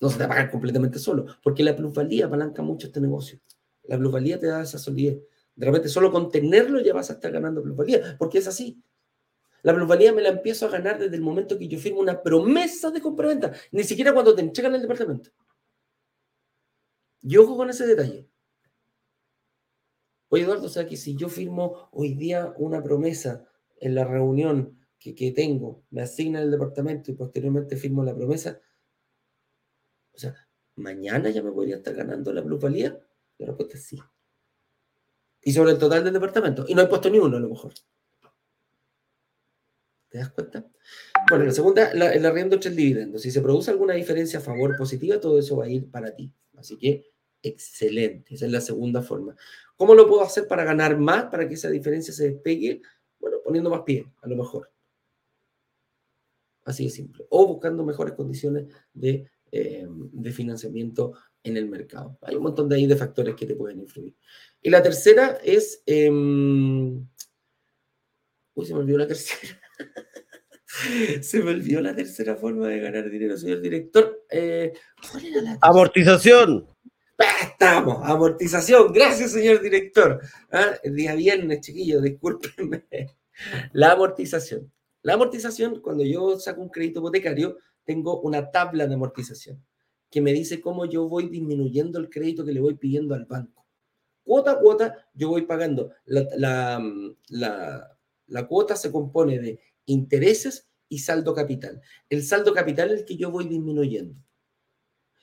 No 0.00 0.08
se 0.08 0.16
te 0.16 0.20
va 0.20 0.24
a 0.24 0.28
pagar 0.30 0.50
completamente 0.50 0.98
solo, 0.98 1.26
porque 1.42 1.62
la 1.62 1.76
plusvalía 1.76 2.24
apalanca 2.24 2.62
mucho 2.62 2.86
este 2.86 3.02
negocio. 3.02 3.38
La 3.82 3.98
plusvalía 3.98 4.40
te 4.40 4.46
da 4.46 4.62
esa 4.62 4.78
solidez. 4.78 5.20
De 5.54 5.66
repente, 5.66 5.90
solo 5.90 6.10
con 6.10 6.30
tenerlo 6.30 6.80
ya 6.80 6.94
vas 6.94 7.10
a 7.10 7.12
estar 7.12 7.30
ganando 7.30 7.62
plusvalía, 7.62 8.16
porque 8.18 8.38
es 8.38 8.46
así. 8.46 8.82
La 9.60 9.74
plusvalía 9.74 10.10
me 10.14 10.22
la 10.22 10.30
empiezo 10.30 10.64
a 10.64 10.70
ganar 10.70 10.98
desde 10.98 11.16
el 11.16 11.20
momento 11.20 11.58
que 11.58 11.68
yo 11.68 11.78
firmo 11.78 12.00
una 12.00 12.22
promesa 12.22 12.90
de 12.90 13.02
compraventa, 13.02 13.52
ni 13.72 13.84
siquiera 13.84 14.14
cuando 14.14 14.34
te 14.34 14.40
entregan 14.40 14.74
el 14.74 14.80
departamento. 14.80 15.28
Y 17.20 17.36
ojo 17.36 17.58
con 17.58 17.68
ese 17.68 17.86
detalle. 17.86 18.26
Oye, 20.30 20.44
Eduardo, 20.44 20.64
o 20.64 20.70
sea 20.70 20.86
que 20.86 20.96
si 20.96 21.14
yo 21.14 21.28
firmo 21.28 21.90
hoy 21.92 22.14
día 22.14 22.54
una 22.56 22.82
promesa 22.82 23.46
en 23.82 23.96
la 23.96 24.04
reunión 24.04 24.78
que, 24.98 25.32
tengo, 25.32 25.82
me 25.90 26.02
asignan 26.02 26.44
el 26.44 26.52
departamento 26.52 27.10
y 27.10 27.14
posteriormente 27.14 27.76
firmo 27.76 28.04
la 28.04 28.14
promesa, 28.14 28.60
o 30.14 30.18
sea, 30.18 30.34
mañana 30.76 31.30
ya 31.30 31.42
me 31.42 31.50
podría 31.50 31.76
estar 31.76 31.92
ganando 31.92 32.32
la 32.32 32.44
plusvalía. 32.44 32.96
La 33.38 33.46
respuesta 33.46 33.76
es 33.76 33.84
sí. 33.84 33.98
Y 35.42 35.52
sobre 35.52 35.72
el 35.72 35.78
total 35.78 36.04
del 36.04 36.12
departamento. 36.12 36.64
Y 36.68 36.76
no 36.76 36.82
he 36.82 36.86
puesto 36.86 37.10
ni 37.10 37.18
uno 37.18 37.38
a 37.38 37.40
lo 37.40 37.48
mejor. 37.48 37.72
¿Te 40.10 40.18
das 40.18 40.30
cuenta? 40.30 40.70
Bueno, 41.28 41.46
la 41.46 41.52
segunda, 41.52 41.92
la, 41.94 42.12
el 42.12 42.24
arriendo 42.24 42.54
entre 42.54 42.70
el 42.70 42.76
dividendo. 42.76 43.18
Si 43.18 43.32
se 43.32 43.40
produce 43.40 43.72
alguna 43.72 43.94
diferencia 43.94 44.38
a 44.38 44.42
favor 44.42 44.76
positiva, 44.76 45.18
todo 45.18 45.40
eso 45.40 45.56
va 45.56 45.64
a 45.64 45.70
ir 45.70 45.90
para 45.90 46.14
ti. 46.14 46.32
Así 46.56 46.78
que, 46.78 47.10
excelente. 47.42 48.34
Esa 48.34 48.46
es 48.46 48.52
la 48.52 48.60
segunda 48.60 49.02
forma. 49.02 49.34
¿Cómo 49.74 49.96
lo 49.96 50.06
puedo 50.06 50.22
hacer 50.22 50.46
para 50.46 50.62
ganar 50.62 50.96
más, 50.98 51.24
para 51.24 51.48
que 51.48 51.54
esa 51.54 51.70
diferencia 51.70 52.14
se 52.14 52.30
despegue? 52.30 52.82
Bueno, 53.22 53.38
poniendo 53.42 53.70
más 53.70 53.82
pie, 53.82 54.04
a 54.20 54.28
lo 54.28 54.36
mejor. 54.36 54.68
Así 56.64 56.84
de 56.84 56.90
simple. 56.90 57.24
O 57.30 57.46
buscando 57.46 57.84
mejores 57.84 58.14
condiciones 58.14 58.66
de, 58.92 59.30
eh, 59.52 59.86
financiamiento 60.32 61.12
en 61.44 61.56
el 61.56 61.68
mercado. 61.68 62.18
Hay 62.22 62.34
un 62.34 62.42
montón 62.42 62.68
de 62.68 62.76
ahí 62.76 62.86
de 62.86 62.96
factores 62.96 63.36
que 63.36 63.46
te 63.46 63.54
pueden 63.54 63.78
influir. 63.78 64.16
Y 64.60 64.70
la 64.70 64.82
tercera 64.82 65.38
es... 65.44 65.82
Em, 65.86 67.06
uy, 68.54 68.66
se 68.66 68.74
me 68.74 68.80
olvidó 68.80 68.98
la 68.98 69.06
tercera. 69.06 69.60
se 71.22 71.42
me 71.44 71.52
olvidó 71.52 71.80
la 71.80 71.94
tercera 71.94 72.34
forma 72.34 72.68
de 72.68 72.80
ganar 72.80 73.08
dinero, 73.08 73.36
señor 73.36 73.60
director. 73.60 74.24
Eh, 74.30 74.72
¿Cuál 75.12 75.26
era 75.26 75.42
la 75.42 75.58
Amortización. 75.60 76.66
Estamos, 77.42 77.98
amortización. 78.02 78.92
Gracias, 78.92 79.32
señor 79.32 79.60
director. 79.60 80.20
¿Ah? 80.50 80.72
El 80.82 80.96
día 80.96 81.14
viernes, 81.14 81.60
chiquillo, 81.60 82.00
discúlpenme. 82.00 82.84
La 83.72 83.92
amortización. 83.92 84.72
La 85.02 85.14
amortización, 85.14 85.80
cuando 85.80 86.04
yo 86.04 86.38
saco 86.38 86.62
un 86.62 86.68
crédito 86.68 87.00
hipotecario, 87.00 87.58
tengo 87.84 88.20
una 88.20 88.50
tabla 88.50 88.86
de 88.86 88.94
amortización 88.94 89.62
que 90.12 90.20
me 90.20 90.34
dice 90.34 90.60
cómo 90.60 90.84
yo 90.84 91.08
voy 91.08 91.28
disminuyendo 91.30 91.98
el 91.98 92.10
crédito 92.10 92.44
que 92.44 92.52
le 92.52 92.60
voy 92.60 92.74
pidiendo 92.74 93.14
al 93.14 93.24
banco. 93.24 93.66
Cuota 94.22 94.52
a 94.52 94.58
cuota, 94.58 95.08
yo 95.14 95.30
voy 95.30 95.42
pagando. 95.42 95.90
La, 96.04 96.78
la, 97.28 98.46
cuota 98.46 98.76
se 98.76 98.92
compone 98.92 99.38
de 99.38 99.58
intereses 99.86 100.68
y 100.88 100.98
saldo 100.98 101.34
capital. 101.34 101.80
El 102.10 102.22
saldo 102.22 102.52
capital 102.52 102.90
es 102.90 103.00
el 103.00 103.06
que 103.06 103.16
yo 103.16 103.30
voy 103.30 103.48
disminuyendo. 103.48 104.14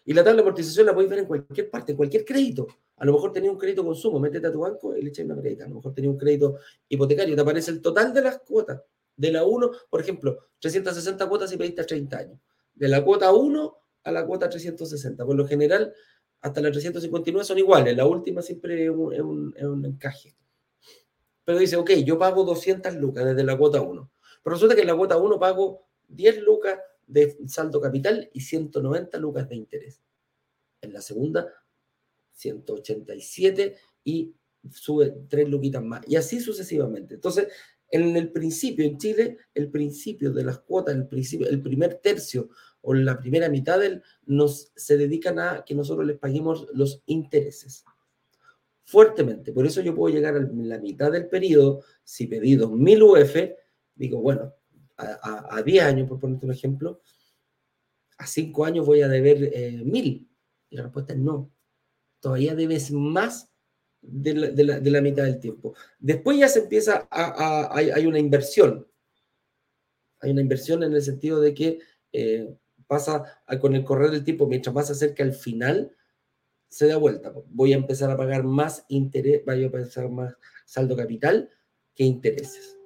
Y 0.06 0.14
la 0.14 0.24
tabla 0.24 0.38
de 0.38 0.42
amortización 0.42 0.86
la 0.86 0.94
podéis 0.94 1.10
ver 1.10 1.20
en 1.20 1.26
cualquier 1.26 1.70
parte, 1.70 1.92
en 1.92 1.98
cualquier 1.98 2.26
crédito. 2.26 2.68
A 2.98 3.06
lo 3.06 3.14
mejor 3.14 3.32
tenía 3.32 3.52
un 3.52 3.58
crédito 3.58 3.84
consumo, 3.84 4.20
métete 4.20 4.48
a 4.48 4.52
tu 4.52 4.60
banco 4.60 4.96
y 4.96 5.02
le 5.02 5.10
echáis 5.10 5.30
una 5.30 5.40
crédito. 5.40 5.66
A 5.66 5.68
lo 5.68 5.76
mejor 5.76 5.94
tenía 5.94 6.10
un 6.10 6.18
crédito 6.18 6.58
hipotecario, 6.88 7.36
te 7.36 7.42
aparece 7.42 7.72
el 7.72 7.82
total 7.82 8.14
de 8.14 8.22
las 8.22 8.40
cuotas. 8.40 8.82
De 9.16 9.32
la 9.32 9.44
1, 9.46 9.72
por 9.90 10.02
ejemplo, 10.02 10.48
360 10.60 11.28
cuotas 11.28 11.52
y 11.52 11.58
pediste 11.58 11.82
a 11.82 11.86
30 11.86 12.18
años. 12.18 12.40
De 12.74 12.88
la 12.88 13.04
cuota 13.04 13.32
1 13.34 13.78
a 14.04 14.12
la 14.12 14.26
cuota 14.26 14.50
360. 14.50 15.26
Por 15.26 15.36
lo 15.36 15.48
general, 15.48 15.94
hasta 16.42 16.62
la 16.62 16.72
359 16.72 17.46
son 17.46 17.58
iguales. 17.58 17.96
La 17.96 18.06
última 18.06 18.42
siempre 18.42 18.86
es 18.86 18.90
un, 18.90 19.54
es 19.56 19.64
un 19.64 19.86
encaje. 19.86 20.36
Pero 21.44 21.60
dice, 21.60 21.76
ok, 21.76 21.92
yo 22.06 22.18
pago 22.18 22.44
200 22.44 22.96
lucas 22.96 23.26
desde 23.26 23.44
la 23.44 23.58
cuota 23.58 23.82
1. 23.82 24.12
Pero 24.44 24.54
resulta 24.54 24.76
que 24.76 24.82
en 24.82 24.88
la 24.88 24.96
cuota 24.96 25.18
1 25.18 25.40
pago 25.40 25.88
10 26.08 26.42
lucas 26.44 26.80
de 27.10 27.38
saldo 27.48 27.82
capital 27.82 28.30
y 28.34 28.42
190 28.42 29.18
lucas 29.18 29.50
de 29.50 29.56
interés. 29.56 30.02
En 30.82 30.94
la 30.94 31.02
segunda, 31.02 31.52
187 32.34 33.76
y 34.04 34.34
sube 34.72 35.16
3 35.28 35.50
luquitas 35.50 35.84
más. 35.84 36.08
Y 36.08 36.16
así 36.16 36.40
sucesivamente. 36.40 37.16
Entonces, 37.16 37.48
en 37.92 38.16
el 38.16 38.32
principio, 38.32 38.86
en 38.86 38.98
Chile, 38.98 39.38
el 39.56 39.70
principio 39.70 40.32
de 40.32 40.44
las 40.44 40.60
cuotas, 40.60 40.96
el, 40.96 41.08
principio, 41.08 41.50
el 41.50 41.62
primer 41.62 41.96
tercio 41.96 42.50
o 42.82 42.94
la 42.94 43.20
primera 43.20 43.50
mitad 43.50 43.80
del, 43.80 44.04
nos, 44.26 44.72
se 44.76 44.96
dedican 44.96 45.40
a 45.40 45.64
que 45.66 45.76
nosotros 45.76 46.06
les 46.06 46.18
paguemos 46.18 46.68
los 46.74 47.02
intereses. 47.08 47.84
Fuertemente. 48.86 49.52
Por 49.52 49.66
eso 49.66 49.82
yo 49.82 49.96
puedo 49.96 50.14
llegar 50.14 50.36
a 50.36 50.40
la 50.40 50.78
mitad 50.78 51.12
del 51.12 51.28
periodo, 51.28 51.84
si 52.04 52.28
pedí 52.28 52.56
2.000 52.56 53.02
UF, 53.04 53.58
digo, 53.96 54.22
bueno, 54.22 54.54
a, 55.00 55.62
10 55.64 55.84
años, 55.84 56.08
por 56.08 56.20
ponerte 56.20 56.46
un 56.46 56.52
ejemplo, 56.52 57.02
a 58.18 58.28
5 58.28 58.66
años 58.66 58.86
voy 58.86 59.02
a 59.02 59.08
deber 59.08 59.44
eh, 59.54 59.82
1.000. 59.84 60.28
Y 60.70 60.76
la 60.76 60.84
respuesta 60.84 61.14
es 61.14 61.20
no. 61.20 61.52
Todavía 62.20 62.54
debes 62.54 62.92
más 62.92 63.50
de 64.02 64.34
la, 64.34 65.02
mitad 65.02 65.24
del 65.24 65.40
tiempo. 65.40 65.74
Después 66.00 66.38
ya 66.38 66.48
se 66.48 66.60
empieza 66.60 67.08
a, 67.10 67.70
hay, 67.76 68.06
una 68.06 68.20
inversión. 68.20 68.88
Hay 70.22 70.32
una 70.32 70.42
inversión 70.42 70.84
en 70.84 70.94
el 70.94 71.02
sentido 71.02 71.40
de 71.40 71.54
que 71.54 71.80
eh, 72.12 72.56
pasa 72.88 73.42
con 73.62 73.76
el 73.76 73.84
correr 73.84 74.12
del 74.12 74.24
tiempo, 74.24 74.48
mientras 74.48 74.74
más 74.74 74.88
se 74.88 74.94
acerca 74.94 75.24
al 75.24 75.34
final, 75.34 75.96
se 76.68 76.88
da 76.88 76.98
vuelta. 76.98 77.34
Voy 77.48 77.74
a 77.74 77.78
empezar 77.78 78.12
a 78.12 78.18
pagar 78.18 78.44
más 78.44 78.86
interés, 78.90 79.44
voy 79.46 79.64
a 79.64 79.66
empezar 79.66 80.10
más 80.10 80.36
saldo 80.66 80.96
capital 80.96 81.50
que 81.96 82.04
intereses. 82.04 82.79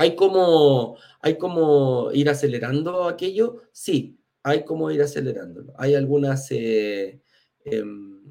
¿Hay 0.00 0.14
como, 0.14 0.96
¿Hay 1.20 1.36
como 1.38 2.12
ir 2.12 2.30
acelerando 2.30 3.08
aquello? 3.08 3.62
Sí, 3.72 4.16
hay 4.44 4.64
como 4.64 4.92
ir 4.92 5.02
acelerándolo. 5.02 5.74
Hay 5.76 5.96
algunas... 5.96 6.48
Eh, 6.52 7.20
em, 7.64 8.22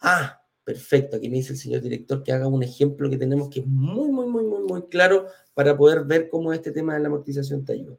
Ah, 0.00 0.40
perfecto. 0.62 1.16
Aquí 1.16 1.28
me 1.28 1.38
dice 1.38 1.52
el 1.52 1.58
señor 1.58 1.80
director 1.82 2.22
que 2.22 2.30
haga 2.30 2.46
un 2.46 2.62
ejemplo 2.62 3.10
que 3.10 3.16
tenemos 3.16 3.48
que 3.48 3.60
es 3.60 3.66
muy, 3.66 4.08
muy, 4.08 4.26
muy, 4.26 4.44
muy, 4.44 4.62
muy 4.62 4.86
claro 4.88 5.26
para 5.52 5.76
poder 5.76 6.04
ver 6.04 6.28
cómo 6.28 6.52
este 6.52 6.70
tema 6.70 6.94
de 6.94 7.00
la 7.00 7.08
amortización 7.08 7.64
te 7.64 7.72
ayuda. 7.72 7.98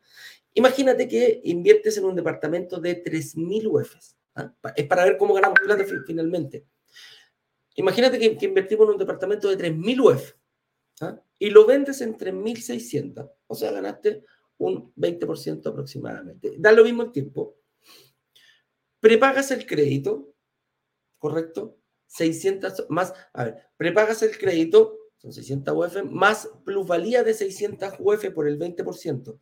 Imagínate 0.53 1.05
que 1.05 1.41
inviertes 1.43 1.97
en 1.97 2.05
un 2.05 2.15
departamento 2.15 2.79
de 2.79 3.03
3.000 3.03 3.67
UFs. 3.67 4.15
¿ah? 4.35 4.53
Es 4.73 4.87
para 4.87 5.03
ver 5.03 5.17
cómo 5.17 5.33
ganamos 5.33 5.59
plata 5.59 5.83
finalmente. 6.07 6.65
Imagínate 7.75 8.17
que, 8.17 8.45
invertimos 8.45 8.87
en 8.87 8.93
un 8.93 8.99
departamento 8.99 9.49
de 9.49 9.57
3.000 9.57 9.99
UF 9.99 10.33
¿ah? 11.01 11.21
y 11.39 11.49
lo 11.49 11.65
vendes 11.65 12.01
en 12.01 12.17
3.600. 12.17 13.31
O 13.47 13.55
sea, 13.55 13.71
ganaste 13.71 14.23
un 14.57 14.93
20% 14.95 15.67
aproximadamente. 15.67 16.55
Da 16.57 16.71
lo 16.71 16.83
mismo 16.83 17.03
el 17.03 17.11
tiempo. 17.11 17.57
Prepagas 18.99 19.51
el 19.51 19.65
crédito, 19.65 20.33
¿correcto? 21.19 21.77
600 22.07 22.87
más, 22.89 23.13
a 23.33 23.45
ver, 23.45 23.57
prepagas 23.77 24.23
el 24.23 24.37
crédito, 24.37 24.97
son 25.17 25.33
600 25.33 25.75
UF, 25.75 26.03
más 26.05 26.49
plusvalía 26.63 27.23
de 27.23 27.33
600 27.33 27.95
UF 27.99 28.31
por 28.31 28.47
el 28.47 28.57
20%. 28.57 29.39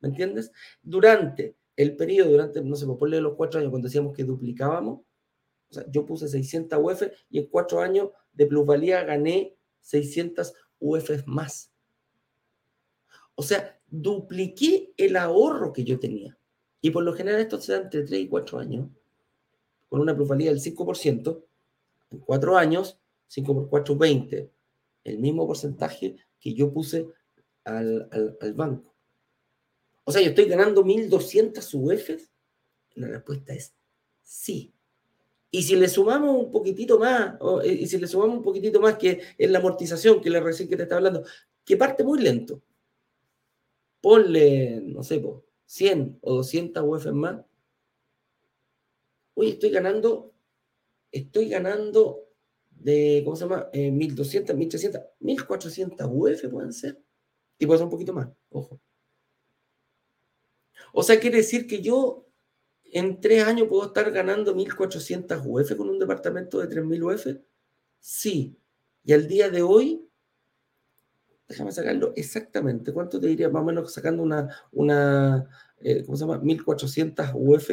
¿Me 0.00 0.08
entiendes? 0.08 0.50
Durante 0.82 1.56
el 1.76 1.96
periodo, 1.96 2.30
durante, 2.30 2.62
no 2.62 2.76
sé, 2.76 2.86
por 2.86 3.10
de 3.10 3.20
los 3.20 3.34
cuatro 3.34 3.60
años, 3.60 3.70
cuando 3.70 3.88
decíamos 3.88 4.16
que 4.16 4.24
duplicábamos, 4.24 5.00
o 5.68 5.74
sea, 5.74 5.84
yo 5.90 6.06
puse 6.06 6.28
600 6.28 6.78
UF 6.80 7.02
y 7.28 7.38
en 7.38 7.46
cuatro 7.46 7.80
años 7.80 8.10
de 8.32 8.46
plusvalía 8.46 9.04
gané 9.04 9.56
600 9.80 10.52
UF 10.80 11.10
más. 11.26 11.72
O 13.34 13.42
sea, 13.42 13.78
dupliqué 13.88 14.92
el 14.96 15.16
ahorro 15.16 15.72
que 15.72 15.84
yo 15.84 15.98
tenía. 15.98 16.36
Y 16.80 16.90
por 16.90 17.04
lo 17.04 17.12
general 17.12 17.40
esto 17.40 17.60
se 17.60 17.72
da 17.72 17.78
entre 17.78 18.02
3 18.02 18.20
y 18.20 18.28
4 18.28 18.58
años, 18.58 18.88
con 19.88 20.00
una 20.00 20.14
plusvalía 20.14 20.50
del 20.50 20.60
5%, 20.60 21.44
en 22.10 22.18
4 22.20 22.56
años, 22.56 22.98
5 23.28 23.54
por 23.54 23.68
4, 23.68 23.96
20, 23.96 24.50
el 25.04 25.18
mismo 25.18 25.46
porcentaje 25.46 26.16
que 26.40 26.54
yo 26.54 26.72
puse 26.72 27.06
al, 27.64 28.08
banco. 28.54 28.94
O 30.04 30.12
sea, 30.12 30.22
yo 30.22 30.28
estoy 30.28 30.46
ganando 30.46 30.84
1.200 30.84 31.74
UFs. 31.74 32.30
La 32.94 33.08
respuesta 33.08 33.52
es 33.52 33.74
sí. 34.22 34.72
Y 35.56 35.62
si 35.62 35.74
le 35.74 35.88
sumamos 35.88 36.36
un 36.36 36.50
poquitito 36.50 36.98
más, 36.98 37.36
eh, 37.64 37.72
y 37.72 37.86
si 37.86 37.96
le 37.96 38.06
sumamos 38.06 38.36
un 38.36 38.42
poquitito 38.42 38.78
más 38.78 38.98
que 38.98 39.22
es 39.38 39.50
la 39.50 39.58
amortización, 39.58 40.20
que 40.20 40.28
la 40.28 40.38
recién 40.38 40.68
que 40.68 40.76
te 40.76 40.82
está 40.82 40.96
hablando, 40.96 41.24
que 41.64 41.78
parte 41.78 42.04
muy 42.04 42.18
lento, 42.20 42.60
ponle, 44.02 44.82
no 44.82 45.02
sé, 45.02 45.24
100 45.64 46.18
o 46.20 46.34
200 46.34 46.84
UF 46.86 47.06
más, 47.12 47.42
oye, 49.32 49.52
estoy 49.52 49.70
ganando, 49.70 50.34
estoy 51.10 51.48
ganando 51.48 52.28
de, 52.68 53.22
¿cómo 53.24 53.34
se 53.34 53.44
llama? 53.44 53.70
1200, 53.72 54.54
1300, 54.54 55.00
1400 55.20 56.06
UF 56.12 56.48
pueden 56.50 56.74
ser. 56.74 57.02
Y 57.58 57.64
puede 57.64 57.78
ser 57.78 57.86
un 57.86 57.90
poquito 57.92 58.12
más, 58.12 58.28
ojo. 58.50 58.78
O 60.92 61.02
sea, 61.02 61.18
quiere 61.18 61.38
decir 61.38 61.66
que 61.66 61.80
yo 61.80 62.25
en 62.98 63.20
tres 63.20 63.44
años 63.44 63.68
puedo 63.68 63.88
estar 63.88 64.10
ganando 64.10 64.54
1400 64.54 65.42
UF 65.44 65.76
con 65.76 65.90
un 65.90 65.98
departamento 65.98 66.60
de 66.60 66.66
3000 66.66 67.02
UF. 67.02 67.26
Sí. 68.00 68.58
Y 69.04 69.12
al 69.12 69.28
día 69.28 69.50
de 69.50 69.62
hoy, 69.62 70.08
déjame 71.46 71.72
sacarlo 71.72 72.14
exactamente. 72.16 72.94
¿Cuánto 72.94 73.20
te 73.20 73.26
diría 73.26 73.50
más 73.50 73.62
o 73.62 73.66
menos 73.66 73.92
sacando 73.92 74.22
una, 74.22 74.48
una 74.72 75.46
eh, 75.78 76.04
¿cómo 76.06 76.16
se 76.16 76.24
llama? 76.24 76.38
1400 76.38 77.26
UF. 77.34 77.70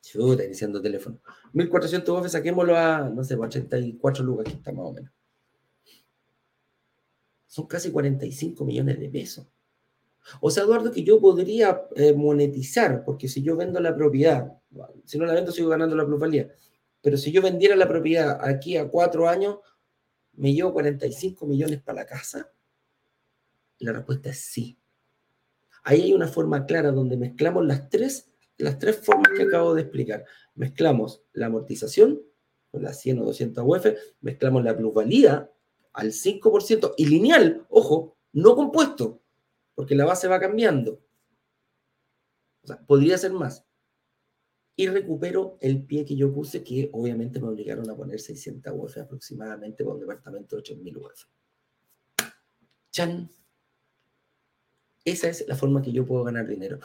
Chuta, 0.00 0.42
iniciando 0.42 0.80
teléfono. 0.80 1.20
1400 1.52 2.18
UF, 2.18 2.28
saquémoslo 2.30 2.74
a, 2.78 3.10
no 3.10 3.22
sé, 3.22 3.36
84 3.36 4.24
lucas, 4.24 4.46
aquí 4.46 4.56
está 4.56 4.72
más 4.72 4.86
o 4.86 4.92
menos. 4.94 5.12
Son 7.46 7.66
casi 7.66 7.90
45 7.90 8.64
millones 8.64 8.98
de 8.98 9.10
pesos. 9.10 9.46
O 10.40 10.50
sea, 10.50 10.64
Eduardo, 10.64 10.92
que 10.92 11.02
yo 11.02 11.20
podría 11.20 11.82
eh, 11.96 12.12
monetizar, 12.12 13.04
porque 13.04 13.28
si 13.28 13.42
yo 13.42 13.56
vendo 13.56 13.80
la 13.80 13.94
propiedad, 13.94 14.52
si 15.04 15.18
no 15.18 15.26
la 15.26 15.34
vendo, 15.34 15.52
sigo 15.52 15.68
ganando 15.68 15.96
la 15.96 16.06
plusvalía. 16.06 16.48
Pero 17.02 17.16
si 17.16 17.32
yo 17.32 17.42
vendiera 17.42 17.76
la 17.76 17.88
propiedad 17.88 18.38
aquí 18.42 18.76
a 18.76 18.88
cuatro 18.88 19.28
años, 19.28 19.58
¿me 20.34 20.52
llevo 20.52 20.72
45 20.72 21.46
millones 21.46 21.82
para 21.82 22.02
la 22.02 22.06
casa? 22.06 22.52
la 23.80 23.92
respuesta 23.92 24.30
es 24.30 24.38
sí. 24.38 24.78
Ahí 25.82 26.02
hay 26.02 26.12
una 26.12 26.28
forma 26.28 26.66
clara 26.66 26.92
donde 26.92 27.16
mezclamos 27.16 27.64
las 27.64 27.88
tres, 27.88 28.30
las 28.58 28.78
tres 28.78 28.98
formas 28.98 29.32
que 29.34 29.44
acabo 29.44 29.74
de 29.74 29.82
explicar. 29.82 30.24
Mezclamos 30.54 31.22
la 31.32 31.46
amortización 31.46 32.20
con 32.70 32.82
las 32.82 33.00
100 33.00 33.20
o 33.20 33.24
200 33.24 33.64
UF, 33.66 33.86
mezclamos 34.20 34.62
la 34.62 34.76
plusvalía 34.76 35.50
al 35.92 36.12
5% 36.12 36.94
y 36.96 37.06
lineal, 37.06 37.66
ojo, 37.68 38.16
no 38.32 38.54
compuesto, 38.54 39.22
porque 39.74 39.94
la 39.94 40.04
base 40.04 40.28
va 40.28 40.40
cambiando. 40.40 41.02
O 42.62 42.66
sea, 42.66 42.78
podría 42.86 43.16
ser 43.16 43.32
más, 43.32 43.64
y 44.80 44.88
recupero 44.88 45.58
el 45.60 45.84
pie 45.84 46.06
que 46.06 46.16
yo 46.16 46.32
puse, 46.32 46.64
que 46.64 46.88
obviamente 46.94 47.38
me 47.38 47.48
obligaron 47.48 47.90
a 47.90 47.94
poner 47.94 48.18
600 48.18 48.72
UF 48.74 48.96
aproximadamente 48.96 49.84
para 49.84 49.94
un 49.94 50.00
departamento 50.00 50.56
de 50.56 50.60
8000 50.60 50.96
UF. 50.96 51.24
¡Chan! 52.90 53.30
Esa 55.04 55.28
es 55.28 55.46
la 55.46 55.54
forma 55.54 55.82
que 55.82 55.92
yo 55.92 56.06
puedo 56.06 56.24
ganar 56.24 56.46
dinero. 56.46 56.78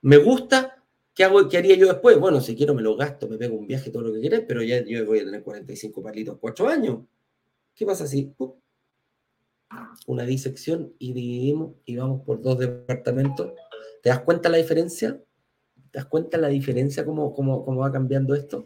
Me 0.00 0.16
gusta. 0.16 0.82
¿Qué, 1.14 1.24
hago, 1.24 1.46
¿Qué 1.46 1.58
haría 1.58 1.76
yo 1.76 1.88
después? 1.88 2.18
Bueno, 2.18 2.40
si 2.40 2.56
quiero 2.56 2.74
me 2.74 2.80
lo 2.80 2.96
gasto, 2.96 3.28
me 3.28 3.36
pego 3.36 3.54
un 3.54 3.66
viaje, 3.66 3.90
todo 3.90 4.04
lo 4.04 4.14
que 4.14 4.20
quieras, 4.20 4.44
pero 4.48 4.62
ya 4.62 4.82
yo 4.82 5.04
voy 5.04 5.18
a 5.18 5.24
tener 5.24 5.42
45 5.42 6.02
palitos, 6.02 6.38
4 6.38 6.68
años. 6.68 7.04
¿Qué 7.74 7.84
pasa 7.84 8.06
si 8.06 8.34
una 10.06 10.24
disección 10.24 10.94
y 10.98 11.12
dividimos 11.12 11.74
y 11.84 11.96
vamos 11.96 12.22
por 12.22 12.40
dos 12.42 12.58
departamentos? 12.58 13.52
¿Te 14.02 14.08
das 14.08 14.20
cuenta 14.20 14.48
la 14.48 14.58
diferencia? 14.58 15.20
¿Te 15.90 15.98
das 15.98 16.06
cuenta 16.06 16.38
la 16.38 16.48
diferencia, 16.48 17.04
cómo, 17.04 17.32
cómo, 17.34 17.64
cómo 17.64 17.80
va 17.80 17.90
cambiando 17.90 18.34
esto? 18.34 18.64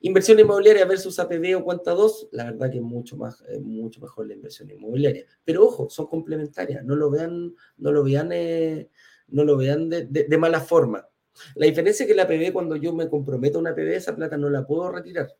Inversión 0.00 0.38
inmobiliaria 0.38 0.84
versus 0.84 1.18
APB 1.18 1.56
o 1.56 1.64
cuenta 1.64 1.92
2, 1.92 2.28
la 2.32 2.44
verdad 2.44 2.70
que 2.70 2.78
es 2.78 2.84
mucho, 2.84 3.16
más, 3.16 3.42
mucho 3.60 4.00
mejor 4.00 4.28
la 4.28 4.34
inversión 4.34 4.70
inmobiliaria. 4.70 5.26
Pero 5.44 5.64
ojo, 5.64 5.90
son 5.90 6.06
complementarias, 6.06 6.84
no 6.84 6.94
lo 6.94 7.10
vean, 7.10 7.54
no 7.78 7.92
lo 7.92 8.04
vean, 8.04 8.30
eh, 8.32 8.88
no 9.28 9.44
lo 9.44 9.56
vean 9.56 9.88
de, 9.88 10.04
de, 10.06 10.38
mala 10.38 10.60
forma. 10.60 11.08
La 11.56 11.66
diferencia 11.66 12.04
es 12.04 12.08
que 12.08 12.14
la 12.14 12.24
APB, 12.24 12.52
cuando 12.52 12.76
yo 12.76 12.92
me 12.92 13.08
comprometo 13.08 13.58
a 13.58 13.60
una 13.62 13.70
APB, 13.70 13.94
esa 13.94 14.14
plata 14.14 14.36
no 14.36 14.48
la 14.48 14.66
puedo 14.66 14.92
retirar 14.92 15.34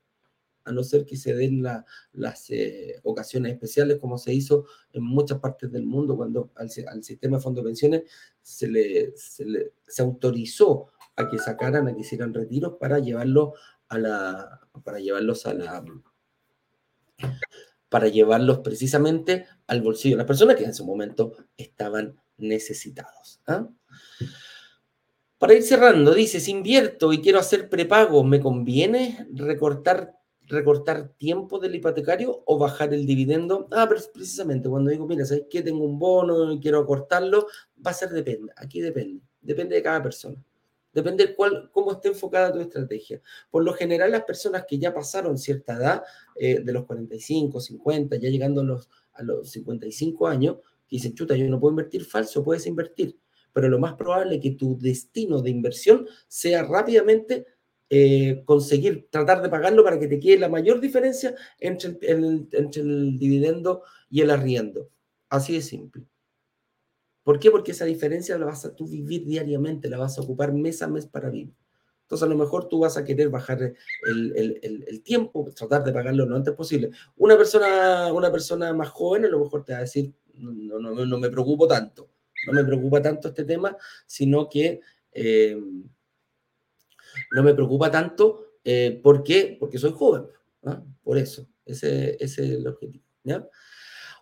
a 0.64 0.72
no 0.72 0.82
ser 0.82 1.04
que 1.04 1.16
se 1.16 1.34
den 1.34 1.62
las 2.12 2.50
eh, 2.50 3.00
ocasiones 3.02 3.52
especiales, 3.52 3.98
como 3.98 4.18
se 4.18 4.32
hizo 4.32 4.66
en 4.92 5.02
muchas 5.02 5.38
partes 5.38 5.70
del 5.70 5.84
mundo, 5.84 6.16
cuando 6.16 6.50
al, 6.56 6.70
al 6.88 7.02
sistema 7.02 7.36
de 7.36 7.42
fondos 7.42 7.64
de 7.64 7.68
pensiones 7.68 8.02
se 8.40 8.68
le, 8.68 9.16
se 9.16 9.44
le, 9.44 9.72
se 9.86 10.02
autorizó 10.02 10.92
a 11.16 11.28
que 11.28 11.38
sacaran, 11.38 11.88
a 11.88 11.94
que 11.94 12.00
hicieran 12.00 12.32
retiros 12.32 12.74
para 12.78 12.98
llevarlos 12.98 13.50
a 13.88 13.98
la, 13.98 14.60
para 14.84 14.98
llevarlos 15.00 15.46
a 15.46 15.54
la, 15.54 15.84
para 17.88 18.08
llevarlos 18.08 18.60
precisamente 18.60 19.46
al 19.66 19.82
bolsillo 19.82 20.16
de 20.16 20.18
las 20.18 20.26
personas 20.26 20.56
que 20.56 20.64
en 20.64 20.74
su 20.74 20.84
momento 20.84 21.34
estaban 21.56 22.18
necesitados. 22.38 23.40
¿ah? 23.46 23.68
Para 25.38 25.54
ir 25.54 25.62
cerrando, 25.62 26.14
dice, 26.14 26.40
si 26.40 26.52
invierto 26.52 27.12
y 27.12 27.20
quiero 27.20 27.38
hacer 27.38 27.68
prepago, 27.68 28.24
¿me 28.24 28.40
conviene 28.40 29.26
recortar, 29.34 30.14
recortar 30.52 31.08
tiempo 31.16 31.58
del 31.58 31.74
hipotecario 31.74 32.42
o 32.46 32.58
bajar 32.58 32.92
el 32.94 33.06
dividendo? 33.06 33.68
Ah, 33.72 33.86
pero 33.88 34.00
precisamente 34.12 34.68
cuando 34.68 34.90
digo, 34.90 35.06
mira, 35.06 35.24
¿sabes 35.24 35.44
qué? 35.50 35.62
Tengo 35.62 35.84
un 35.84 35.98
bono 35.98 36.58
quiero 36.60 36.78
acortarlo, 36.78 37.46
va 37.84 37.90
a 37.90 37.94
ser 37.94 38.10
depende, 38.10 38.52
aquí 38.56 38.80
depende, 38.80 39.22
depende 39.40 39.74
de 39.74 39.82
cada 39.82 40.02
persona. 40.02 40.42
Depende 40.92 41.26
de 41.26 41.34
cuál, 41.34 41.70
cómo 41.72 41.92
esté 41.92 42.08
enfocada 42.08 42.52
tu 42.52 42.60
estrategia. 42.60 43.22
Por 43.50 43.64
lo 43.64 43.72
general, 43.72 44.10
las 44.10 44.24
personas 44.24 44.66
que 44.68 44.78
ya 44.78 44.92
pasaron 44.92 45.38
cierta 45.38 45.74
edad, 45.74 46.02
eh, 46.36 46.60
de 46.60 46.72
los 46.72 46.84
45, 46.84 47.60
50, 47.60 48.16
ya 48.16 48.28
llegando 48.28 48.60
a 48.60 48.64
los, 48.64 48.90
a 49.14 49.22
los 49.22 49.50
55 49.50 50.28
años, 50.28 50.56
que 50.86 50.96
dicen, 50.96 51.14
chuta, 51.14 51.34
yo 51.34 51.48
no 51.48 51.58
puedo 51.58 51.72
invertir 51.72 52.04
falso, 52.04 52.44
puedes 52.44 52.66
invertir. 52.66 53.18
Pero 53.54 53.70
lo 53.70 53.78
más 53.78 53.94
probable 53.94 54.36
es 54.36 54.42
que 54.42 54.50
tu 54.50 54.78
destino 54.78 55.40
de 55.40 55.50
inversión 55.50 56.06
sea 56.28 56.62
rápidamente 56.62 57.46
eh, 57.94 58.42
conseguir, 58.46 59.06
tratar 59.10 59.42
de 59.42 59.50
pagarlo 59.50 59.84
para 59.84 59.98
que 59.98 60.08
te 60.08 60.18
quede 60.18 60.38
la 60.38 60.48
mayor 60.48 60.80
diferencia 60.80 61.34
entre 61.58 61.98
el 62.08 63.18
dividendo 63.18 63.82
y 64.08 64.22
el 64.22 64.30
arriendo. 64.30 64.88
Así 65.28 65.52
de 65.52 65.60
simple. 65.60 66.06
¿Por 67.22 67.38
qué? 67.38 67.50
Porque 67.50 67.72
esa 67.72 67.84
diferencia 67.84 68.38
la 68.38 68.46
vas 68.46 68.64
a 68.64 68.74
tú 68.74 68.86
vivir 68.88 69.26
diariamente, 69.26 69.90
la 69.90 69.98
vas 69.98 70.16
a 70.16 70.22
ocupar 70.22 70.54
mes 70.54 70.80
a 70.80 70.88
mes 70.88 71.04
para 71.04 71.28
vivir. 71.28 71.52
Entonces, 72.00 72.24
a 72.24 72.30
lo 72.30 72.38
mejor 72.38 72.66
tú 72.66 72.78
vas 72.78 72.96
a 72.96 73.04
querer 73.04 73.28
bajar 73.28 73.60
el, 73.60 74.36
el, 74.36 74.84
el, 74.88 75.02
tiempo, 75.02 75.50
tratar 75.54 75.84
de 75.84 75.92
pagarlo 75.92 76.24
lo 76.24 76.34
antes 76.34 76.54
posible. 76.54 76.92
Una 77.16 77.36
persona, 77.36 78.10
una 78.10 78.32
persona 78.32 78.72
más 78.72 78.88
joven 78.88 79.26
a 79.26 79.28
lo 79.28 79.38
mejor 79.38 79.66
te 79.66 79.72
va 79.72 79.80
a 79.80 79.82
decir, 79.82 80.14
no, 80.32 80.78
no, 80.78 81.04
no 81.04 81.18
me 81.18 81.28
preocupo 81.28 81.68
tanto, 81.68 82.08
no 82.46 82.54
me 82.54 82.64
preocupa 82.64 83.02
tanto 83.02 83.28
este 83.28 83.44
tema, 83.44 83.76
sino 84.06 84.48
que 84.48 84.80
eh, 85.12 85.60
no 87.32 87.42
me 87.42 87.54
preocupa 87.54 87.90
tanto, 87.90 88.56
eh, 88.64 89.00
¿por? 89.02 89.24
Porque 89.58 89.78
soy 89.78 89.92
joven, 89.92 90.24
por 91.02 91.18
eso, 91.18 91.48
ese, 91.64 92.16
ese, 92.20 92.44
es 92.44 92.50
el 92.50 92.66
objetivo. 92.66 93.04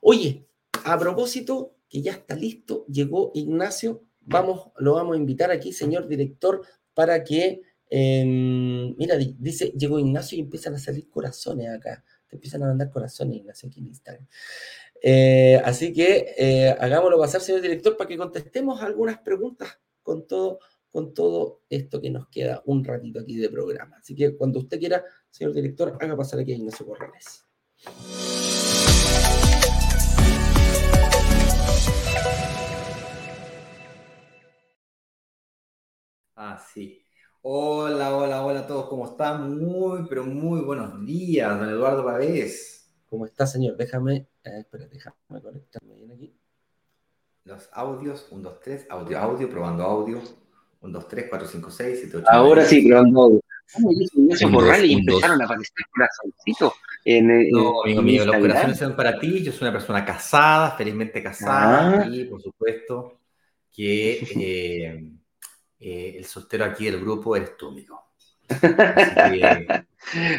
Oye, 0.01 0.47
a 0.84 0.99
propósito 0.99 1.76
que 1.88 2.03
ya 2.03 2.12
está 2.12 2.34
listo, 2.34 2.86
llegó 2.86 3.32
Ignacio, 3.34 4.05
vamos, 4.20 4.70
lo 4.78 4.95
vamos 4.95 5.16
a 5.16 5.18
invitar 5.18 5.51
aquí, 5.51 5.72
señor 5.72 6.07
director, 6.07 6.62
para 6.95 7.22
que, 7.24 7.62
em, 7.88 8.95
mira, 8.97 9.16
dice, 9.16 9.72
llegó 9.76 9.99
Ignacio 9.99 10.38
y 10.38 10.41
empiezan 10.41 10.74
a 10.74 10.78
salir 10.78 11.09
corazones 11.11 11.68
acá, 11.68 12.05
te 12.28 12.36
empiezan 12.36 12.62
a 12.62 12.66
mandar 12.66 12.91
corazones, 12.91 13.38
Ignacio, 13.38 13.68
aquí 13.68 13.80
en 13.80 13.86
Instagram. 13.88 14.26
Eh, 15.03 15.61
así 15.64 15.93
que 15.93 16.34
eh, 16.36 16.76
hagámoslo 16.78 17.18
pasar, 17.18 17.41
señor 17.41 17.62
director, 17.62 17.97
para 17.97 18.09
que 18.09 18.18
contestemos 18.18 18.82
algunas 18.82 19.18
preguntas 19.18 19.80
con 20.03 20.26
todo, 20.26 20.61
con 20.91 21.14
todo 21.14 21.62
esto 21.68 22.01
que 22.01 22.11
nos 22.11 22.28
queda 22.28 22.62
un 22.66 22.84
ratito 22.84 23.20
aquí 23.20 23.36
de 23.36 23.49
programa. 23.49 23.97
Así 23.99 24.14
que 24.14 24.36
cuando 24.36 24.59
usted 24.59 24.78
quiera, 24.78 25.05
señor 25.30 25.55
director, 25.55 25.97
haga 26.01 26.16
pasar 26.16 26.41
aquí 26.41 26.53
a 26.53 26.57
Ignacio 26.57 26.86
Corrales. 26.86 27.47
Ah, 36.34 36.59
sí. 36.72 37.05
Hola, 37.43 38.16
hola, 38.16 38.45
hola 38.45 38.61
a 38.61 38.66
todos, 38.66 38.86
¿cómo 38.88 39.07
están? 39.07 39.59
Muy, 39.59 40.07
pero 40.09 40.24
muy 40.24 40.61
buenos 40.61 41.05
días, 41.07 41.59
don 41.59 41.68
Eduardo 41.68 42.05
Pavés. 42.05 42.91
¿Cómo 43.07 43.26
está, 43.26 43.47
señor? 43.47 43.76
Déjame, 43.76 44.28
eh, 44.45 44.61
espera, 44.61 44.86
déjame 44.86 45.41
conectarme 45.43 45.95
bien 45.95 46.12
aquí. 46.12 46.36
Los 47.45 47.68
audios, 47.72 48.28
1, 48.30 48.43
2, 48.43 48.61
3, 48.61 48.86
audio, 48.91 49.18
audio, 49.18 49.49
probando 49.49 49.84
audio. 49.84 50.20
1, 50.80 50.92
2, 50.92 51.08
3, 51.08 51.26
4, 51.28 51.48
5, 51.48 51.70
6, 51.70 51.98
7, 52.00 52.16
8. 52.18 52.26
Ahora 52.30 52.62
9. 52.62 52.68
sí, 52.68 52.88
probando 52.88 53.22
audio. 53.22 53.40
y 54.84 54.92
empezaron 54.94 55.40
a 55.40 55.44
aparecer 55.44 55.84
corazoncitos. 55.94 56.72
En, 57.04 57.30
en, 57.30 57.50
no, 57.50 57.82
amigo 57.82 58.02
mío, 58.02 58.26
los 58.26 58.36
corazones 58.36 58.78
son 58.78 58.94
para 58.94 59.18
ti. 59.18 59.42
Yo 59.42 59.52
soy 59.52 59.68
una 59.68 59.72
persona 59.72 60.04
casada, 60.04 60.72
felizmente 60.72 61.22
casada, 61.22 62.02
ah. 62.02 62.06
y 62.10 62.24
por 62.24 62.42
supuesto 62.42 63.20
que. 63.72 64.26
Eh, 64.36 65.10
eh, 65.80 66.16
el 66.18 66.26
soltero 66.26 66.66
aquí 66.66 66.84
del 66.84 67.00
grupo 67.00 67.34
eres 67.34 67.56
tú, 67.56 67.68
amigo. 67.68 68.04
Pero 68.50 69.84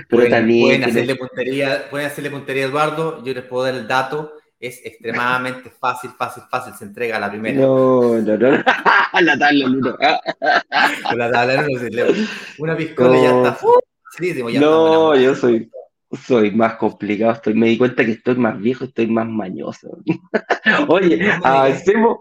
pueden, 0.09 0.31
también 0.31 0.81
pueden 0.81 0.83
hacerle, 0.83 1.15
puntería, 1.15 1.89
pueden 1.89 2.07
hacerle 2.07 2.29
puntería 2.29 2.65
a 2.65 2.67
Eduardo, 2.67 3.23
yo 3.23 3.33
les 3.33 3.43
puedo 3.43 3.63
dar 3.63 3.73
el 3.73 3.87
dato, 3.87 4.33
es 4.61 4.85
extremadamente 4.85 5.69
fácil, 5.79 6.11
fácil, 6.11 6.43
fácil, 6.49 6.73
se 6.75 6.85
entrega 6.85 7.19
la 7.19 7.29
primera. 7.29 7.59
No, 7.59 8.19
no, 8.19 8.37
no, 8.37 8.49
la 9.21 9.37
tabla 9.37 9.65
uno. 9.65 9.97
la 11.15 11.31
tabla 11.31 11.65
uno, 11.67 12.13
una 12.59 12.77
piscola 12.77 13.09
no. 13.09 13.43
ya 13.43 13.49
está. 13.49 14.51
ya 14.51 14.59
no, 14.59 15.15
yo 15.15 15.35
soy, 15.35 15.69
soy 16.25 16.51
más 16.51 16.75
complicado, 16.75 17.33
estoy, 17.33 17.55
me 17.55 17.67
di 17.67 17.77
cuenta 17.77 18.05
que 18.05 18.11
estoy 18.11 18.35
más 18.35 18.57
viejo, 18.59 18.85
estoy 18.85 19.07
más 19.07 19.27
mañoso. 19.27 19.97
Oye, 20.87 21.31
avancemos, 21.43 22.19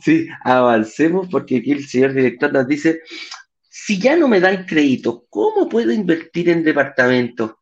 Sí, 0.00 0.28
avancemos 0.44 1.28
porque 1.30 1.56
aquí 1.56 1.72
el 1.72 1.86
señor 1.86 2.12
director 2.12 2.52
nos 2.52 2.68
dice, 2.68 3.00
si 3.68 3.98
ya 3.98 4.16
no 4.16 4.28
me 4.28 4.40
dan 4.40 4.66
crédito, 4.66 5.24
¿cómo 5.30 5.68
puedo 5.68 5.92
invertir 5.92 6.50
en 6.50 6.62
departamentos? 6.62 7.54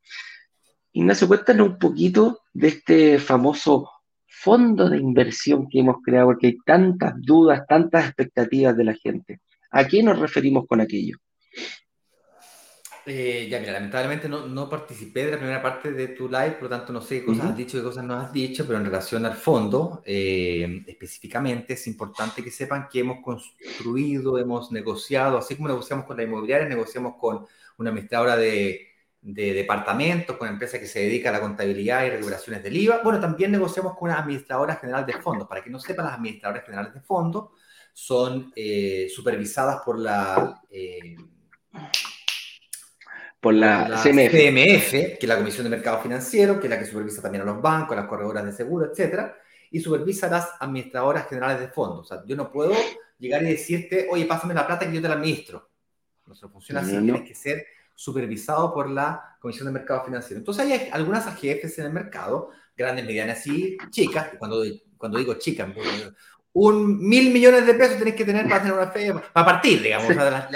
Ignacio, 0.92 1.28
cuéntanos 1.28 1.68
un 1.68 1.78
poquito 1.78 2.40
de 2.52 2.68
este 2.68 3.18
famoso 3.18 3.90
fondo 4.46 4.88
de 4.88 4.98
inversión 4.98 5.66
que 5.68 5.80
hemos 5.80 5.96
creado, 6.04 6.28
porque 6.28 6.46
hay 6.46 6.56
tantas 6.64 7.14
dudas, 7.20 7.66
tantas 7.68 8.06
expectativas 8.06 8.76
de 8.76 8.84
la 8.84 8.94
gente. 8.94 9.40
¿A 9.72 9.84
qué 9.84 10.04
nos 10.04 10.20
referimos 10.20 10.68
con 10.68 10.80
aquello? 10.80 11.16
Eh, 13.06 13.48
ya, 13.50 13.58
mira, 13.58 13.72
lamentablemente 13.72 14.28
no, 14.28 14.46
no, 14.46 14.68
participé 14.68 15.24
de 15.24 15.32
la 15.32 15.38
primera 15.38 15.60
parte 15.60 15.90
de 15.92 16.08
tu 16.08 16.28
live, 16.28 16.52
por 16.52 16.64
lo 16.64 16.68
tanto 16.68 16.92
no 16.92 17.00
sé 17.00 17.20
qué 17.20 17.26
cosas 17.26 17.46
has 17.46 17.56
dicho, 17.56 17.78
qué 17.78 17.82
cosas 17.82 18.04
no 18.04 18.14
has 18.14 18.32
dicho, 18.32 18.64
pero 18.66 18.78
en 18.78 18.84
relación 18.84 19.26
al 19.26 19.34
fondo, 19.34 20.02
eh, 20.04 20.84
específicamente 20.86 21.74
es 21.74 21.84
importante 21.88 22.42
que 22.42 22.50
sepan 22.52 22.86
que 22.88 23.00
hemos 23.00 23.18
construido, 23.24 24.38
hemos 24.38 24.70
negociado, 24.70 25.38
así 25.38 25.56
como 25.56 25.68
negociamos 25.68 26.06
con 26.06 26.16
la 26.16 26.22
inmobiliaria, 26.22 26.68
negociamos 26.68 27.14
con 27.18 27.46
una 27.78 27.90
administradora 27.90 28.36
de, 28.36 28.95
de 29.20 29.52
departamentos, 29.52 30.36
con 30.36 30.46
una 30.46 30.54
empresa 30.54 30.78
que 30.78 30.86
se 30.86 31.00
dedica 31.00 31.30
a 31.30 31.32
la 31.32 31.40
contabilidad 31.40 32.04
y 32.04 32.10
recuperaciones 32.10 32.62
del 32.62 32.76
IVA. 32.76 33.00
Bueno, 33.02 33.20
también 33.20 33.50
negociamos 33.50 33.96
con 33.96 34.10
una 34.10 34.20
administradora 34.20 34.76
general 34.76 35.04
de 35.04 35.14
fondos. 35.14 35.48
Para 35.48 35.62
que 35.62 35.70
no 35.70 35.78
sepan, 35.78 36.06
las 36.06 36.14
administradoras 36.14 36.64
generales 36.64 36.94
de 36.94 37.00
fondos 37.00 37.50
son 37.92 38.52
eh, 38.54 39.08
supervisadas 39.14 39.82
por 39.84 39.98
la 39.98 40.60
por 43.46 43.54
la, 43.54 44.00
CMF. 44.02 44.32
CMF. 44.32 44.90
que 44.90 45.18
es 45.20 45.28
la 45.28 45.36
Comisión 45.36 45.64
de 45.64 45.70
Mercado 45.70 46.00
Financiero, 46.02 46.58
que 46.58 46.66
es 46.66 46.70
la 46.70 46.78
que 46.78 46.84
supervisa 46.84 47.22
también 47.22 47.42
a 47.42 47.44
los 47.44 47.62
bancos, 47.62 47.96
las 47.96 48.06
corredoras 48.06 48.44
de 48.44 48.52
seguro, 48.52 48.86
etcétera, 48.86 49.36
y 49.70 49.78
supervisa 49.78 50.26
a 50.26 50.30
las 50.30 50.48
administradoras 50.58 51.28
generales 51.28 51.60
de 51.60 51.68
fondos. 51.68 52.00
O 52.00 52.04
sea, 52.04 52.24
yo 52.26 52.34
no 52.34 52.50
puedo 52.50 52.74
llegar 53.18 53.42
y 53.42 53.50
decirte, 53.50 54.08
oye, 54.10 54.24
pásame 54.24 54.52
la 54.52 54.66
plata 54.66 54.86
que 54.86 54.94
yo 54.94 55.02
te 55.02 55.08
la 55.08 55.14
administro. 55.14 55.70
No 56.26 56.34
se 56.34 56.48
funciona 56.48 56.80
así, 56.80 56.90
tiene 56.90 57.22
que 57.22 57.34
ser 57.34 57.64
supervisado 57.96 58.72
por 58.72 58.88
la 58.88 59.36
Comisión 59.40 59.66
de 59.66 59.72
Mercado 59.72 60.04
Financiero. 60.04 60.38
Entonces 60.38 60.64
hay 60.64 60.88
algunas 60.92 61.26
AGFs 61.26 61.78
en 61.80 61.86
el 61.86 61.92
mercado, 61.92 62.50
grandes, 62.76 63.04
medianas 63.04 63.44
y 63.48 63.76
chicas, 63.90 64.28
cuando, 64.38 64.62
cuando 64.96 65.18
digo 65.18 65.34
chicas, 65.34 65.68
un 66.52 67.06
mil 67.06 67.32
millones 67.32 67.66
de 67.66 67.74
pesos 67.74 67.98
tenés 67.98 68.14
que 68.14 68.24
tener 68.24 68.48
para 68.48 68.62
tener 68.62 68.76
una 68.76 68.90
fe, 68.90 69.12
para 69.32 69.46
partir, 69.46 69.82
digamos. 69.82 70.14
para, 70.14 70.48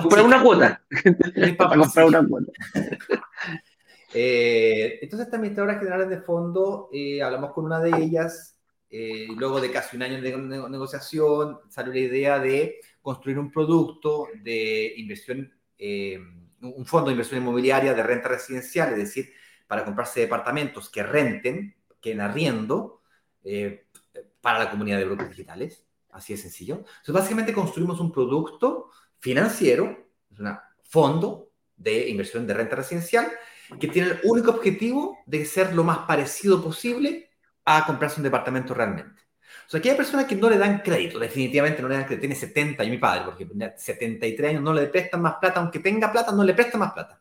comprar 0.00 0.24
una 0.24 0.42
cuota. 0.42 0.82
para 1.56 1.76
comprar 1.76 2.06
una 2.06 2.26
cuota. 2.26 2.52
Eh, 4.16 5.00
entonces, 5.02 5.26
esta 5.26 5.38
administradora 5.38 5.76
generales 5.76 6.08
de 6.08 6.20
fondo, 6.20 6.88
eh, 6.92 7.20
hablamos 7.20 7.52
con 7.52 7.64
una 7.64 7.80
de 7.80 8.00
ellas, 8.00 8.56
eh, 8.88 9.26
luego 9.36 9.60
de 9.60 9.72
casi 9.72 9.96
un 9.96 10.04
año 10.04 10.22
de 10.22 10.36
negociación, 10.70 11.58
salió 11.68 11.92
la 11.92 11.98
idea 11.98 12.38
de 12.38 12.78
construir 13.02 13.40
un 13.40 13.50
producto 13.50 14.28
de 14.40 14.94
inversión, 14.98 15.52
un 16.64 16.86
fondo 16.86 17.06
de 17.06 17.12
inversión 17.12 17.40
inmobiliaria 17.40 17.94
de 17.94 18.02
renta 18.02 18.28
residencial, 18.28 18.92
es 18.92 18.98
decir, 18.98 19.32
para 19.66 19.84
comprarse 19.84 20.20
departamentos 20.20 20.90
que 20.90 21.02
renten, 21.02 21.76
que 22.00 22.12
en 22.12 22.20
arriendo, 22.20 23.02
para 24.40 24.58
la 24.58 24.70
comunidad 24.70 24.98
de 24.98 25.04
brokers 25.04 25.30
digitales. 25.30 25.84
Así 26.10 26.34
de 26.34 26.38
sencillo. 26.38 26.76
Entonces, 26.76 27.14
básicamente 27.14 27.52
construimos 27.52 27.98
un 27.98 28.12
producto 28.12 28.90
financiero, 29.18 30.10
es 30.32 30.38
un 30.38 30.56
fondo 30.84 31.50
de 31.76 32.08
inversión 32.08 32.46
de 32.46 32.54
renta 32.54 32.76
residencial, 32.76 33.32
que 33.80 33.88
tiene 33.88 34.10
el 34.10 34.20
único 34.22 34.52
objetivo 34.52 35.18
de 35.26 35.44
ser 35.44 35.74
lo 35.74 35.82
más 35.82 35.98
parecido 36.06 36.62
posible 36.62 37.30
a 37.64 37.84
comprarse 37.84 38.20
un 38.20 38.24
departamento 38.24 38.74
realmente. 38.74 39.23
O 39.66 39.70
sea, 39.70 39.78
aquella 39.78 39.96
persona 39.96 40.26
que 40.26 40.36
no 40.36 40.50
le 40.50 40.58
dan 40.58 40.80
crédito, 40.80 41.18
definitivamente 41.18 41.80
no 41.80 41.88
le 41.88 41.94
dan 41.94 42.04
crédito, 42.04 42.20
tiene 42.20 42.34
70, 42.34 42.84
y 42.84 42.90
mi 42.90 42.98
padre, 42.98 43.22
porque 43.24 43.48
73 43.76 44.50
años 44.50 44.62
no 44.62 44.72
le 44.74 44.86
prestan 44.86 45.22
más 45.22 45.36
plata, 45.40 45.60
aunque 45.60 45.78
tenga 45.78 46.12
plata, 46.12 46.32
no 46.32 46.44
le 46.44 46.54
prestan 46.54 46.80
más 46.80 46.92
plata. 46.92 47.20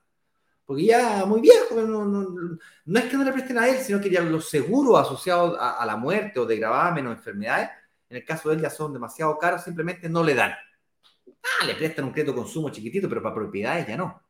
Porque 0.65 0.85
ya 0.85 1.25
muy 1.25 1.41
viejo, 1.41 1.75
no, 1.81 2.05
no, 2.05 2.99
es 2.99 3.05
que 3.05 3.17
no 3.17 3.23
le 3.23 3.33
presten 3.33 3.57
a 3.57 3.67
él, 3.67 3.77
sino 3.79 3.99
que 3.99 4.09
ya 4.09 4.21
los 4.21 4.49
seguros 4.49 4.99
asociados 4.99 5.57
a, 5.59 5.85
la 5.85 5.97
muerte 5.97 6.39
o 6.39 6.45
de 6.45 6.57
gravamen 6.57 7.07
o 7.07 7.11
enfermedades, 7.11 7.69
en 8.09 8.17
el 8.17 8.25
caso 8.25 8.49
de 8.49 8.55
él 8.55 8.61
ya 8.61 8.69
son 8.69 8.93
demasiado 8.93 9.37
caros, 9.37 9.63
simplemente 9.63 10.07
no 10.07 10.23
le 10.23 10.35
dan. 10.35 10.51
Ah, 10.51 11.65
le 11.65 11.75
prestan 11.75 12.05
un 12.05 12.11
crédito 12.11 12.35
consumo 12.35 12.69
chiquitito, 12.69 13.09
pero 13.09 13.21
para 13.21 13.35
propiedades 13.35 13.87
ya 13.87 13.97
no. 13.97 14.21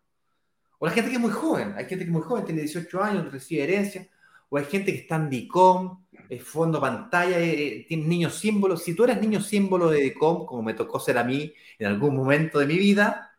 O 0.79 0.85
la 0.85 0.91
gente 0.91 1.09
que 1.09 1.15
es 1.15 1.21
muy 1.21 1.31
joven, 1.31 1.73
hay 1.77 1.85
gente 1.85 2.03
que 2.03 2.09
es 2.09 2.13
muy 2.13 2.21
joven, 2.21 2.45
tiene 2.45 2.61
18 2.61 3.03
años, 3.03 3.31
recibe 3.31 3.63
herencia, 3.63 4.07
o 4.49 4.57
hay 4.57 4.65
gente 4.65 4.91
que 4.91 4.99
está 4.99 5.15
en 5.15 5.29
DICOM, 5.29 6.02
es 6.29 6.43
fondo 6.43 6.79
pantalla, 6.79 7.39
eh, 7.39 7.67
eh, 7.67 7.85
tiene 7.87 8.05
niños 8.05 8.35
símbolos. 8.35 8.83
Si 8.83 8.95
tú 8.95 9.03
eres 9.03 9.19
niño 9.21 9.41
símbolo 9.41 9.89
de 9.89 10.01
DICOM, 10.01 10.45
como 10.45 10.63
me 10.63 10.73
tocó 10.73 10.99
ser 10.99 11.17
a 11.17 11.23
mí 11.23 11.53
en 11.79 11.87
algún 11.87 12.15
momento 12.15 12.59
de 12.59 12.65
mi 12.65 12.77
vida, 12.77 13.37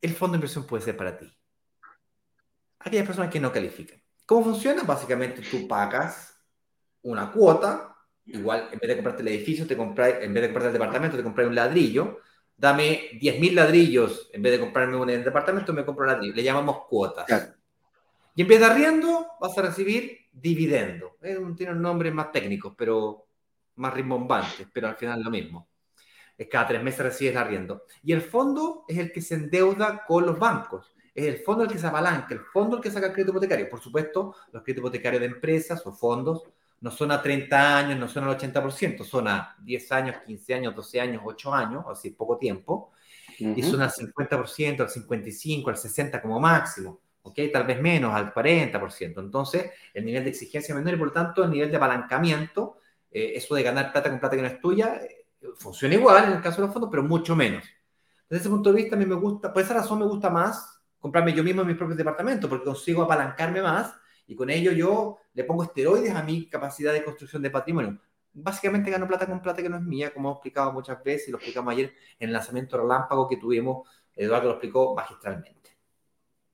el 0.00 0.14
fondo 0.14 0.32
de 0.32 0.38
inversión 0.38 0.66
puede 0.66 0.82
ser 0.82 0.96
para 0.96 1.16
ti. 1.16 1.32
Aquellas 2.80 3.06
personas 3.06 3.30
que 3.30 3.40
no 3.40 3.52
califican. 3.52 4.00
¿Cómo 4.26 4.44
funciona? 4.44 4.82
Básicamente 4.82 5.42
tú 5.42 5.66
pagas 5.68 6.38
una 7.02 7.30
cuota, 7.30 7.96
igual 8.26 8.68
en 8.72 8.78
vez 8.78 8.88
de 8.88 8.94
comprarte 8.96 9.22
el 9.22 9.28
edificio, 9.28 9.66
te 9.66 9.76
compras, 9.76 10.14
en 10.20 10.32
vez 10.32 10.42
de 10.42 10.48
comprarte 10.48 10.68
el 10.68 10.72
departamento, 10.72 11.16
te 11.16 11.22
compras 11.22 11.46
un 11.46 11.54
ladrillo, 11.54 12.20
dame 12.56 13.10
10.000 13.20 13.54
ladrillos, 13.54 14.30
en 14.32 14.42
vez 14.42 14.52
de 14.52 14.60
comprarme 14.60 14.96
un 14.96 15.06
departamento, 15.06 15.72
me 15.72 15.84
compro 15.84 16.04
un 16.04 16.12
ladrillo. 16.12 16.34
Le 16.34 16.42
llamamos 16.42 16.86
cuotas. 16.88 17.26
Y 18.34 18.42
en 18.42 18.48
vez 18.48 18.60
de 18.60 18.66
arriendo, 18.66 19.26
vas 19.40 19.56
a 19.56 19.62
recibir 19.62 20.23
dividendo. 20.34 21.16
tiene 21.56 21.72
un 21.72 21.82
nombre 21.82 22.10
más 22.10 22.32
técnico, 22.32 22.74
pero 22.76 23.26
más 23.76 23.94
rimbombantes, 23.94 24.66
pero 24.72 24.88
al 24.88 24.96
final 24.96 25.22
lo 25.22 25.30
mismo. 25.30 25.68
Es 26.36 26.48
cada 26.48 26.66
tres 26.66 26.82
meses 26.82 27.00
recibes 27.00 27.32
el 27.32 27.38
arriendo. 27.38 27.84
Y 28.02 28.12
el 28.12 28.20
fondo 28.20 28.84
es 28.88 28.98
el 28.98 29.12
que 29.12 29.22
se 29.22 29.36
endeuda 29.36 30.04
con 30.04 30.26
los 30.26 30.38
bancos. 30.38 30.94
Es 31.14 31.26
el 31.26 31.38
fondo 31.38 31.62
el 31.62 31.70
que 31.70 31.78
se 31.78 31.86
apalanca, 31.86 32.34
el 32.34 32.40
fondo 32.40 32.76
el 32.76 32.82
que 32.82 32.90
saca 32.90 33.06
el 33.06 33.12
crédito 33.12 33.30
hipotecario. 33.30 33.68
Por 33.70 33.80
supuesto, 33.80 34.34
los 34.52 34.62
créditos 34.62 34.82
hipotecarios 34.82 35.20
de 35.20 35.26
empresas 35.26 35.86
o 35.86 35.92
fondos 35.92 36.42
no 36.80 36.90
son 36.90 37.12
a 37.12 37.22
30 37.22 37.78
años, 37.78 37.98
no 37.98 38.08
son 38.08 38.24
al 38.24 38.36
80%, 38.36 39.04
son 39.04 39.28
a 39.28 39.56
10 39.62 39.92
años, 39.92 40.16
15 40.26 40.54
años, 40.54 40.74
12 40.74 41.00
años, 41.00 41.22
8 41.24 41.54
años, 41.54 41.84
así 41.88 42.10
poco 42.10 42.36
tiempo, 42.36 42.92
y 43.38 43.62
son 43.62 43.80
al 43.80 43.90
50%, 43.90 44.80
al 44.80 44.90
55%, 44.90 45.68
al 45.68 45.76
60% 45.76 46.20
como 46.20 46.40
máximo, 46.40 47.00
¿ok? 47.24 47.40
Tal 47.52 47.64
vez 47.64 47.80
menos, 47.80 48.14
al 48.14 48.32
40%. 48.32 49.20
Entonces, 49.20 49.70
el 49.92 50.04
nivel 50.04 50.24
de 50.24 50.30
exigencia 50.30 50.74
menor 50.74 50.94
y 50.94 50.96
por 50.98 51.08
lo 51.08 51.12
tanto 51.12 51.44
el 51.44 51.50
nivel 51.50 51.70
de 51.70 51.76
apalancamiento, 51.76 52.78
eh, 53.10 53.32
eso 53.34 53.54
de 53.54 53.62
ganar 53.62 53.92
plata 53.92 54.10
con 54.10 54.20
plata 54.20 54.36
que 54.36 54.42
no 54.42 54.48
es 54.48 54.60
tuya, 54.60 54.96
eh, 54.96 55.26
funciona 55.56 55.94
igual 55.94 56.24
en 56.24 56.32
el 56.32 56.42
caso 56.42 56.60
de 56.60 56.66
los 56.66 56.72
fondos, 56.72 56.90
pero 56.90 57.02
mucho 57.02 57.34
menos. 57.34 57.64
Desde 58.28 58.42
ese 58.42 58.50
punto 58.50 58.72
de 58.72 58.76
vista, 58.82 58.96
a 58.96 58.98
mí 58.98 59.06
me 59.06 59.14
gusta, 59.14 59.52
por 59.52 59.62
esa 59.62 59.74
razón 59.74 59.98
me 59.98 60.06
gusta 60.06 60.30
más 60.30 60.80
comprarme 60.98 61.32
yo 61.32 61.44
mismo 61.44 61.62
en 61.62 61.68
mis 61.68 61.76
propios 61.76 61.98
departamentos, 61.98 62.48
porque 62.48 62.64
consigo 62.64 63.02
apalancarme 63.02 63.62
más 63.62 63.94
y 64.26 64.34
con 64.34 64.50
ello 64.50 64.72
yo 64.72 65.18
le 65.34 65.44
pongo 65.44 65.64
esteroides 65.64 66.14
a 66.14 66.22
mi 66.22 66.48
capacidad 66.48 66.92
de 66.92 67.04
construcción 67.04 67.42
de 67.42 67.50
patrimonio. 67.50 68.00
Básicamente 68.32 68.90
gano 68.90 69.06
plata 69.06 69.26
con 69.26 69.40
plata 69.40 69.62
que 69.62 69.68
no 69.68 69.76
es 69.76 69.82
mía, 69.82 70.12
como 70.12 70.28
hemos 70.28 70.38
explicado 70.38 70.72
muchas 70.72 71.02
veces 71.04 71.28
y 71.28 71.30
lo 71.30 71.38
explicamos 71.38 71.72
ayer 71.72 71.94
en 72.18 72.28
el 72.28 72.32
lanzamiento 72.32 72.78
relámpago 72.78 73.28
que 73.28 73.36
tuvimos. 73.36 73.88
Eduardo 74.14 74.48
lo 74.48 74.54
explicó 74.54 74.94
magistralmente. 74.94 75.53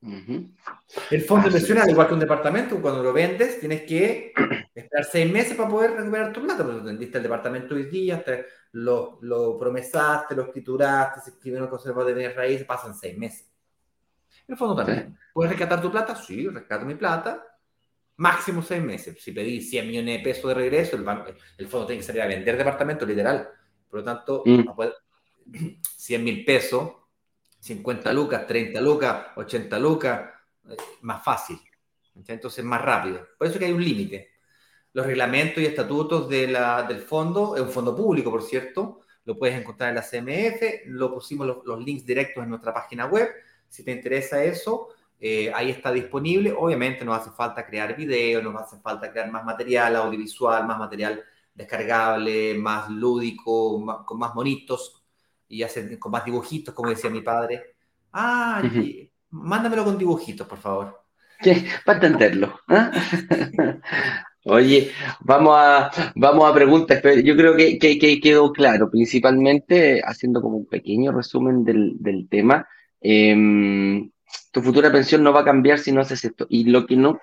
El 0.03 1.23
fondo 1.23 1.43
de 1.43 1.49
inversión, 1.49 1.79
al 1.79 1.91
igual 1.91 2.09
que 2.09 2.15
un 2.15 2.21
departamento, 2.21 2.81
cuando 2.81 3.03
lo 3.03 3.13
vendes, 3.13 3.61
tienes 3.61 3.83
que 3.83 4.33
esperar 4.75 5.05
seis 5.05 5.31
meses 5.31 5.55
para 5.55 5.69
poder 5.69 5.93
recuperar 5.93 6.33
tu 6.33 6.43
plata. 6.43 6.65
Porque 6.65 6.81
vendiste 6.81 7.19
el 7.19 7.25
departamento 7.25 7.75
hoy 7.75 7.85
día, 7.85 8.25
lo, 8.73 9.19
lo 9.23 9.59
promesaste, 9.59 10.35
lo 10.35 10.45
escrituraste, 10.45 11.21
se 11.21 11.31
escribieron 11.31 11.69
conservador 11.69 12.09
de 12.09 12.15
bienes 12.15 12.37
raíces, 12.37 12.67
pasan 12.67 12.95
seis 12.95 13.17
meses. 13.17 13.51
El 14.49 14.57
fondo 14.57 14.77
también. 14.77 15.17
¿Puedes 15.33 15.51
rescatar 15.51 15.81
tu 15.81 15.91
plata? 15.91 16.15
Sí, 16.15 16.49
rescato 16.49 16.85
mi 16.85 16.95
plata 16.95 17.47
máximo 18.21 18.61
seis 18.61 18.83
meses. 18.83 19.17
Si 19.19 19.33
pedí 19.33 19.63
100 19.63 19.87
millones 19.87 20.19
de 20.19 20.25
pesos 20.25 20.49
de 20.49 20.55
regreso, 20.55 20.97
el, 20.97 21.07
el 21.57 21.67
fondo 21.69 21.87
tiene 21.87 22.01
que 22.01 22.07
salir 22.07 22.21
a 22.21 22.27
vender 22.27 22.57
departamento, 22.57 23.07
literal. 23.07 23.49
Por 23.89 24.01
lo 24.01 24.05
tanto, 24.05 24.45
100 24.45 26.21
mm. 26.21 26.25
mil 26.25 26.45
pesos, 26.45 26.93
50 27.61 28.13
lucas, 28.13 28.47
30 28.47 28.81
lucas, 28.81 29.27
80 29.37 29.79
lucas, 29.79 30.31
eh, 30.69 30.77
más 31.03 31.23
fácil. 31.23 31.61
Entonces, 32.27 32.65
más 32.65 32.83
rápido. 32.83 33.27
Por 33.39 33.47
eso 33.47 33.59
que 33.59 33.67
hay 33.67 33.73
un 33.73 33.85
límite. 33.85 34.31
Los 34.93 35.07
reglamentos 35.07 35.63
y 35.63 35.67
estatutos 35.67 36.29
de 36.29 36.49
la, 36.49 36.83
del 36.83 37.01
fondo, 37.01 37.55
es 37.55 37.63
un 37.63 37.71
fondo 37.71 37.95
público, 37.95 38.31
por 38.31 38.43
cierto, 38.43 39.01
lo 39.25 39.39
puedes 39.39 39.59
encontrar 39.59 39.91
en 39.91 39.97
la 39.97 40.03
CMF, 40.03 40.87
lo 40.87 41.15
pusimos 41.15 41.47
los, 41.47 41.85
links 41.85 42.05
directos 42.05 42.43
en 42.43 42.51
nuestra 42.51 42.75
página 42.75 43.07
web. 43.07 43.29
Si 43.69 43.85
te 43.85 43.93
interesa 43.93 44.43
eso, 44.43 44.89
eh, 45.21 45.53
ahí 45.55 45.71
está 45.71 45.93
disponible. 45.93 46.53
Obviamente 46.57 47.05
nos 47.05 47.21
hace 47.21 47.31
falta 47.31 47.65
crear 47.65 47.95
video, 47.95 48.43
nos 48.43 48.61
hace 48.61 48.81
falta 48.81 49.13
crear 49.13 49.31
más 49.31 49.45
material 49.45 49.97
audiovisual, 49.97 50.67
más 50.67 50.79
material 50.79 51.23
descargable, 51.55 52.55
más 52.55 52.91
lúdico, 52.91 54.05
con 54.05 54.19
más 54.19 54.35
monitos 54.35 55.00
y 55.51 55.63
hacer, 55.63 55.99
con 55.99 56.13
más 56.13 56.25
dibujitos, 56.25 56.73
como 56.73 56.91
decía 56.91 57.11
mi 57.11 57.21
padre. 57.21 57.75
Ah, 58.13 58.63
mándamelo 59.31 59.85
con 59.85 59.99
dibujitos, 59.99 60.47
por 60.47 60.59
favor. 60.59 61.03
Sí, 61.43 61.67
para 61.85 61.99
entenderlo. 61.99 62.61
¿ah? 62.69 62.91
Oye, 64.45 64.91
vamos 65.21 65.55
a, 65.59 65.91
vamos 66.15 66.49
a 66.49 66.55
preguntas. 66.55 67.03
Yo 67.25 67.37
creo 67.37 67.57
que, 67.57 67.79
quedó 68.23 68.53
claro, 68.53 68.91
principalmente 68.91 70.01
haciendo 70.05 70.41
como 70.41 70.57
un 70.57 70.67
pequeño 70.67 71.13
resumen 71.13 71.65
del, 71.65 71.97
del 71.99 72.29
tema. 72.29 72.67
Eh, 73.01 74.09
tu 74.53 74.63
futura 74.63 74.93
pensión 74.93 75.23
no 75.23 75.33
va 75.33 75.41
a 75.41 75.45
cambiar 75.45 75.79
si 75.79 75.93
no 75.93 76.01
haces 76.01 76.25
esto. 76.25 76.47
Y 76.49 76.65
lo 76.65 76.87
que 76.87 76.97
no, 76.97 77.21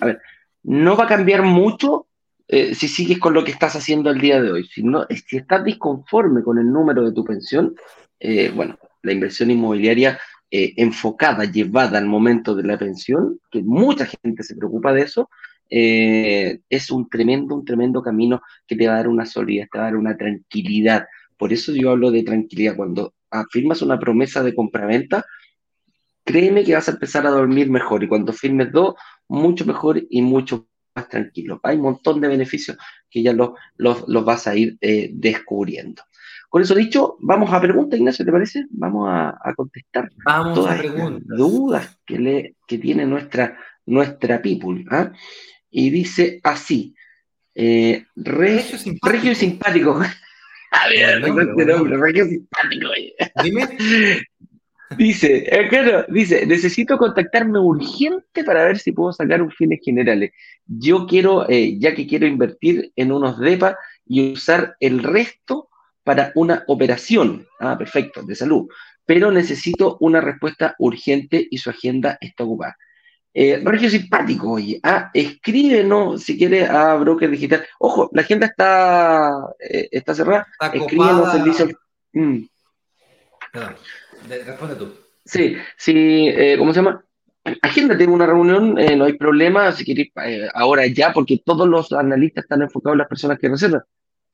a 0.00 0.06
ver, 0.06 0.20
no 0.62 0.96
va 0.96 1.04
a 1.04 1.08
cambiar 1.08 1.42
mucho 1.42 2.06
eh, 2.46 2.74
si 2.74 2.88
sigues 2.88 3.18
con 3.18 3.32
lo 3.34 3.42
que 3.42 3.50
estás 3.50 3.74
haciendo 3.76 4.10
el 4.10 4.20
día 4.20 4.40
de 4.40 4.52
hoy. 4.52 4.64
Si, 4.64 4.82
no, 4.82 5.06
si 5.08 5.36
estás 5.36 5.64
disconforme 5.64 6.42
con 6.42 6.58
el 6.58 6.70
número 6.70 7.02
de 7.02 7.12
tu 7.12 7.24
pensión, 7.24 7.74
eh, 8.20 8.52
bueno, 8.54 8.78
la 9.02 9.12
inversión 9.12 9.50
inmobiliaria 9.50 10.18
eh, 10.50 10.74
enfocada, 10.76 11.44
llevada 11.44 11.98
al 11.98 12.06
momento 12.06 12.54
de 12.54 12.64
la 12.64 12.78
pensión, 12.78 13.40
que 13.50 13.62
mucha 13.62 14.06
gente 14.06 14.42
se 14.42 14.56
preocupa 14.56 14.92
de 14.92 15.02
eso, 15.02 15.28
es 15.76 16.90
un 16.90 17.08
tremendo, 17.08 17.56
un 17.56 17.64
tremendo 17.64 18.00
camino 18.00 18.42
que 18.64 18.76
te 18.76 18.86
va 18.86 18.92
a 18.92 18.96
dar 18.98 19.08
una 19.08 19.26
solidez, 19.26 19.68
te 19.72 19.78
va 19.78 19.84
a 19.84 19.86
dar 19.88 19.96
una 19.96 20.16
tranquilidad. 20.16 21.06
Por 21.36 21.52
eso 21.52 21.72
yo 21.72 21.90
hablo 21.90 22.12
de 22.12 22.22
tranquilidad. 22.22 22.76
Cuando 22.76 23.14
afirmas 23.30 23.82
una 23.82 23.98
promesa 23.98 24.44
de 24.44 24.54
compraventa, 24.54 25.24
créeme 26.24 26.62
que 26.62 26.74
vas 26.74 26.88
a 26.88 26.92
empezar 26.92 27.26
a 27.26 27.30
dormir 27.30 27.70
mejor 27.70 28.04
y 28.04 28.08
cuando 28.08 28.32
firmes 28.32 28.70
dos, 28.70 28.94
mucho 29.26 29.64
mejor 29.64 30.00
y 30.08 30.22
mucho 30.22 30.68
más 30.94 31.08
tranquilo. 31.08 31.60
Hay 31.62 31.76
un 31.76 31.82
montón 31.82 32.20
de 32.20 32.28
beneficios 32.28 32.76
que 33.10 33.22
ya 33.22 33.32
los, 33.32 33.50
los, 33.76 34.24
vas 34.24 34.46
a 34.46 34.54
ir 34.54 34.76
eh, 34.80 35.10
descubriendo. 35.12 36.02
Con 36.48 36.62
eso 36.62 36.74
dicho, 36.74 37.16
vamos 37.20 37.52
a 37.52 37.60
preguntas, 37.60 37.98
Ignacio, 37.98 38.24
¿te 38.24 38.30
parece? 38.30 38.66
Vamos 38.70 39.08
a, 39.10 39.36
contestar 39.56 40.08
todas 40.54 40.84
las 40.84 41.26
dudas 41.26 41.98
que, 42.06 42.18
le, 42.18 42.56
que 42.66 42.78
tiene 42.78 43.06
nuestra, 43.06 43.58
nuestra 43.86 44.40
people. 44.40 44.84
¿ah? 44.90 45.12
Y 45.70 45.90
dice 45.90 46.40
así, 46.44 46.94
eh, 47.54 48.04
regio, 48.14 48.78
simpático. 48.78 49.34
simpático. 49.34 50.00
A 50.70 50.88
ver, 50.88 51.22
Regio 51.22 52.24
simpático. 52.26 52.88
Dime. 53.42 53.68
Dice, 54.96 55.44
eh, 55.50 55.68
claro, 55.68 56.04
dice, 56.08 56.46
necesito 56.46 56.98
contactarme 56.98 57.58
urgente 57.58 58.44
para 58.44 58.64
ver 58.64 58.78
si 58.78 58.92
puedo 58.92 59.12
sacar 59.12 59.42
un 59.42 59.50
fines 59.50 59.80
generales. 59.82 60.32
Yo 60.66 61.06
quiero, 61.06 61.48
eh, 61.48 61.78
ya 61.78 61.94
que 61.94 62.06
quiero 62.06 62.26
invertir 62.26 62.92
en 62.94 63.10
unos 63.10 63.38
DEPA 63.38 63.76
y 64.06 64.34
usar 64.34 64.76
el 64.80 65.02
resto 65.02 65.68
para 66.04 66.32
una 66.34 66.64
operación. 66.68 67.46
Ah, 67.58 67.76
perfecto, 67.78 68.22
de 68.22 68.34
salud. 68.34 68.68
Pero 69.06 69.30
necesito 69.30 69.96
una 70.00 70.20
respuesta 70.20 70.74
urgente 70.78 71.46
y 71.50 71.58
su 71.58 71.70
agenda 71.70 72.18
está 72.20 72.44
ocupada. 72.44 72.76
Eh, 73.36 73.60
Regio 73.64 73.90
simpático, 73.90 74.52
oye. 74.52 74.78
Ah, 74.82 75.10
escríbenos 75.12 76.22
si 76.22 76.38
quieres 76.38 76.70
a 76.70 76.94
Broker 76.94 77.28
Digital. 77.28 77.66
Ojo, 77.80 78.08
la 78.12 78.22
agenda 78.22 78.46
está, 78.46 79.32
eh, 79.58 79.88
está 79.90 80.14
cerrada. 80.14 80.46
Escríbenos 80.72 81.32
servicio. 81.32 81.68
Mm. 82.12 82.44
Responde 84.28 84.76
tú. 84.76 84.92
Sí, 85.24 85.56
sí, 85.76 86.28
eh, 86.28 86.56
¿cómo 86.58 86.72
se 86.72 86.80
llama? 86.80 87.04
Agenda, 87.62 87.96
tengo 87.96 88.14
una 88.14 88.26
reunión, 88.26 88.78
eh, 88.78 88.96
no 88.96 89.04
hay 89.04 89.14
problema, 89.14 89.70
si 89.72 89.84
quieres 89.84 90.08
ahora 90.54 90.86
ya, 90.86 91.12
porque 91.12 91.42
todos 91.44 91.68
los 91.68 91.92
analistas 91.92 92.44
están 92.44 92.62
enfocados 92.62 92.94
en 92.94 92.98
las 92.98 93.08
personas 93.08 93.38
que 93.38 93.48
reservan 93.48 93.82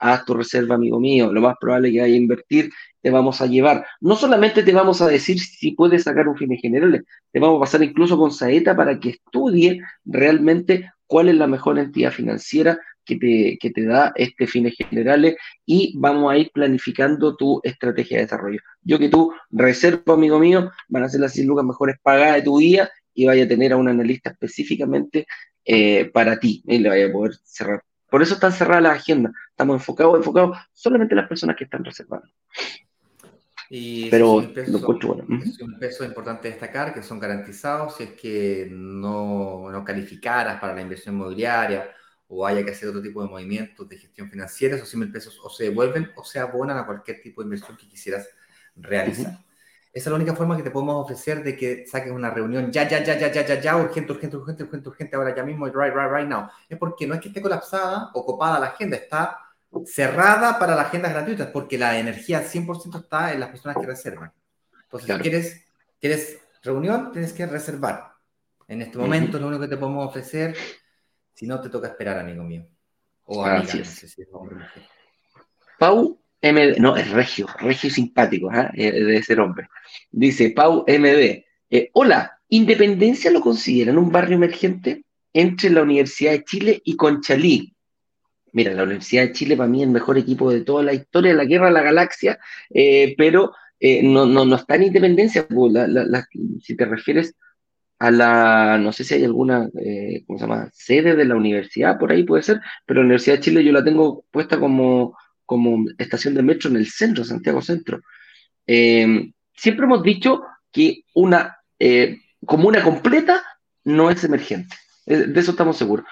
haz 0.00 0.24
tu 0.24 0.34
reserva, 0.34 0.74
amigo 0.74 0.98
mío, 0.98 1.32
lo 1.32 1.40
más 1.40 1.56
probable 1.60 1.92
que 1.92 2.00
vaya 2.00 2.14
a 2.14 2.16
invertir, 2.16 2.70
te 3.02 3.10
vamos 3.10 3.40
a 3.40 3.46
llevar. 3.46 3.86
No 4.00 4.16
solamente 4.16 4.62
te 4.62 4.72
vamos 4.72 5.00
a 5.02 5.06
decir 5.06 5.38
si 5.38 5.72
puedes 5.72 6.04
sacar 6.04 6.26
un 6.26 6.36
fin 6.36 6.56
general, 6.56 7.04
te 7.30 7.38
vamos 7.38 7.58
a 7.58 7.60
pasar 7.60 7.82
incluso 7.82 8.18
con 8.18 8.32
Saeta 8.32 8.74
para 8.74 8.98
que 8.98 9.10
estudie 9.10 9.80
realmente 10.04 10.90
cuál 11.06 11.28
es 11.28 11.36
la 11.36 11.46
mejor 11.46 11.78
entidad 11.78 12.12
financiera 12.12 12.80
que 13.04 13.16
te, 13.16 13.58
que 13.60 13.70
te 13.70 13.84
da 13.84 14.12
este 14.14 14.46
fines 14.46 14.74
generales 14.76 15.36
y 15.66 15.94
vamos 15.98 16.32
a 16.32 16.36
ir 16.36 16.50
planificando 16.52 17.36
tu 17.36 17.60
estrategia 17.64 18.18
de 18.18 18.24
desarrollo. 18.24 18.60
Yo 18.82 18.98
que 18.98 19.08
tú 19.08 19.32
reserva, 19.50 20.14
amigo 20.14 20.38
mío, 20.38 20.70
van 20.88 21.04
a 21.04 21.08
ser 21.08 21.20
las 21.20 21.32
100 21.32 21.46
lucas 21.46 21.64
mejores 21.64 21.96
pagadas 22.02 22.36
de 22.36 22.42
tu 22.42 22.58
día 22.58 22.90
y 23.14 23.26
vaya 23.26 23.44
a 23.44 23.48
tener 23.48 23.72
a 23.72 23.76
un 23.76 23.88
analista 23.88 24.30
específicamente 24.30 25.26
eh, 25.64 26.10
para 26.12 26.38
ti 26.38 26.62
y 26.66 26.78
le 26.78 26.88
vaya 26.88 27.06
a 27.06 27.12
poder 27.12 27.34
cerrar 27.44 27.82
por 28.10 28.22
eso 28.22 28.34
están 28.34 28.52
cerradas 28.52 28.82
las 28.82 28.98
agendas. 28.98 29.32
Estamos 29.50 29.76
enfocados, 29.76 30.16
enfocados 30.16 30.58
solamente 30.72 31.14
en 31.14 31.20
las 31.20 31.28
personas 31.28 31.56
que 31.56 31.64
están 31.64 31.84
reservadas. 31.84 32.28
Pero 34.10 34.40
lo 34.40 34.78
encuentro 34.78 35.14
bueno. 35.14 35.42
Es 35.44 35.60
un 35.60 35.78
peso 35.78 36.04
importante 36.04 36.48
destacar 36.48 36.92
que 36.92 37.04
son 37.04 37.20
garantizados 37.20 37.96
si 37.96 38.02
es 38.02 38.10
que 38.14 38.68
no, 38.68 39.70
no 39.70 39.84
calificaras 39.84 40.60
para 40.60 40.74
la 40.74 40.82
inversión 40.82 41.14
inmobiliaria 41.14 41.88
o 42.32 42.46
haya 42.46 42.64
que 42.64 42.70
hacer 42.70 42.88
otro 42.88 43.02
tipo 43.02 43.22
de 43.22 43.28
movimientos 43.28 43.88
de 43.88 43.98
gestión 43.98 44.30
financiera, 44.30 44.76
esos 44.76 44.88
100 44.88 45.00
mil 45.00 45.12
pesos 45.12 45.38
o 45.42 45.50
se 45.50 45.64
devuelven 45.64 46.12
o 46.14 46.24
se 46.24 46.38
abonan 46.38 46.78
a 46.78 46.86
cualquier 46.86 47.20
tipo 47.20 47.42
de 47.42 47.46
inversión 47.46 47.76
que 47.76 47.88
quisieras 47.88 48.28
realizar. 48.76 49.44
Esa 49.92 50.04
es 50.04 50.06
la 50.06 50.14
única 50.14 50.36
forma 50.36 50.56
que 50.56 50.62
te 50.62 50.70
podemos 50.70 51.04
ofrecer 51.04 51.42
de 51.42 51.56
que 51.56 51.84
saques 51.88 52.12
una 52.12 52.30
reunión 52.30 52.70
ya, 52.70 52.88
ya, 52.88 53.02
ya, 53.02 53.18
ya, 53.18 53.32
ya, 53.32 53.44
ya, 53.44 53.60
ya, 53.60 53.76
urgente, 53.76 54.12
urgente, 54.12 54.36
urgente, 54.36 54.62
urgente, 54.62 54.88
urgente, 54.88 55.16
ahora 55.16 55.34
ya 55.34 55.42
mismo, 55.42 55.66
right, 55.66 55.92
right, 55.92 56.08
right 56.08 56.28
now. 56.28 56.48
Es 56.68 56.78
porque 56.78 57.04
no 57.08 57.14
es 57.14 57.20
que 57.20 57.28
esté 57.28 57.42
colapsada 57.42 58.10
o 58.14 58.24
copada 58.24 58.60
la 58.60 58.66
agenda, 58.66 58.96
está 58.96 59.36
cerrada 59.86 60.56
para 60.60 60.76
las 60.76 60.86
agendas 60.86 61.12
gratuitas, 61.12 61.48
porque 61.48 61.76
la 61.76 61.98
energía 61.98 62.42
100% 62.42 63.00
está 63.00 63.32
en 63.32 63.40
las 63.40 63.48
personas 63.48 63.76
que 63.76 63.86
reservan. 63.86 64.32
Entonces, 64.84 65.16
si 65.16 65.22
quieres, 65.22 65.64
quieres 66.00 66.38
reunión, 66.62 67.10
tienes 67.10 67.32
que 67.32 67.46
reservar. 67.46 68.12
En 68.68 68.82
este 68.82 68.98
momento, 68.98 69.36
lo 69.40 69.48
único 69.48 69.62
que 69.62 69.68
te 69.68 69.76
podemos 69.76 70.08
ofrecer, 70.08 70.56
si 71.40 71.46
no, 71.46 71.58
te 71.58 71.70
toca 71.70 71.88
esperar, 71.88 72.18
amigo 72.18 72.44
mío. 72.44 72.66
O 73.24 73.42
amiga, 73.42 73.72
no 73.72 73.84
sé 73.86 74.06
si 74.08 74.20
es 74.20 74.28
hombre 74.30 74.56
o 74.56 74.58
mujer. 74.58 74.82
Pau 75.78 76.20
MD, 76.42 76.78
no, 76.78 76.98
es 76.98 77.10
Regio, 77.10 77.46
Regio 77.58 77.88
simpático, 77.88 78.52
¿eh? 78.52 78.68
debe 78.74 79.22
ser 79.22 79.40
hombre. 79.40 79.70
Dice 80.10 80.50
Pau 80.50 80.84
MD, 80.86 81.46
eh, 81.70 81.90
hola, 81.94 82.38
¿Independencia 82.50 83.30
lo 83.30 83.40
consideran 83.40 83.96
un 83.96 84.12
barrio 84.12 84.36
emergente 84.36 85.04
entre 85.32 85.70
la 85.70 85.80
Universidad 85.80 86.32
de 86.32 86.44
Chile 86.44 86.82
y 86.84 86.94
Conchalí? 86.96 87.74
Mira, 88.52 88.74
la 88.74 88.82
Universidad 88.82 89.22
de 89.22 89.32
Chile 89.32 89.56
para 89.56 89.70
mí 89.70 89.80
es 89.80 89.86
el 89.86 89.94
mejor 89.94 90.18
equipo 90.18 90.52
de 90.52 90.60
toda 90.60 90.82
la 90.82 90.92
historia 90.92 91.30
de 91.30 91.38
la 91.38 91.46
guerra 91.46 91.68
de 91.68 91.72
la 91.72 91.82
galaxia, 91.82 92.38
eh, 92.68 93.14
pero 93.16 93.54
eh, 93.78 94.02
no, 94.02 94.26
no, 94.26 94.44
no, 94.44 94.56
está 94.56 94.74
en 94.74 94.82
Independencia. 94.82 95.48
Pues, 95.48 95.72
si 96.62 96.76
te 96.76 96.84
refieres 96.84 97.34
a 98.00 98.10
la, 98.10 98.78
no 98.78 98.92
sé 98.92 99.04
si 99.04 99.14
hay 99.14 99.24
alguna, 99.24 99.68
¿cómo 100.26 100.38
se 100.38 100.44
llama? 100.44 100.70
Sede 100.72 101.14
de 101.14 101.24
la 101.24 101.36
universidad, 101.36 101.98
por 101.98 102.10
ahí 102.10 102.24
puede 102.24 102.42
ser, 102.42 102.60
pero 102.86 103.00
la 103.00 103.04
Universidad 103.06 103.36
de 103.36 103.42
Chile 103.42 103.64
yo 103.64 103.72
la 103.72 103.84
tengo 103.84 104.24
puesta 104.32 104.58
como 104.58 105.14
como 105.50 105.84
estación 105.98 106.34
de 106.34 106.44
metro 106.44 106.70
en 106.70 106.76
el 106.76 106.86
centro, 106.86 107.24
Santiago 107.24 107.60
Centro. 107.60 108.02
Eh, 108.68 109.32
siempre 109.52 109.84
hemos 109.84 110.00
dicho 110.04 110.42
que 110.70 111.02
una 111.12 111.56
eh, 111.76 112.18
comuna 112.46 112.84
completa 112.84 113.42
no 113.82 114.12
es 114.12 114.22
emergente. 114.22 114.76
Eh, 115.06 115.26
de 115.26 115.40
eso 115.40 115.50
estamos 115.50 115.76
seguros. 115.76 116.06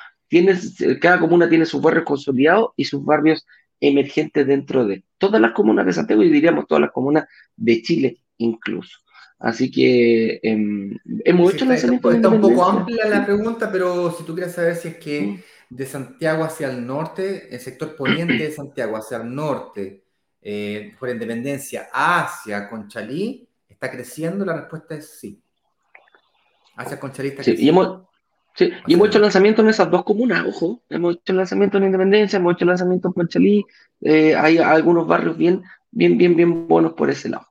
Cada 1.00 1.20
comuna 1.20 1.48
tiene 1.48 1.66
sus 1.66 1.80
barrios 1.80 2.04
consolidados 2.04 2.70
y 2.74 2.84
sus 2.84 3.04
barrios 3.04 3.46
emergentes 3.78 4.44
dentro 4.44 4.84
de 4.84 5.04
todas 5.18 5.40
las 5.40 5.52
comunas 5.52 5.86
de 5.86 5.92
Santiago 5.92 6.24
y 6.24 6.30
diríamos 6.30 6.66
todas 6.66 6.82
las 6.82 6.90
comunas 6.90 7.28
de 7.54 7.80
Chile 7.80 8.18
incluso. 8.38 8.98
Así 9.38 9.70
que 9.70 10.40
em, 10.42 10.98
hemos 11.24 11.54
hecho 11.54 11.70
está, 11.70 11.88
está, 12.12 12.28
un 12.28 12.40
poco 12.40 12.64
amplia 12.64 13.06
la 13.08 13.24
pregunta, 13.24 13.70
pero 13.70 14.10
si 14.10 14.24
tú 14.24 14.34
quieres 14.34 14.54
saber 14.54 14.74
si 14.74 14.88
es 14.88 14.96
que 14.96 15.44
de 15.70 15.86
Santiago 15.86 16.42
hacia 16.42 16.70
el 16.70 16.84
norte, 16.84 17.54
el 17.54 17.60
sector 17.60 17.94
poniente 17.94 18.38
de 18.38 18.50
Santiago 18.50 18.96
hacia 18.96 19.18
el 19.18 19.32
norte, 19.32 20.02
eh, 20.42 20.94
por 20.98 21.08
independencia, 21.08 21.88
hacia 21.92 22.68
Conchalí, 22.68 23.48
¿está 23.68 23.90
creciendo? 23.90 24.44
La 24.44 24.56
respuesta 24.56 24.96
es 24.96 25.18
sí. 25.20 25.40
Hacia 26.76 26.98
Conchalí 26.98 27.28
está 27.28 27.42
creciendo. 27.42 27.62
Y 27.62 27.68
hemos, 27.68 28.02
sí, 28.54 28.72
y 28.88 28.94
hemos 28.94 29.08
hecho 29.08 29.18
lanzamientos 29.20 29.62
en 29.62 29.70
esas 29.70 29.90
dos 29.90 30.04
comunas, 30.04 30.46
ojo. 30.46 30.82
Hemos 30.88 31.16
hecho 31.16 31.32
lanzamientos 31.32 31.80
en 31.80 31.86
Independencia, 31.86 32.38
hemos 32.38 32.54
hecho 32.54 32.64
lanzamientos 32.64 33.10
en 33.10 33.14
Conchalí. 33.14 33.64
Eh, 34.00 34.34
hay 34.34 34.58
algunos 34.58 35.06
barrios 35.06 35.36
bien, 35.36 35.62
bien, 35.92 36.18
bien, 36.18 36.34
bien 36.34 36.66
buenos 36.66 36.94
por 36.94 37.08
ese 37.08 37.28
lado. 37.28 37.46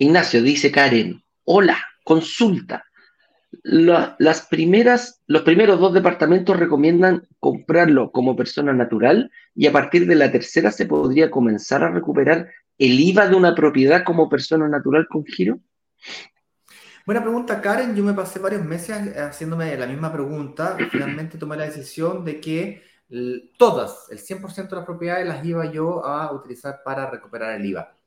Ignacio 0.00 0.42
dice 0.42 0.72
Karen, 0.72 1.22
hola, 1.44 1.78
consulta 2.04 2.84
las 3.62 4.46
primeras, 4.46 5.20
los 5.26 5.42
primeros 5.42 5.80
dos 5.80 5.92
departamentos 5.92 6.58
recomiendan 6.58 7.26
comprarlo 7.38 8.12
como 8.12 8.36
persona 8.36 8.72
natural 8.72 9.30
y 9.54 9.66
a 9.66 9.72
partir 9.72 10.06
de 10.06 10.14
la 10.14 10.30
tercera 10.30 10.70
se 10.70 10.86
podría 10.86 11.30
comenzar 11.30 11.82
a 11.82 11.90
recuperar 11.90 12.48
el 12.78 12.98
IVA 12.98 13.28
de 13.28 13.34
una 13.34 13.54
propiedad 13.54 14.04
como 14.04 14.28
persona 14.28 14.68
natural 14.68 15.06
con 15.08 15.24
giro. 15.24 15.58
Buena 17.04 17.22
pregunta, 17.22 17.60
Karen. 17.60 17.94
Yo 17.94 18.04
me 18.04 18.14
pasé 18.14 18.38
varios 18.38 18.64
meses 18.64 19.16
haciéndome 19.16 19.76
la 19.76 19.86
misma 19.86 20.12
pregunta. 20.12 20.78
Finalmente 20.90 21.36
tomé 21.36 21.56
la 21.56 21.64
decisión 21.64 22.24
de 22.24 22.40
que 22.40 22.82
todas, 23.58 24.06
el 24.10 24.18
100% 24.18 24.68
de 24.68 24.76
las 24.76 24.86
propiedades 24.86 25.26
las 25.26 25.44
iba 25.44 25.70
yo 25.70 26.04
a 26.04 26.32
utilizar 26.32 26.80
para 26.84 27.10
recuperar 27.10 27.60
el 27.60 27.66
IVA. 27.66 27.99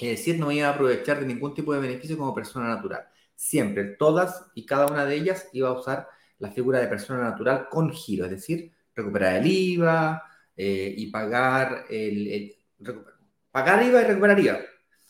Es 0.00 0.18
decir, 0.18 0.38
no 0.38 0.50
iba 0.50 0.68
a 0.68 0.72
aprovechar 0.72 1.20
de 1.20 1.26
ningún 1.26 1.54
tipo 1.54 1.72
de 1.72 1.80
beneficio 1.80 2.16
como 2.16 2.34
persona 2.34 2.68
natural 2.68 3.06
siempre, 3.42 3.84
todas 3.84 4.46
y 4.54 4.64
cada 4.64 4.86
una 4.86 5.04
de 5.04 5.16
ellas 5.16 5.48
iba 5.52 5.68
a 5.68 5.72
usar 5.72 6.08
la 6.38 6.52
figura 6.52 6.78
de 6.78 6.86
persona 6.86 7.22
natural 7.22 7.68
con 7.68 7.90
giro, 7.90 8.24
es 8.24 8.30
decir, 8.30 8.72
recuperar 8.94 9.34
el 9.34 9.46
IVA 9.48 10.22
eh, 10.56 10.94
y 10.96 11.10
pagar 11.10 11.86
el, 11.90 12.54
pagar 13.50 13.82
IVA 13.82 14.02
y 14.02 14.04
recuperar 14.04 14.38
IVA. 14.38 14.58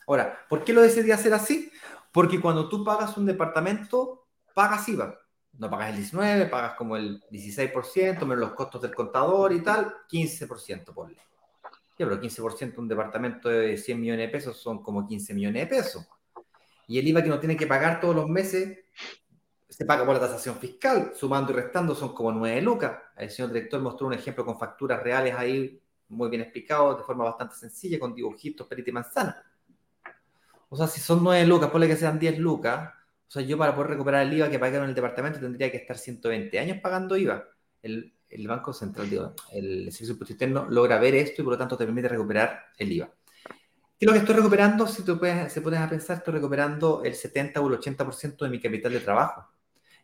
Ahora, 0.06 0.46
¿por 0.48 0.64
qué 0.64 0.72
lo 0.72 0.80
decidí 0.80 1.10
hacer 1.10 1.34
así? 1.34 1.70
Porque 2.10 2.40
cuando 2.40 2.70
tú 2.70 2.82
pagas 2.82 3.18
un 3.18 3.26
departamento, 3.26 4.26
pagas 4.54 4.88
IVA. 4.88 5.18
No 5.58 5.68
pagas 5.68 5.90
el 5.90 5.96
19, 5.96 6.46
pagas 6.46 6.74
como 6.74 6.96
el 6.96 7.22
16%, 7.30 8.20
menos 8.20 8.38
los 8.38 8.52
costos 8.54 8.80
del 8.80 8.94
contador 8.94 9.52
y 9.52 9.60
tal, 9.60 9.94
15% 10.10 10.94
por 10.94 11.10
ley. 11.10 11.18
Ya, 11.98 12.06
pero 12.06 12.20
15% 12.20 12.78
un 12.78 12.88
departamento 12.88 13.48
de 13.48 13.76
100 13.76 14.00
millones 14.00 14.26
de 14.26 14.32
pesos 14.32 14.56
son 14.56 14.82
como 14.82 15.06
15 15.06 15.34
millones 15.34 15.62
de 15.62 15.66
pesos 15.66 16.06
y 16.92 16.98
el 16.98 17.08
IVA 17.08 17.22
que 17.22 17.28
uno 17.28 17.40
tiene 17.40 17.56
que 17.56 17.66
pagar 17.66 18.00
todos 18.00 18.14
los 18.14 18.28
meses 18.28 18.78
se 19.66 19.86
paga 19.86 20.04
por 20.04 20.14
la 20.14 20.20
tasación 20.20 20.56
fiscal, 20.56 21.12
sumando 21.14 21.52
y 21.52 21.54
restando 21.56 21.94
son 21.94 22.14
como 22.14 22.30
9 22.30 22.60
lucas. 22.60 22.92
El 23.16 23.30
señor 23.30 23.52
director 23.52 23.80
mostró 23.80 24.06
un 24.06 24.12
ejemplo 24.12 24.44
con 24.44 24.58
facturas 24.58 25.02
reales 25.02 25.34
ahí, 25.34 25.80
muy 26.10 26.28
bien 26.28 26.42
explicado, 26.42 26.94
de 26.94 27.02
forma 27.04 27.24
bastante 27.24 27.54
sencilla, 27.54 27.98
con 27.98 28.14
dibujitos, 28.14 28.66
perita 28.66 28.90
y 28.90 28.92
manzana. 28.92 29.42
O 30.68 30.76
sea, 30.76 30.86
si 30.86 31.00
son 31.00 31.24
9 31.24 31.46
lucas, 31.46 31.70
ponle 31.70 31.88
que 31.88 31.96
sean 31.96 32.18
10 32.18 32.38
lucas, 32.38 32.92
o 33.26 33.30
sea, 33.30 33.40
yo 33.42 33.56
para 33.56 33.74
poder 33.74 33.92
recuperar 33.92 34.26
el 34.26 34.32
IVA 34.34 34.50
que 34.50 34.58
pagaron 34.58 34.84
en 34.84 34.90
el 34.90 34.94
departamento 34.94 35.40
tendría 35.40 35.70
que 35.70 35.78
estar 35.78 35.96
120 35.96 36.58
años 36.58 36.78
pagando 36.82 37.16
IVA. 37.16 37.42
El, 37.82 38.12
el 38.32 38.48
Banco 38.48 38.72
Central, 38.72 39.10
digo, 39.10 39.34
el 39.52 39.92
Servicio 39.92 40.12
Impuesto 40.12 40.32
Interno 40.32 40.66
logra 40.68 40.98
ver 40.98 41.14
esto 41.14 41.42
y 41.42 41.44
por 41.44 41.54
lo 41.54 41.58
tanto 41.58 41.76
te 41.76 41.84
permite 41.84 42.08
recuperar 42.08 42.66
el 42.78 42.92
IVA. 42.92 43.12
¿Qué 43.46 44.06
es 44.06 44.06
lo 44.06 44.12
que 44.12 44.18
estoy 44.18 44.34
recuperando? 44.34 44.86
Si 44.86 45.04
tú 45.04 45.18
puedes, 45.18 45.52
se 45.52 45.60
pones 45.60 45.80
a 45.80 45.88
pensar, 45.88 46.18
estoy 46.18 46.34
recuperando 46.34 47.02
el 47.04 47.14
70 47.14 47.60
o 47.60 47.68
el 47.68 47.78
80% 47.78 48.44
de 48.44 48.48
mi 48.48 48.60
capital 48.60 48.92
de 48.92 49.00
trabajo. 49.00 49.48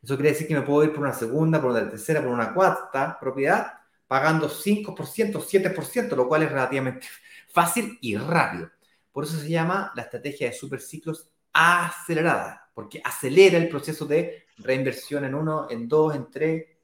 Eso 0.03 0.15
quiere 0.15 0.31
decir 0.31 0.47
que 0.47 0.55
me 0.55 0.63
puedo 0.63 0.85
ir 0.85 0.93
por 0.93 1.01
una 1.01 1.13
segunda, 1.13 1.61
por 1.61 1.73
una 1.73 1.91
tercera, 1.91 2.23
por 2.23 2.31
una 2.31 2.55
cuarta 2.55 3.19
propiedad, 3.19 3.73
pagando 4.07 4.49
5%, 4.49 4.95
7%, 4.95 6.15
lo 6.15 6.29
cual 6.29 6.45
es 6.45 6.53
relativamente 6.53 7.07
fácil 7.53 7.99
y 8.01 8.17
rápido. 8.17 8.71
Por 9.11 9.25
eso 9.25 9.37
se 9.37 9.49
llama 9.49 9.91
la 9.97 10.03
estrategia 10.03 10.49
de 10.49 10.53
superciclos 10.55 11.31
acelerada, 11.53 12.71
porque 12.75 13.01
acelera 13.05 13.59
el 13.59 13.69
proceso 13.69 14.07
de 14.07 14.45
reinversión 14.59 15.25
en 15.25 15.35
uno, 15.35 15.67
en 15.69 15.89
dos, 15.89 16.15
en 16.15 16.31
tres 16.31 16.78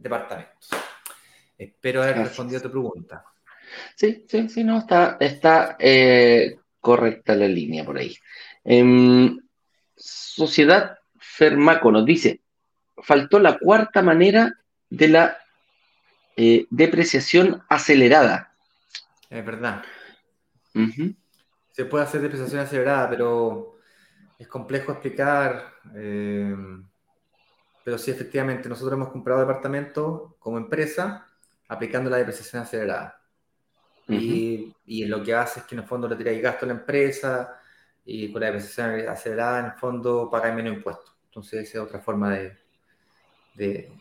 departamentos. 0.00 0.70
Espero 1.56 2.02
haber 2.02 2.16
respondido 2.18 2.58
a 2.58 2.62
tu 2.62 2.70
pregunta. 2.70 3.24
Sí, 3.94 4.24
sí, 4.28 4.48
sí, 4.48 4.64
no, 4.64 4.78
está, 4.78 5.16
está 5.20 5.76
eh, 5.78 6.58
correcta 6.80 7.34
la 7.34 7.46
línea 7.46 7.84
por 7.84 7.98
ahí. 7.98 8.16
Em, 8.64 9.38
Sociedad 9.94 10.98
Fermaco 11.18 11.92
nos 11.92 12.04
dice, 12.04 12.40
faltó 13.02 13.38
la 13.38 13.58
cuarta 13.58 14.02
manera 14.02 14.54
de 14.88 15.08
la 15.08 15.38
eh, 16.36 16.66
depreciación 16.70 17.62
acelerada. 17.68 18.54
Es 19.28 19.44
verdad. 19.44 19.84
Se 21.72 21.84
puede 21.84 22.04
hacer 22.04 22.22
depreciación 22.22 22.60
acelerada, 22.60 23.10
pero 23.10 23.78
es 24.38 24.48
complejo 24.48 24.92
explicar. 24.92 25.74
Pero 27.84 27.98
sí, 27.98 28.10
efectivamente, 28.10 28.68
nosotros 28.68 28.94
hemos 28.94 29.08
comprado 29.10 29.40
departamentos 29.40 30.34
como 30.38 30.58
empresa 30.58 31.26
aplicando 31.68 32.10
la 32.10 32.18
depreciación 32.18 32.62
acelerada. 32.62 33.20
y, 34.08 34.74
y, 34.86 35.04
lo 35.04 35.22
que 35.22 35.34
hace 35.34 35.60
es 35.60 35.66
que 35.66 35.76
en 35.76 35.82
el 35.82 35.86
fondo 35.86 36.08
le 36.08 36.16
tiráis 36.16 36.42
gasto 36.42 36.64
a 36.64 36.68
la 36.68 36.74
empresa 36.74 37.60
y 38.04 38.32
con 38.32 38.40
la 38.40 38.46
depreciación 38.48 39.08
acelerada 39.08 39.60
en 39.60 39.66
el 39.66 39.72
fondo 39.72 40.28
pagáis 40.28 40.54
menos 40.54 40.74
impuestos. 40.74 41.14
Entonces, 41.26 41.68
esa 41.68 41.78
es 41.78 41.84
otra 41.84 42.00
forma 42.00 42.30
de, 42.30 42.58
de 43.54 43.92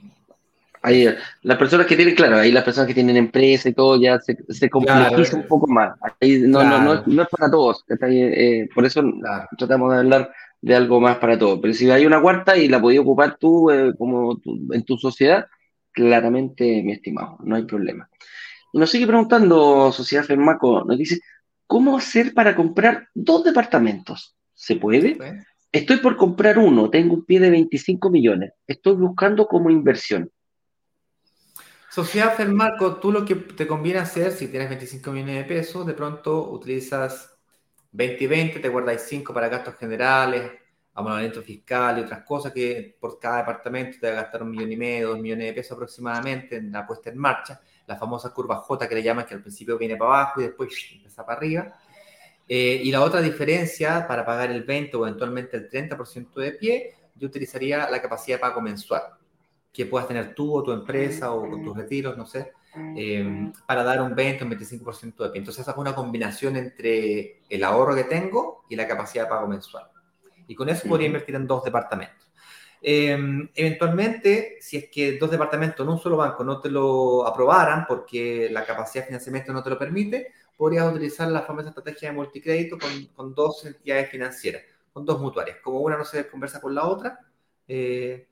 Ahí, 0.81 1.13
las 1.41 1.57
personas 1.57 1.85
que 1.87 1.95
tienen, 1.95 2.15
claro, 2.15 2.37
ahí 2.37 2.51
las 2.51 2.63
personas 2.63 2.87
que 2.87 2.93
tienen 2.93 3.17
empresa 3.17 3.67
y 3.67 3.73
todo 3.73 3.99
ya 3.99 4.17
se, 4.19 4.37
se 4.47 4.69
complejiza 4.69 5.35
un 5.35 5.47
poco 5.47 5.67
más. 5.67 5.97
Ahí 6.21 6.39
no, 6.39 6.63
no, 6.63 6.81
no, 6.81 7.03
no, 7.05 7.21
es 7.21 7.27
para 7.27 7.51
todos. 7.51 7.83
Eh, 7.89 8.69
por 8.73 8.85
eso 8.85 9.03
tratamos 9.57 9.91
de 9.91 9.99
hablar 9.99 10.31
de 10.61 10.75
algo 10.75 10.99
más 10.99 11.17
para 11.17 11.37
todos. 11.37 11.59
Pero 11.61 11.73
si 11.73 11.89
hay 11.89 12.05
una 12.05 12.21
cuarta 12.21 12.57
y 12.57 12.67
la 12.67 12.81
podías 12.81 13.01
ocupar 13.01 13.37
tú 13.37 13.69
eh, 13.71 13.93
como 13.97 14.39
en 14.71 14.83
tu 14.83 14.97
sociedad, 14.97 15.45
claramente, 15.91 16.83
mi 16.83 16.93
estimado, 16.93 17.37
no 17.43 17.55
hay 17.55 17.63
problema. 17.63 18.09
Y 18.71 18.79
nos 18.79 18.89
sigue 18.89 19.07
preguntando 19.07 19.91
Sociedad 19.91 20.23
Fermaco, 20.23 20.83
nos 20.85 20.97
dice, 20.97 21.19
¿cómo 21.65 21.97
hacer 21.97 22.33
para 22.33 22.55
comprar 22.55 23.07
dos 23.13 23.43
departamentos? 23.43 24.35
¿Se 24.53 24.75
puede? 24.75 25.17
Estoy 25.71 25.97
por 25.97 26.17
comprar 26.17 26.57
uno, 26.57 26.89
tengo 26.89 27.13
un 27.13 27.25
pie 27.25 27.39
de 27.39 27.51
25 27.51 28.09
millones, 28.09 28.53
estoy 28.67 28.95
buscando 28.95 29.47
como 29.47 29.69
inversión. 29.69 30.31
Sociedad 31.89 32.35
Fermarco, 32.35 32.97
tú 32.97 33.11
lo 33.11 33.25
que 33.25 33.35
te 33.35 33.65
conviene 33.65 33.99
hacer, 33.99 34.31
si 34.31 34.47
tienes 34.47 34.69
25 34.69 35.11
millones 35.11 35.35
de 35.37 35.43
pesos, 35.43 35.87
de 35.87 35.93
pronto 35.93 36.51
utilizas 36.51 37.38
20 37.91 38.23
y 38.23 38.27
20, 38.27 38.59
te 38.59 38.69
guardáis 38.69 39.01
5 39.01 39.33
para 39.33 39.49
gastos 39.49 39.75
generales, 39.75 40.51
amonamiento 40.93 41.41
fiscal 41.41 41.97
y 41.97 42.01
otras 42.01 42.23
cosas 42.23 42.51
que 42.51 42.97
por 42.99 43.19
cada 43.19 43.37
departamento 43.37 43.97
te 43.99 44.07
va 44.07 44.19
a 44.19 44.21
gastar 44.23 44.43
un 44.43 44.51
millón 44.51 44.71
y 44.71 44.77
medio, 44.77 45.09
dos 45.09 45.19
millones 45.19 45.47
de 45.47 45.53
pesos 45.53 45.71
aproximadamente 45.73 46.57
en 46.57 46.71
la 46.71 46.85
puesta 46.85 47.09
en 47.09 47.17
marcha, 47.17 47.61
la 47.87 47.95
famosa 47.95 48.31
curva 48.33 48.57
J 48.57 48.87
que 48.87 48.95
le 48.95 49.03
llaman, 49.03 49.25
que 49.25 49.33
al 49.33 49.41
principio 49.41 49.77
viene 49.77 49.95
para 49.95 50.11
abajo 50.11 50.41
y 50.41 50.43
después 50.45 50.69
empieza 50.91 51.25
para 51.25 51.37
arriba. 51.37 51.73
Eh, 52.47 52.81
y 52.83 52.91
la 52.91 53.01
otra 53.01 53.21
diferencia, 53.21 54.07
para 54.07 54.25
pagar 54.25 54.51
el 54.51 54.63
20 54.63 54.97
o 54.97 55.07
eventualmente 55.07 55.57
el 55.57 55.69
30% 55.69 56.33
de 56.41 56.51
pie, 56.53 56.95
yo 57.15 57.27
utilizaría 57.27 57.89
la 57.89 58.01
capacidad 58.01 58.37
de 58.37 58.41
pago 58.41 58.61
mensual 58.61 59.03
que 59.71 59.85
puedas 59.85 60.07
tener 60.07 60.33
tú 60.33 60.55
o 60.55 60.63
tu 60.63 60.71
empresa 60.71 61.31
o 61.31 61.47
con 61.47 61.63
tus 61.63 61.77
retiros, 61.77 62.17
no 62.17 62.25
sé, 62.25 62.51
eh, 62.95 63.51
para 63.65 63.83
dar 63.83 64.01
un 64.01 64.15
20 64.15 64.43
o 64.43 64.47
un 64.47 64.53
25% 64.53 65.23
de 65.23 65.29
pie. 65.29 65.39
Entonces, 65.39 65.61
esa 65.61 65.71
es 65.71 65.77
una 65.77 65.95
combinación 65.95 66.55
entre 66.55 67.41
el 67.49 67.63
ahorro 67.63 67.95
que 67.95 68.03
tengo 68.03 68.65
y 68.69 68.75
la 68.75 68.87
capacidad 68.87 69.23
de 69.23 69.29
pago 69.29 69.47
mensual. 69.47 69.85
Y 70.47 70.55
con 70.55 70.69
eso 70.69 70.87
podría 70.87 71.07
invertir 71.07 71.35
en 71.35 71.47
dos 71.47 71.63
departamentos. 71.63 72.29
Em, 72.81 73.49
eventualmente, 73.55 74.57
si 74.61 74.77
es 74.77 74.89
que 74.89 75.17
dos 75.17 75.29
departamentos 75.29 75.85
en 75.85 75.91
un 75.91 75.99
solo 75.99 76.17
banco 76.17 76.43
no 76.43 76.61
te 76.61 76.69
lo 76.69 77.27
aprobaran 77.27 77.85
porque 77.85 78.49
la 78.51 78.65
capacidad 78.65 79.03
de 79.03 79.07
financiamiento 79.07 79.51
no 79.51 79.61
te 79.61 79.69
lo 79.69 79.77
permite, 79.77 80.31
podrías 80.55 80.89
utilizar 80.89 81.27
la 81.29 81.41
famosa 81.41 81.69
estrategia 81.69 82.09
de 82.09 82.15
multicrédito 82.15 82.77
con, 82.77 83.05
con 83.07 83.35
dos 83.35 83.65
entidades 83.65 84.09
financieras, 84.09 84.63
con 84.93 85.05
dos 85.05 85.19
mutuarias. 85.19 85.57
Como 85.61 85.79
una 85.79 85.97
no 85.97 86.05
se 86.05 86.27
conversa 86.27 86.61
con 86.61 86.73
la 86.73 86.85
otra, 86.85 87.19
eh, 87.67 88.27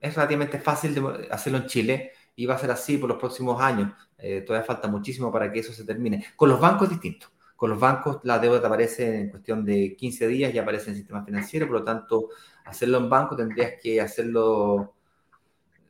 es 0.00 0.14
relativamente 0.14 0.58
fácil 0.58 0.94
de 0.94 1.28
hacerlo 1.30 1.58
en 1.58 1.66
Chile 1.66 2.12
y 2.34 2.46
va 2.46 2.54
a 2.54 2.58
ser 2.58 2.70
así 2.70 2.98
por 2.98 3.08
los 3.08 3.18
próximos 3.18 3.60
años. 3.60 3.92
Eh, 4.18 4.42
todavía 4.42 4.66
falta 4.66 4.88
muchísimo 4.88 5.30
para 5.32 5.52
que 5.52 5.60
eso 5.60 5.72
se 5.72 5.84
termine. 5.84 6.24
Con 6.36 6.48
los 6.48 6.60
bancos 6.60 6.84
es 6.88 6.90
distinto. 6.90 7.28
Con 7.56 7.70
los 7.70 7.78
bancos 7.78 8.18
la 8.24 8.38
deuda 8.38 8.60
te 8.60 8.66
aparece 8.66 9.20
en 9.20 9.30
cuestión 9.30 9.64
de 9.64 9.94
15 9.96 10.26
días, 10.26 10.52
ya 10.52 10.62
aparece 10.62 10.86
en 10.86 10.90
el 10.90 10.96
sistema 10.96 11.24
financiero, 11.24 11.66
por 11.66 11.80
lo 11.80 11.84
tanto, 11.84 12.30
hacerlo 12.64 12.98
en 12.98 13.08
banco 13.08 13.36
tendrías 13.36 13.74
que 13.80 14.00
hacerlo, 14.00 14.94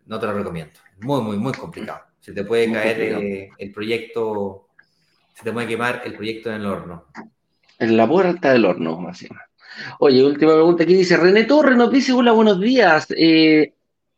no 0.06 0.18
te 0.18 0.26
lo 0.26 0.34
recomiendo. 0.34 0.80
Muy, 1.00 1.22
muy, 1.22 1.38
muy 1.38 1.52
complicado. 1.52 2.00
Se 2.20 2.32
te 2.32 2.44
puede 2.44 2.70
caer 2.70 3.00
eh, 3.00 3.50
el 3.56 3.72
proyecto, 3.72 4.68
se 5.34 5.44
te 5.44 5.52
puede 5.52 5.66
quemar 5.66 6.02
el 6.04 6.14
proyecto 6.14 6.50
en 6.50 6.56
el 6.56 6.66
horno. 6.66 7.06
En 7.78 7.96
la 7.96 8.06
puerta 8.06 8.52
del 8.52 8.64
horno, 8.64 9.00
más 9.00 9.24
Oye, 9.98 10.22
última 10.24 10.52
pregunta 10.52 10.84
aquí 10.84 10.94
dice, 10.94 11.16
René 11.16 11.44
Torres 11.44 11.76
nos 11.76 11.90
dice, 11.90 12.12
hola, 12.12 12.32
buenos 12.32 12.60
días. 12.60 13.06
Eh, 13.16 13.72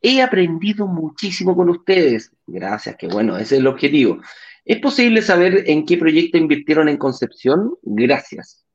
he 0.05 0.21
aprendido 0.21 0.87
muchísimo 0.87 1.57
con 1.57 1.71
ustedes. 1.71 2.31
Gracias, 2.47 2.95
que 2.97 3.09
bueno, 3.09 3.37
ese 3.37 3.55
es 3.55 3.61
el 3.61 3.67
objetivo. 3.67 4.21
¿Es 4.63 4.79
posible 4.79 5.23
saber 5.23 5.65
en 5.67 5.87
qué 5.87 5.97
proyecto 5.97 6.37
invirtieron 6.37 6.91
en 6.91 6.99
Concepción? 6.99 7.75
Gracias. 7.83 8.67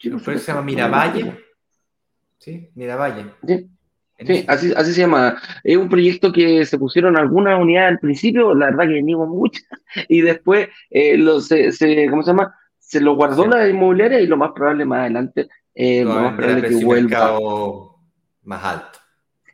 ¿El 0.00 0.20
se 0.20 0.38
llama 0.38 0.62
Miravalle? 0.62 1.38
Sí, 2.38 2.68
Miravalle. 2.74 3.26
Sí. 3.46 4.44
así, 4.48 4.72
se 4.72 5.00
llama. 5.00 5.40
Es 5.62 5.76
un 5.76 5.88
proyecto 5.88 6.32
que 6.32 6.66
se 6.66 6.78
pusieron 6.78 7.16
algunas 7.16 7.60
unidades 7.60 7.92
al 7.92 7.98
principio, 8.00 8.52
la 8.52 8.66
verdad 8.66 8.88
que 8.88 9.02
niego 9.02 9.26
muchas, 9.26 9.64
y 10.08 10.20
después 10.20 10.68
eh, 10.90 11.16
lo, 11.16 11.40
se, 11.40 11.70
¿cómo 12.10 12.22
se 12.22 12.30
llama? 12.32 12.56
Se 12.78 13.00
lo 13.00 13.14
guardó 13.14 13.46
la 13.46 13.68
inmobiliaria 13.68 14.20
y 14.20 14.26
lo 14.26 14.36
más 14.36 14.50
probable 14.52 14.84
más 14.84 15.00
adelante, 15.02 15.48
eh, 15.74 16.02
lo 16.02 16.14
más 16.14 16.34
probable 16.34 16.68
que 16.68 16.84
vuelva. 16.84 17.38
Más 18.42 18.64
alto. 18.64 18.98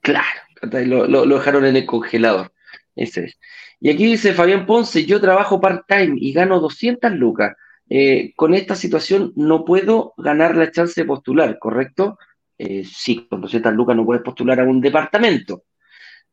Claro, 0.00 0.40
lo, 0.62 1.06
lo, 1.06 1.36
dejaron 1.36 1.64
en 1.64 1.76
el 1.76 1.86
congelador. 1.86 2.52
Ese 2.94 3.24
es. 3.26 3.38
Y 3.80 3.90
aquí 3.90 4.06
dice 4.06 4.34
Fabián 4.34 4.66
Ponce, 4.66 5.04
yo 5.04 5.20
trabajo 5.20 5.60
part-time 5.60 6.16
y 6.20 6.32
gano 6.32 6.60
200 6.60 7.12
lucas. 7.12 7.56
Eh, 7.88 8.32
con 8.36 8.54
esta 8.54 8.74
situación 8.74 9.32
no 9.36 9.64
puedo 9.64 10.14
ganar 10.18 10.56
la 10.56 10.70
chance 10.70 11.00
de 11.00 11.06
postular, 11.06 11.58
¿correcto? 11.58 12.18
Eh, 12.58 12.84
sí, 12.84 13.26
con 13.30 13.40
200 13.40 13.72
lucas 13.72 13.96
no 13.96 14.04
puedes 14.04 14.22
postular 14.22 14.60
a 14.60 14.64
un 14.64 14.80
departamento. 14.80 15.64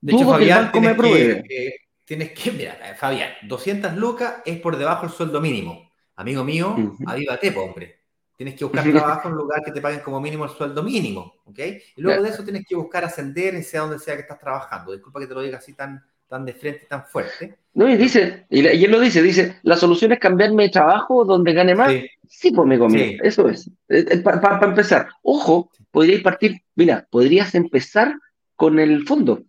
De 0.01 0.13
hecho, 0.13 0.29
Fabián, 0.29 0.71
tienes 0.71 0.97
que, 0.97 1.75
tienes 2.03 2.31
que, 2.31 2.51
mira, 2.51 2.77
eh, 2.83 2.95
Fabián, 2.95 3.29
200 3.43 3.95
lucas 3.95 4.35
es 4.45 4.59
por 4.59 4.77
debajo 4.77 5.05
del 5.05 5.15
sueldo 5.15 5.39
mínimo. 5.39 5.91
Amigo 6.15 6.43
mío, 6.43 6.75
uh 6.77 7.09
avívate, 7.09 7.55
hombre. 7.57 8.04
Tienes 8.35 8.55
que 8.55 8.65
buscar 8.65 8.83
trabajo 8.83 9.27
en 9.29 9.33
un 9.33 9.39
lugar 9.39 9.61
que 9.63 9.71
te 9.71 9.79
paguen 9.79 10.01
como 10.01 10.19
mínimo 10.19 10.43
el 10.43 10.51
sueldo 10.51 10.83
mínimo, 10.83 11.35
¿ok? 11.45 11.59
Y 11.95 12.01
luego 12.01 12.21
de 12.21 12.29
eso 12.29 12.43
tienes 12.43 12.65
que 12.67 12.75
buscar 12.75 13.05
ascender 13.05 13.55
en 13.55 13.63
sea 13.63 13.81
donde 13.81 13.99
sea 13.99 14.15
que 14.15 14.21
estás 14.21 14.39
trabajando. 14.39 14.91
Disculpa 14.91 15.21
que 15.21 15.27
te 15.27 15.33
lo 15.33 15.41
diga 15.41 15.57
así 15.57 15.73
tan, 15.73 16.03
tan 16.27 16.45
de 16.45 16.53
frente, 16.53 16.85
tan 16.89 17.05
fuerte. 17.05 17.57
No, 17.73 17.87
y 17.89 17.95
dice, 17.95 18.45
y, 18.49 18.65
él 18.65 18.91
lo 18.91 18.99
dice, 18.99 19.21
dice, 19.21 19.59
la 19.63 19.77
solución 19.77 20.11
es 20.11 20.19
cambiarme 20.19 20.63
de 20.63 20.69
trabajo 20.69 21.23
donde 21.23 21.53
gane 21.53 21.75
más. 21.75 21.93
Sí, 22.27 22.51
pues 22.51 22.67
me 22.67 22.77
conviene, 22.77 23.19
eso 23.23 23.47
es. 23.47 23.67
Eh, 23.87 24.05
eh, 24.09 24.17
Para 24.17 24.65
empezar, 24.65 25.07
ojo, 25.21 25.71
podríais 25.91 26.21
partir, 26.21 26.61
mira, 26.75 27.07
podrías 27.09 27.55
empezar 27.55 28.15
con 28.55 28.79
el 28.79 29.05
fondo. 29.05 29.43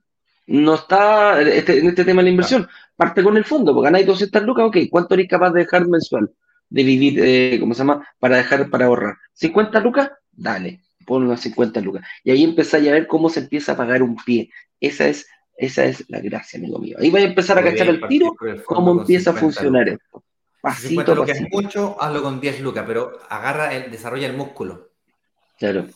No 0.46 0.74
está 0.74 1.40
este, 1.42 1.80
en 1.80 1.88
este 1.88 2.04
tema 2.04 2.20
de 2.20 2.26
la 2.26 2.30
inversión. 2.30 2.68
Parte 2.94 3.22
con 3.22 3.36
el 3.36 3.44
fondo, 3.44 3.74
porque 3.74 3.86
ganáis 3.86 4.06
200 4.06 4.42
lucas, 4.44 4.66
ok, 4.66 4.76
¿cuánto 4.90 5.14
eres 5.14 5.28
capaz 5.28 5.50
de 5.50 5.60
dejar 5.60 5.88
mensual? 5.88 6.30
De 6.68 6.84
vivir, 6.84 7.20
eh, 7.22 7.58
¿cómo 7.60 7.74
se 7.74 7.78
llama? 7.78 8.06
Para 8.18 8.36
dejar, 8.36 8.70
para 8.70 8.86
ahorrar. 8.86 9.16
¿50 9.40 9.82
lucas? 9.82 10.10
Dale, 10.32 10.82
pon 11.06 11.24
unas 11.24 11.40
50 11.40 11.80
lucas. 11.80 12.06
Y 12.24 12.30
ahí 12.30 12.44
empezáis 12.44 12.88
a 12.88 12.92
ver 12.92 13.06
cómo 13.06 13.28
se 13.28 13.40
empieza 13.40 13.72
a 13.72 13.76
pagar 13.76 14.02
un 14.02 14.16
pie. 14.16 14.50
Esa 14.80 15.08
es, 15.08 15.26
esa 15.56 15.84
es 15.84 16.04
la 16.08 16.20
gracia, 16.20 16.58
amigo 16.58 16.78
mío. 16.78 16.96
Ahí 17.00 17.10
vais 17.10 17.24
a 17.24 17.28
empezar 17.28 17.58
a 17.58 17.62
cachar 17.62 17.88
el 17.88 18.06
tiro 18.08 18.34
cómo 18.64 19.00
empieza 19.00 19.30
a 19.30 19.34
funcionar 19.34 19.88
esto. 19.88 20.22
Pasito, 20.60 21.14
lo 21.14 21.24
que 21.24 21.32
es 21.32 21.42
mucho, 21.50 21.96
hazlo 22.02 22.22
con 22.22 22.40
10 22.40 22.60
lucas, 22.60 22.84
pero 22.86 23.20
agarra, 23.28 23.72
el, 23.72 23.90
desarrolla 23.90 24.26
el 24.26 24.36
músculo. 24.36 24.90
Claro. 25.58 25.86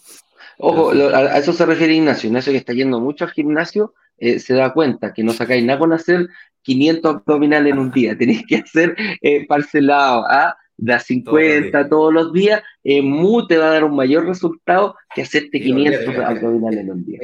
Ojo, 0.59 0.91
a, 0.91 1.39
eso 1.39 1.53
se 1.53 1.67
refiere 1.67 1.95
Ignacio. 1.95 2.29
Ignacio 2.29 2.53
que 2.53 2.59
está 2.59 2.73
yendo 2.73 3.01
mucho 3.01 3.25
al 3.25 3.33
gimnasio, 3.33 3.95
eh, 4.17 4.39
se 4.39 4.55
da 4.55 4.73
cuenta 4.73 5.13
que 5.13 5.25
no 5.25 5.33
sacáis 5.33 5.65
nada 5.65 5.79
con 5.79 5.93
hacer 5.93 6.29
500 6.63 7.17
abdominales 7.17 7.73
en 7.73 7.79
un 7.79 7.91
día. 7.91 8.17
Tenéis 8.19 8.47
que 8.47 8.57
hacer 8.57 8.95
eh, 9.21 9.47
parcelado. 9.47 10.25
¿ah? 10.29 10.57
Da 10.81 10.99
50 10.99 11.89
todos 11.89 12.13
los 12.13 12.33
días, 12.33 12.63
eh, 12.83 13.03
MU 13.03 13.47
te 13.47 13.59
va 13.59 13.67
a 13.67 13.73
dar 13.73 13.85
un 13.85 13.95
mayor 13.95 14.27
resultado 14.27 14.97
que 15.15 15.23
hacerte 15.23 15.61
500 15.61 16.17
abdominales 16.17 16.81
en 16.81 16.91
un 16.91 17.05
día. 17.05 17.21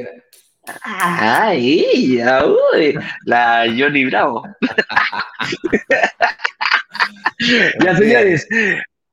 Ah, 0.83 1.53
ella, 1.53 2.45
uy, 2.45 2.97
la 3.25 3.65
Johnny 3.77 4.05
Bravo. 4.05 4.43
ya, 7.83 7.95
señores, 7.95 8.47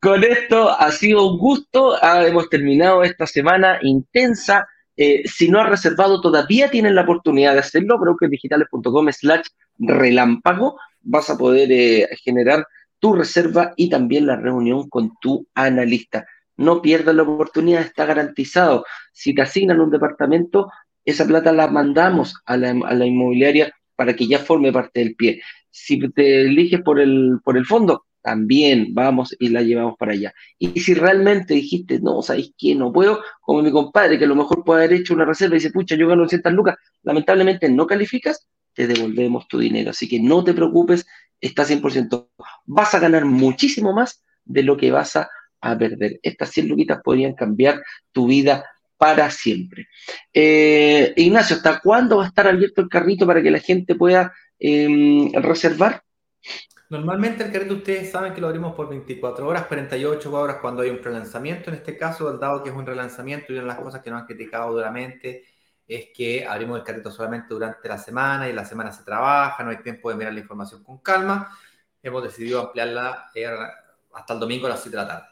con 0.01 0.25
esto 0.25 0.71
ha 0.71 0.91
sido 0.91 1.27
un 1.27 1.39
gusto. 1.39 1.97
Ah, 2.03 2.27
hemos 2.27 2.51
terminado 2.51 3.03
esta 3.03 3.27
semana 3.27 3.79
intensa. 3.83 4.67
Eh, 4.97 5.23
si 5.27 5.49
no 5.49 5.61
has 5.61 5.69
reservado 5.69 6.21
todavía, 6.21 6.71
tienen 6.71 6.95
la 6.95 7.03
oportunidad 7.03 7.55
de 7.55 7.61
hacerlo. 7.61 7.99
brokerdigitales.com 7.99 9.13
slash 9.13 9.47
relámpago. 9.79 10.79
Vas 11.03 11.31
a 11.31 11.39
poder 11.39 11.71
eh, 11.71 12.09
generar 12.25 12.67
tu 13.05 13.13
reserva 13.13 13.75
y 13.77 13.91
también 13.91 14.27
la 14.27 14.37
reunión 14.37 14.89
con 14.89 15.13
tu 15.21 15.47
analista. 15.55 16.27
No 16.57 16.81
pierdas 16.81 17.15
la 17.15 17.25
oportunidad, 17.25 17.83
está 17.83 18.07
garantizado. 18.07 18.87
Si 19.13 19.35
te 19.35 19.43
asignan 19.43 19.79
un 19.79 19.91
departamento, 19.91 20.71
esa 21.05 21.27
plata 21.27 21.53
la 21.53 21.67
mandamos 21.67 22.35
a 22.47 22.57
la, 22.57 22.71
a 22.71 22.95
la 22.95 23.05
inmobiliaria 23.05 23.75
para 23.95 24.17
que 24.17 24.27
ya 24.27 24.39
forme 24.39 24.73
parte 24.73 25.01
del 25.01 25.17
pie. 25.17 25.43
Si 25.71 25.99
te 26.13 26.47
eliges 26.47 26.81
por 26.81 26.99
el, 26.99 27.41
por 27.45 27.59
el 27.59 27.67
fondo, 27.67 28.07
también 28.23 28.95
vamos 28.95 29.37
y 29.39 29.51
la 29.51 29.61
llevamos 29.61 29.97
para 29.99 30.13
allá. 30.13 30.33
Y 30.59 30.81
si 30.81 30.95
realmente 30.95 31.53
dijiste, 31.53 32.01
no, 32.01 32.23
¿sabéis 32.23 32.55
qué? 32.57 32.75
No 32.75 32.91
puedo, 32.91 33.21
como 33.43 33.61
mi 33.61 33.71
compadre, 33.71 34.19
que 34.19 34.25
a 34.25 34.29
lo 34.29 34.35
mejor 34.35 34.65
puede 34.65 34.87
haber 34.87 35.01
hecho 35.01 35.13
una 35.13 35.27
reserva 35.27 35.57
y 35.57 35.59
dice, 35.59 35.73
pucha, 35.73 35.95
yo 35.95 36.09
gano 36.09 36.23
200 36.23 36.55
lucas, 36.55 36.77
lamentablemente 37.03 37.69
no 37.69 37.87
calificas, 37.87 38.49
te 38.73 38.87
devolvemos 38.87 39.47
tu 39.47 39.59
dinero. 39.59 39.91
Así 39.91 40.09
que 40.09 40.19
no 40.21 40.43
te 40.43 40.55
preocupes, 40.55 41.07
está 41.47 41.65
100%. 41.65 42.29
Vas 42.67 42.95
a 42.95 42.99
ganar 42.99 43.25
muchísimo 43.25 43.93
más 43.93 44.23
de 44.45 44.63
lo 44.63 44.77
que 44.77 44.91
vas 44.91 45.17
a, 45.17 45.29
perder. 45.79 46.21
Estas 46.23 46.51
100 46.51 46.69
luquitas 46.69 47.01
podrían 47.03 47.33
cambiar 47.33 47.83
tu 48.13 48.27
vida 48.27 48.67
para 48.99 49.31
siempre. 49.31 49.89
Eh, 50.31 51.15
Ignacio, 51.17 51.57
¿hasta 51.57 51.81
cuándo 51.81 52.19
va 52.19 52.25
a 52.25 52.27
estar 52.27 52.47
abierto 52.47 52.83
el 52.83 52.89
carrito 52.91 53.27
para 53.27 53.43
que 53.43 53.51
la 53.51 53.61
gente 53.61 53.95
pueda 53.95 54.35
em, 54.59 55.33
reservar? 55.33 56.03
Normalmente 56.91 57.45
el 57.45 57.51
carrito 57.51 57.77
ustedes 57.77 58.11
saben 58.11 58.35
que 58.35 58.43
lo 58.43 58.49
abrimos 58.49 58.75
por 58.75 58.91
24 58.91 59.47
horas, 59.47 59.65
48 59.65 60.33
horas 60.33 60.59
cuando 60.61 60.83
hay 60.83 60.91
un 60.91 61.03
relanzamiento. 61.03 61.71
En 61.71 61.77
este 61.77 61.97
caso, 61.97 62.31
dado 62.37 62.63
que 62.63 62.69
es 62.69 62.77
un 62.77 62.85
relanzamiento 62.85 63.47
y 63.49 63.53
una 63.55 63.63
de 63.63 63.69
las 63.69 63.79
cosas 63.79 64.03
que 64.03 64.11
nos 64.11 64.21
han 64.21 64.27
criticado 64.27 64.71
duramente 64.71 65.45
es 65.87 66.09
que 66.15 66.47
abrimos 66.47 66.79
el 66.79 66.85
carrito 66.85 67.11
solamente 67.11 67.49
durante 67.51 67.89
la 67.89 67.99
semana 67.99 68.49
y 68.49 68.53
la 68.53 68.65
semana 68.65 68.91
se 68.93 69.05
trabaja, 69.05 69.63
no 69.63 69.71
hay 69.71 69.79
tiempo 69.79 70.11
de 70.11 70.17
mirar 70.17 70.33
la 70.33 70.41
información 70.41 70.83
con 70.83 70.99
calma. 70.99 71.57
Hemos 72.03 72.23
decidido 72.23 72.61
ampliarla 72.61 73.31
eh, 73.35 73.47
hasta 74.15 74.35
el 74.35 74.41
domingo 74.41 74.67
a 74.67 74.71
las 74.71 74.83
7 74.83 74.97
de 74.97 75.03
la 75.03 75.09
tarde. 75.09 75.27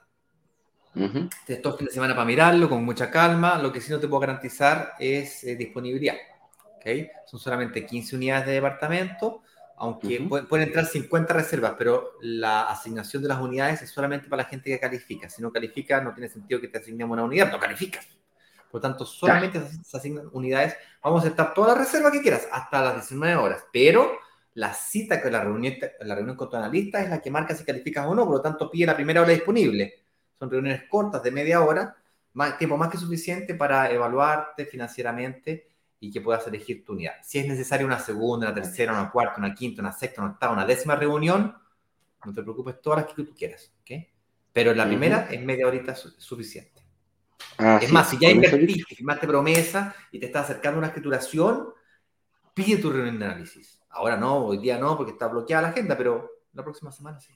Uh 0.95 1.01
-huh. 1.01 1.77
fin 1.77 1.87
de 1.87 1.93
semana 1.93 2.15
para 2.15 2.27
mirarlo 2.27 2.69
con 2.69 2.85
mucha 2.85 3.11
calma. 3.11 3.59
Lo 3.59 3.73
que 3.73 3.81
sí 3.81 3.91
no 3.91 3.99
te 3.99 4.09
puedo 4.09 4.21
garantizar 4.21 4.95
es 4.99 5.45
eh, 5.45 5.57
disponibilidad. 5.57 6.17
¿okay? 6.77 7.11
Son 7.27 7.41
solamente 7.41 7.87
15 7.87 8.17
unidades 8.17 8.47
de 8.47 8.53
departamento 8.53 9.43
aunque 9.83 10.21
pueden, 10.49 10.69
entrar 10.69 10.87
50 10.87 11.35
reservas, 11.35 11.75
pero 11.77 12.13
la 12.21 12.71
asignación 12.71 13.21
de 13.21 13.29
las 13.29 13.41
unidades 13.41 13.83
es 13.83 13.91
solamente 13.91 14.29
para 14.29 14.45
la 14.45 14.49
gente 14.49 14.71
que 14.71 14.79
califica. 14.79 15.29
Si 15.29 15.43
no 15.43 15.51
califica, 15.51 16.01
no 16.01 16.15
tiene 16.15 16.29
sentido 16.29 16.61
que 16.61 16.69
te 16.69 16.79
asignemos 16.79 17.15
una 17.15 17.25
unidad, 17.25 17.51
no 17.51 17.59
calificas. 17.59 18.07
Por 18.73 18.79
lo 18.79 18.89
tanto, 18.89 19.05
solamente 19.05 19.61
se 19.85 19.97
asignan 19.99 20.31
unidades. 20.33 20.75
Vamos 21.05 21.23
a 21.27 21.29
estar 21.29 21.53
toda 21.53 21.75
la 21.75 21.81
reserva 21.81 22.11
que 22.11 22.23
quieras, 22.23 22.49
hasta 22.51 22.81
las 22.81 22.95
19 22.95 23.37
horas, 23.37 23.67
pero 23.71 24.13
la 24.55 24.73
cita 24.73 25.21
con 25.21 25.31
la 25.31 25.45
reunión, 25.45 25.75
la 26.01 26.15
reunión 26.15 26.39
con 26.39 26.49
tu 26.49 26.57
analista 26.57 27.03
es 27.03 27.11
la 27.11 27.21
que 27.21 27.31
marca 27.31 27.55
si 27.55 27.67
calificas 27.67 28.07
o 28.07 28.15
no, 28.15 28.25
por 28.25 28.37
lo 28.37 28.41
tanto, 28.41 28.71
pide 28.71 28.87
la 28.87 28.97
primera 28.97 29.21
hora 29.21 29.31
disponible. 29.31 30.05
Son 30.39 30.51
reuniones 30.51 30.85
cortas 30.89 31.23
de 31.23 31.31
media 31.31 31.61
hora, 31.61 31.95
más, 32.33 32.57
tiempo 32.57 32.79
más 32.79 32.91
que 32.91 32.97
suficiente 32.97 33.55
para 33.55 33.91
evaluarte 33.91 34.65
financieramente 34.65 35.69
y 36.01 36.11
que 36.11 36.23
puedas 36.23 36.47
elegir 36.47 36.83
tu 36.83 36.95
unidad. 36.95 37.17
Si 37.23 37.39
es 37.39 37.47
necesaria 37.47 37.85
una 37.85 37.99
segunda, 37.99 38.47
una 38.47 38.55
tercera, 38.55 38.95
una 38.95 39.11
cuarta, 39.11 39.35
una 39.37 39.55
quinta, 39.55 39.83
una 39.83 39.93
sexta, 39.93 40.23
una 40.23 40.31
octava, 40.31 40.55
una 40.55 40.65
décima 40.65 40.97
reunión, 40.97 41.55
no 42.25 42.33
te 42.33 42.43
preocupes, 42.43 42.81
todas 42.81 43.01
las 43.01 43.13
que 43.13 43.23
tú 43.23 43.35
quieras, 43.35 43.71
¿ok? 43.83 44.03
Pero 44.51 44.73
la 44.73 44.87
primera 44.87 45.29
es 45.31 45.43
media 45.43 45.67
horita 45.67 45.95
suficiente. 45.95 46.72
Ah, 47.59 47.79
es 47.81 47.93
más, 47.93 48.11
si 48.11 48.19
ya 48.19 48.31
invertiste, 48.31 48.95
firmaste 48.95 49.27
promesa 49.27 49.95
y 50.11 50.19
te 50.19 50.27
estás 50.27 50.45
acercando 50.45 50.77
a 50.77 50.79
una 50.79 50.87
escrituración, 50.89 51.69
pide 52.55 52.79
tu 52.79 52.91
reunión 52.91 53.19
de 53.19 53.25
análisis. 53.27 53.81
Ahora 53.91 54.17
no, 54.17 54.47
hoy 54.47 54.59
día 54.59 54.79
no, 54.79 54.97
porque 54.97 55.13
está 55.13 55.29
bloqueada 55.29 55.63
la 55.63 55.69
agenda, 55.69 55.97
pero 55.97 56.31
la 56.55 56.63
próxima 56.63 56.91
semana 56.91 57.21
sí. 57.21 57.33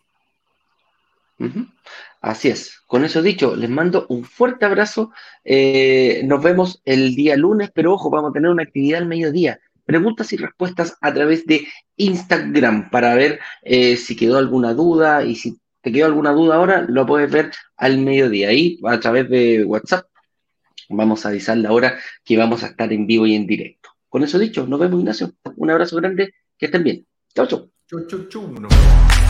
Así 2.20 2.48
es. 2.48 2.80
Con 2.86 3.04
eso 3.04 3.22
dicho, 3.22 3.54
les 3.56 3.68
mando 3.68 4.06
un 4.08 4.24
fuerte 4.24 4.64
abrazo. 4.64 5.12
Eh, 5.44 6.22
nos 6.24 6.42
vemos 6.42 6.80
el 6.84 7.14
día 7.14 7.36
lunes, 7.36 7.70
pero 7.74 7.92
ojo, 7.94 8.10
vamos 8.10 8.30
a 8.30 8.32
tener 8.32 8.50
una 8.50 8.62
actividad 8.62 9.00
al 9.00 9.06
mediodía. 9.06 9.60
Preguntas 9.84 10.32
y 10.32 10.36
respuestas 10.36 10.96
a 11.00 11.12
través 11.12 11.46
de 11.46 11.66
Instagram 11.96 12.90
para 12.90 13.14
ver 13.14 13.38
eh, 13.62 13.96
si 13.96 14.16
quedó 14.16 14.38
alguna 14.38 14.74
duda 14.74 15.24
y 15.24 15.36
si 15.36 15.58
te 15.86 15.92
quedó 15.92 16.06
alguna 16.06 16.32
duda 16.32 16.56
ahora, 16.56 16.84
lo 16.88 17.06
puedes 17.06 17.30
ver 17.30 17.52
al 17.76 17.98
mediodía. 17.98 18.48
Ahí 18.48 18.80
a 18.82 18.98
través 18.98 19.30
de 19.30 19.64
WhatsApp 19.64 20.08
vamos 20.88 21.24
a 21.24 21.28
avisar 21.28 21.58
la 21.58 21.70
hora 21.70 21.96
que 22.24 22.36
vamos 22.36 22.64
a 22.64 22.66
estar 22.66 22.92
en 22.92 23.06
vivo 23.06 23.24
y 23.24 23.36
en 23.36 23.46
directo. 23.46 23.90
Con 24.08 24.24
eso 24.24 24.36
dicho, 24.36 24.66
nos 24.66 24.80
vemos, 24.80 24.98
Ignacio. 24.98 25.34
Un 25.54 25.70
abrazo 25.70 25.94
grande, 25.94 26.34
que 26.58 26.66
estén 26.66 26.82
bien. 26.82 27.06
Chau, 27.36 27.46
chau. 27.46 27.70
Chau, 27.88 28.04
chau, 28.08 28.28
chau. 28.28 29.25